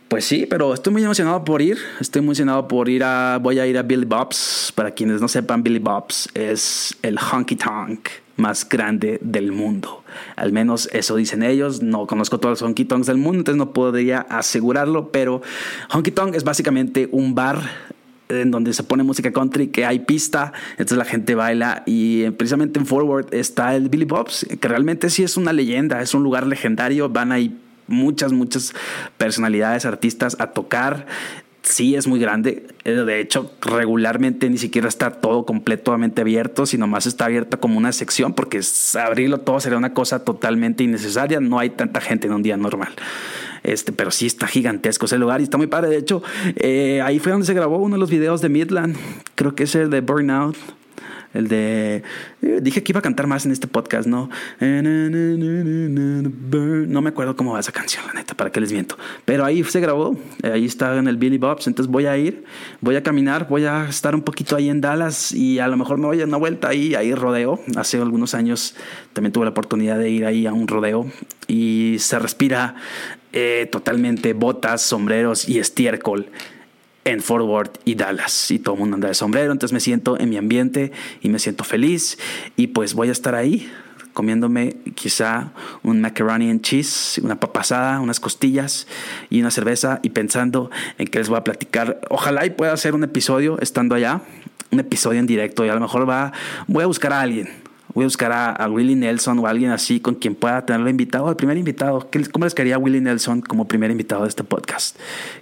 pues 0.09 0.25
sí, 0.25 0.49
pero 0.51 0.75
estoy 0.75 0.93
muy 0.93 1.05
emocionado 1.05 1.45
por 1.45 1.63
ir. 1.63 1.79
Estoy 2.01 2.23
emocionado 2.23 2.67
por 2.67 2.89
ir 2.89 3.05
a. 3.05 3.39
Voy 3.41 3.61
a 3.61 3.67
ir 3.69 3.79
a 3.79 3.85
Billy 3.85 4.05
Bob's. 4.05 4.73
Para 4.75 4.91
quienes 4.91 5.21
no 5.21 5.29
sepan, 5.29 5.63
Billy 5.63 5.79
Bob's 5.79 6.29
es 6.35 6.97
el 7.03 7.19
honky 7.19 7.55
tonk 7.55 8.09
más 8.37 8.69
grande 8.69 9.19
del 9.23 9.53
mundo. 9.53 10.05
Al 10.37 10.53
menos 10.53 10.89
eso 10.93 11.17
dicen 11.17 11.43
ellos. 11.43 11.83
No 11.83 12.07
conozco 12.07 12.39
todos 12.39 12.61
los 12.61 12.69
honky 12.69 12.85
tonks 12.85 13.07
del 13.07 13.17
mundo, 13.17 13.39
entonces 13.41 13.59
no 13.59 13.73
podría 13.73 14.21
asegurarlo, 14.21 15.11
pero 15.11 15.43
honky 15.93 16.11
tonk 16.11 16.35
es 16.35 16.45
básicamente 16.45 17.09
un 17.13 17.35
bar 17.35 17.63
en 18.29 18.51
donde 18.51 18.73
se 18.73 18.83
pone 18.83 19.03
música 19.03 19.33
country, 19.33 19.69
que 19.69 19.85
hay 19.85 20.01
pista, 20.01 20.53
entonces 20.73 20.99
la 20.99 21.05
gente 21.05 21.35
baila 21.35 21.85
y 21.87 22.29
precisamente 22.31 22.81
en 22.81 22.87
Forward 22.87 23.33
está 23.33 23.77
el 23.77 23.89
Billy 23.89 24.05
Bob's, 24.05 24.47
que 24.61 24.69
realmente 24.69 25.11
sí 25.11 25.23
es 25.23 25.37
una 25.37 25.53
leyenda, 25.53 26.03
es 26.03 26.13
un 26.13 26.23
lugar 26.23 26.47
legendario, 26.47 27.09
van 27.09 27.31
ahí 27.31 27.57
muchas, 27.87 28.33
muchas 28.33 28.75
personalidades, 29.17 29.85
artistas 29.85 30.37
a 30.41 30.49
tocar 30.49 31.07
sí 31.67 31.97
es 31.97 32.07
muy 32.07 32.21
grande. 32.21 32.67
Eh, 32.85 32.93
de 32.93 33.21
hecho, 33.21 33.53
regularmente 33.61 34.49
ni 34.49 34.57
siquiera 34.57 34.89
está 34.89 35.11
todo 35.11 35.45
completamente 35.45 36.21
abierto, 36.21 36.65
sino 36.65 36.87
más 36.87 37.07
está 37.07 37.27
abierto 37.27 37.59
como 37.61 37.77
una 37.77 37.93
sección, 37.93 38.35
porque 38.35 38.61
abrirlo 38.95 39.39
todo 39.39 39.61
sería 39.61 39.77
una 39.77 39.93
cosa 39.93 40.25
totalmente 40.25 40.85
innecesaria. 40.85 41.41
No 41.41 41.59
hay 41.59 41.71
tanta 41.71 42.01
gente 42.01 42.29
en 42.29 42.35
un 42.35 42.43
día 42.43 42.57
normal. 42.57 42.95
Este, 43.65 43.93
pero 43.93 44.13
sí 44.13 44.27
está 44.27 44.47
gigantesco 44.47 45.07
ese 45.07 45.19
lugar 45.19 45.41
y 45.41 45.45
está 45.45 45.59
muy 45.59 45.67
padre. 45.67 45.91
De 45.91 45.99
hecho, 45.99 46.23
eh, 46.55 47.03
ahí 47.03 47.19
fue 47.19 47.33
donde 47.33 47.47
se 47.47 47.55
grabó 47.55 47.79
uno 47.79 47.97
de 47.97 48.01
los 48.01 48.11
videos 48.11 48.41
de 48.41 48.49
Midland. 48.49 48.97
Creo 49.35 49.55
que 49.55 49.65
es 49.65 49.75
el 49.75 49.91
de 49.91 50.01
Burnout. 50.01 50.57
El 51.37 51.49
de. 51.49 52.03
Eh, 52.43 52.61
dije 52.63 52.83
que 52.83 52.93
iba 52.93 53.01
a 53.01 53.03
cantar 53.03 53.27
más 53.27 53.45
en 53.45 53.53
este 53.53 53.67
podcast, 53.67 54.09
¿no? 54.09 54.31
No 54.61 54.71
me 57.03 57.09
acuerdo 57.11 57.37
cómo 57.37 57.53
va 57.53 57.61
esa 57.61 57.73
canción, 57.73 58.07
la 58.07 58.15
neta, 58.15 58.35
para 58.35 58.51
qué 58.51 58.61
les 58.61 58.73
miento. 58.73 58.97
Pero 59.25 59.45
ahí 59.45 59.63
se 59.65 59.81
grabó, 59.81 60.17
ahí 60.43 60.65
está 60.65 60.97
en 60.97 61.09
el 61.09 61.17
Billy 61.17 61.39
Bob's. 61.39 61.67
Entonces 61.67 61.91
voy 61.91 62.07
a 62.07 62.17
ir, 62.17 62.45
voy 62.81 62.97
a 62.97 63.03
caminar, 63.03 63.49
voy 63.49 63.65
a 63.67 63.87
estar 63.89 64.15
un 64.15 64.23
poquito 64.23 64.57
ahí 64.57 64.71
en 64.71 64.81
Dallas 64.81 65.33
y 65.33 65.59
a 65.59 65.69
lo 65.69 65.77
mejor 65.77 65.99
me 65.99 66.07
voy 66.07 66.23
a 66.23 66.25
una 66.25 66.39
vuelta 66.39 66.69
ahí, 66.69 66.95
ahí 66.95 67.15
rodeo. 67.15 67.61
Hace 67.77 67.99
algunos 67.99 68.35
años 68.35 68.75
también 69.13 69.33
tuve 69.33 69.45
la 69.45 69.51
oportunidad 69.51 69.99
de 69.99 70.11
ir 70.11 70.25
ahí 70.25 70.47
a 70.47 70.53
un 70.53 70.69
rodeo 70.69 71.07
y 71.49 71.97
se 71.99 72.19
respira 72.19 72.77
eh, 73.33 73.69
totalmente 73.71 74.33
botas, 74.33 74.83
sombreros 74.83 75.49
y 75.49 75.59
estiércol 75.59 76.31
en 77.07 77.23
Fort 77.23 77.45
Worth 77.45 77.79
y 77.85 77.95
Dallas. 77.95 78.51
Y 78.51 78.59
todo 78.59 78.75
el 78.75 78.81
mundo 78.81 78.97
anda 78.97 79.09
de 79.09 79.15
sombrero, 79.15 79.53
entonces 79.53 79.73
me 79.73 79.81
siento 79.81 80.19
en 80.19 80.29
mi 80.29 80.37
ambiente 80.37 80.93
y 81.23 81.31
me 81.31 81.39
siento 81.39 81.65
feliz. 81.65 82.19
Y 82.57 82.67
pues 82.67 82.93
voy 82.95 83.09
a 83.09 83.13
estar 83.13 83.35
ahí 83.35 83.71
comiéndome 84.13 84.77
quizá 84.95 85.53
un 85.83 86.01
macaroni 86.01 86.51
and 86.51 86.63
cheese, 86.63 87.21
una 87.23 87.39
papasada, 87.39 88.01
unas 88.01 88.19
costillas 88.19 88.87
y 89.31 89.41
una 89.41 89.51
cerveza 89.51 90.01
y 90.03 90.11
pensando 90.11 90.71
en 90.99 91.07
que 91.07 91.19
les 91.19 91.29
voy 91.29 91.39
a 91.39 91.45
platicar. 91.45 92.01
Ojalá 92.11 92.45
y 92.45 92.51
pueda 92.51 92.73
hacer 92.73 92.95
un 92.95 93.05
episodio 93.05 93.59
estando 93.61 93.95
allá, 93.95 94.23
un 94.73 94.81
episodio 94.81 95.21
en 95.21 95.27
directo 95.27 95.65
y 95.65 95.69
a 95.69 95.75
lo 95.75 95.81
mejor 95.81 96.09
va, 96.09 96.33
voy 96.67 96.83
a 96.83 96.87
buscar 96.87 97.13
a 97.13 97.21
alguien 97.21 97.66
voy 97.97 98.05
a 98.05 98.07
buscar 98.09 98.31
a, 98.31 98.69
Willie 98.69 98.95
Nelson 98.95 99.39
o 99.39 99.47
alguien 99.47 99.71
así 99.71 100.01
con 100.01 100.17
quien 100.17 100.35
pueda 100.35 100.67
tenerlo 100.67 100.91
invitado, 100.91 101.31
el 101.31 101.37
primer 101.37 101.57
invitado. 101.57 102.11
¿Cómo 102.31 102.45
les 102.45 102.55
quedaría 102.55 102.77
Willie 102.77 103.01
Nelson 103.01 103.41
como 103.41 103.67
primer 103.67 103.91
invitado 103.91 104.25
de 104.25 104.29
este 104.29 104.45
podcast? 104.45 104.99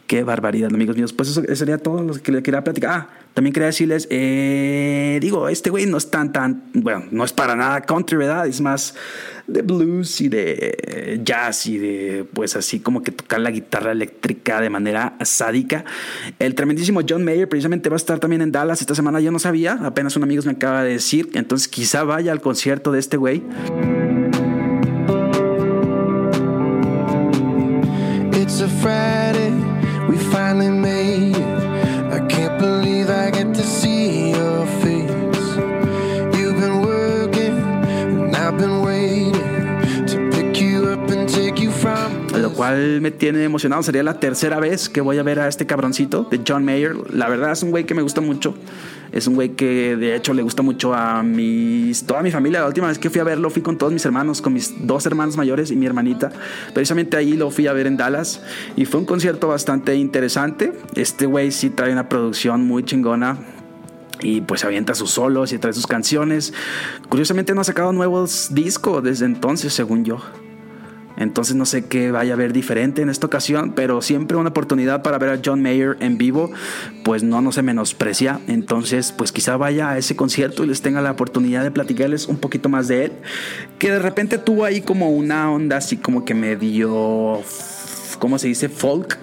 Qué 0.07 0.23
barbaridad, 0.23 0.73
amigos 0.73 0.97
míos. 0.97 1.13
Pues 1.13 1.31
eso, 1.31 1.43
sería 1.57 1.79
todo 1.79 2.01
lo 2.01 2.15
que 2.15 2.31
le 2.31 2.45
quería 2.45 2.63
platicar. 2.63 2.91
Ah, 2.93 3.09
también 3.35 3.53
quería 3.53 3.67
decirles, 3.67 4.07
eh, 4.11 5.19
digo, 5.21 5.49
este 5.49 5.69
güey 5.69 5.87
no 5.87 5.97
es 5.97 6.09
tan, 6.11 6.33
tan, 6.33 6.63
bueno, 6.73 7.05
no 7.11 7.25
es 7.25 7.33
para 7.33 7.57
nada 7.57 7.81
country, 7.81 8.17
¿verdad? 8.17 8.47
Es 8.47 8.61
más 8.61 8.95
de 9.49 9.63
blues 9.63 10.21
y 10.21 10.29
de 10.29 11.21
jazz 11.25 11.67
y 11.67 11.79
de, 11.79 12.27
pues 12.33 12.55
así 12.55 12.79
como 12.79 13.03
que 13.03 13.11
tocar 13.11 13.41
la 13.41 13.51
guitarra 13.51 13.91
eléctrica 13.91 14.61
de 14.61 14.71
manera 14.71 15.17
sádica. 15.23 15.85
El 16.39 16.55
tremendísimo 16.55 17.01
John 17.07 17.25
Mayer 17.25 17.49
precisamente 17.49 17.89
va 17.89 17.97
a 17.97 17.99
estar 17.99 18.21
también 18.21 18.41
en 18.41 18.53
Dallas 18.53 18.81
esta 18.81 18.95
semana, 18.95 19.19
yo 19.19 19.33
no 19.33 19.41
sabía, 19.41 19.81
apenas 19.83 20.17
un 20.17 20.23
amigo 20.23 20.43
me 20.45 20.53
acaba 20.53 20.85
de 20.85 20.93
decir, 20.93 21.31
entonces 21.35 21.67
quizá 21.67 22.05
vaya 22.05 22.31
al 22.31 22.41
concierto 22.41 22.93
de 22.93 23.01
este 23.01 23.17
güey. 23.17 23.43
It's 28.33 28.61
a 28.61 28.69
Friday, 28.69 29.24
cual 42.65 43.03
me 43.03 43.11
tiene 43.11 43.45
emocionado. 43.45 43.83
Sería 43.83 44.03
la 44.03 44.19
tercera 44.19 44.59
vez 44.59 44.89
que 44.89 45.03
voy 45.03 45.19
a 45.19 45.23
ver 45.23 45.39
a 45.39 45.49
este 45.49 45.67
cabroncito 45.67 46.27
de 46.31 46.41
John 46.47 46.65
Mayer. 46.65 46.97
La 47.13 47.29
verdad 47.29 47.53
es 47.53 47.63
un 47.63 47.71
güey 47.71 47.85
que 47.85 47.95
me 47.95 48.01
gusta 48.01 48.23
mucho. 48.23 48.55
Es 49.13 49.27
un 49.27 49.35
güey 49.35 49.51
que 49.51 49.97
de 49.97 50.17
hecho 50.17 50.33
le 50.33 50.41
gusta 50.43 50.63
mucho 50.63 50.95
a 50.95 51.23
mis, 51.23 52.05
toda 52.07 52.23
mi 52.23 52.31
familia. 52.31 52.61
La 52.61 52.67
última 52.67 52.89
vez 52.89 52.99
que 52.99 53.11
fui 53.11 53.21
a 53.21 53.25
verlo 53.25 53.51
fui 53.51 53.61
con 53.61 53.77
todos 53.77 53.93
mis 53.93 54.05
hermanos, 54.07 54.41
con 54.41 54.55
mis 54.55 54.87
dos 54.87 55.05
hermanos 55.05 55.37
mayores 55.37 55.71
y 55.71 55.77
mi 55.77 55.85
hermanita. 55.85 56.33
Precisamente 56.73 57.19
ahí 57.19 57.35
lo 57.35 57.51
fui 57.51 57.67
a 57.67 57.75
ver 57.75 57.87
en 57.87 57.99
Dallas 57.99 58.41
y 58.77 58.87
fue 58.87 59.01
un 59.01 59.07
concierto 59.07 59.49
bastante 59.49 59.95
interesante. 59.97 60.73
Este 60.97 61.27
güey 61.27 61.53
sí 61.53 61.69
trae 61.69 61.93
una 61.93 62.09
producción 62.09 62.67
muy 62.67 62.83
chingona 62.83 63.37
y 64.23 64.41
pues 64.41 64.65
avienta 64.65 64.95
sus 64.95 65.11
solos 65.11 65.53
y 65.53 65.59
trae 65.59 65.75
sus 65.75 65.87
canciones. 65.87 66.55
Curiosamente 67.11 67.55
no 67.55 67.61
ha 67.61 67.65
sacado 67.65 67.93
nuevos 67.93 68.49
discos 68.53 69.05
desde 69.05 69.27
entonces, 69.27 69.75
según 69.75 70.07
yo. 70.07 70.19
Entonces 71.17 71.55
no 71.55 71.67
sé 71.67 71.87
qué 71.87 72.11
vaya 72.11 72.35
a 72.35 72.37
ver 72.37 72.53
diferente 72.53 73.03
en 73.03 73.09
esta 73.09 73.27
ocasión, 73.27 73.73
pero 73.75 74.03
siempre 74.03 74.37
una 74.37 74.51
oportunidad 74.51 75.03
para 75.03 75.19
ver 75.19 75.31
a 75.31 75.41
John 75.45 75.63
Mayer 75.63 75.97
en 76.01 76.19
vivo, 76.19 76.51
pues 77.05 77.23
no, 77.23 77.41
no 77.41 77.53
se 77.53 77.63
menosprecia. 77.63 78.41
Entonces, 78.49 79.13
pues 79.13 79.33
quizá 79.33 79.57
vaya 79.57 79.91
a 79.91 79.99
ese 79.99 80.17
concierto 80.17 80.65
y 80.65 80.67
les 80.67 80.83
tenga 80.83 81.01
la 81.01 81.13
oportunidad 81.13 81.63
de 81.63 81.71
platicarles 81.71 82.27
un 82.27 82.37
poquito 82.37 82.69
más 82.69 82.89
de 82.89 83.07
él, 83.07 83.13
que 83.79 83.91
de 83.91 83.99
repente 83.99 84.39
tuvo 84.39 84.65
ahí 84.65 84.81
como 84.81 85.11
una 85.11 85.51
onda 85.51 85.77
así 85.77 85.97
como 85.97 86.25
que 86.25 86.35
medio, 86.35 87.41
¿cómo 88.19 88.39
se 88.39 88.49
dice? 88.49 88.69
Folk. 88.69 89.19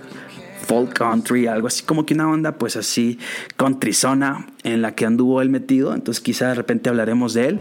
Folk 0.68 0.94
country, 0.94 1.48
algo 1.48 1.68
así 1.68 1.84
como 1.84 2.06
que 2.06 2.14
una 2.14 2.30
onda, 2.30 2.54
pues 2.54 2.78
así, 2.78 3.20
country 3.58 3.92
zona 3.94 4.48
en 4.64 4.82
la 4.82 4.96
que 4.96 5.06
anduvo 5.06 5.42
él 5.42 5.50
metido. 5.50 5.94
Entonces, 5.94 6.24
quizá 6.24 6.48
de 6.50 6.56
repente 6.56 6.88
hablaremos 6.88 7.34
de 7.34 7.48
él. 7.48 7.60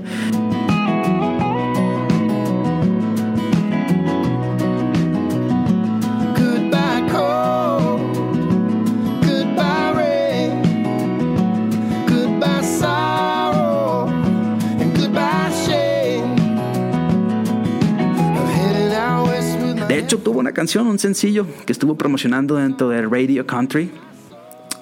Canción, 20.60 20.86
un 20.88 20.98
sencillo 20.98 21.46
que 21.64 21.72
estuvo 21.72 21.94
promocionando 21.94 22.56
dentro 22.56 22.90
de 22.90 23.00
Radio 23.00 23.46
Country. 23.46 23.90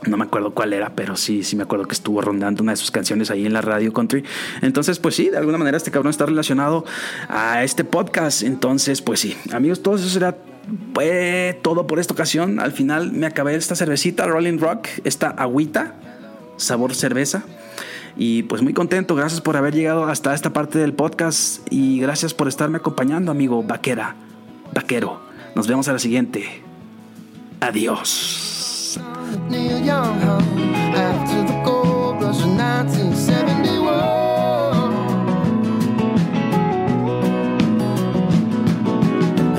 No 0.09 0.17
me 0.17 0.25
acuerdo 0.25 0.53
cuál 0.53 0.73
era, 0.73 0.97
pero 0.97 1.15
sí, 1.15 1.45
sí 1.45 1.55
me 1.55 1.63
acuerdo 1.63 1.87
que 1.87 1.93
estuvo 1.93 2.21
rondando 2.21 2.65
una 2.65 2.73
de 2.73 2.77
sus 2.77 2.91
canciones 2.91 3.31
ahí 3.31 3.47
en 3.47 3.53
la 3.53 3.61
radio 3.61 3.93
country. 3.93 4.25
Entonces, 4.61 4.99
pues 4.99 5.15
sí, 5.15 5.29
de 5.29 5.37
alguna 5.37 5.57
manera 5.57 5.77
este 5.77 5.93
cabrón 5.93 6.11
está 6.11 6.27
relacionado 6.27 6.85
a 7.29 7.63
este 7.63 7.85
podcast. 7.85 8.43
Entonces, 8.43 9.03
pues 9.03 9.21
sí, 9.21 9.37
amigos, 9.53 9.81
todo 9.81 9.95
eso 9.95 10.09
será 10.09 10.37
todo 11.63 11.87
por 11.87 12.01
esta 12.01 12.13
ocasión. 12.13 12.59
Al 12.59 12.73
final 12.73 13.13
me 13.13 13.27
acabé 13.27 13.55
esta 13.55 13.77
cervecita 13.77 14.27
Rolling 14.27 14.59
Rock, 14.59 14.89
esta 15.05 15.29
agüita, 15.29 15.95
sabor 16.57 16.93
cerveza. 16.93 17.45
Y 18.17 18.43
pues 18.43 18.63
muy 18.63 18.73
contento, 18.73 19.15
gracias 19.15 19.41
por 19.41 19.57
haber 19.57 19.77
llegado 19.77 20.07
hasta 20.07 20.35
esta 20.35 20.53
parte 20.53 20.81
del 20.81 20.93
podcast 20.93 21.65
y 21.71 22.01
gracias 22.01 22.35
por 22.35 22.49
estarme 22.49 22.79
acompañando, 22.79 23.31
amigo 23.31 23.63
vaquera, 23.63 24.17
vaquero. 24.75 25.28
Nos 25.59 25.67
vemos 25.67 25.89
a 25.89 25.93
la 25.93 25.99
siguiente. 25.99 26.63
Adiós. 27.59 28.97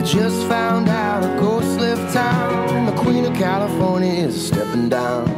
just 0.06 0.48
found 0.48 0.88
out 0.88 1.22
a 1.22 1.38
ghost 1.38 1.80
left 1.82 2.14
town. 2.14 2.86
The 2.86 2.94
Queen 2.94 3.26
of 3.26 3.34
California 3.34 4.14
is 4.14 4.48
stepping 4.48 4.88
down. 4.88 5.29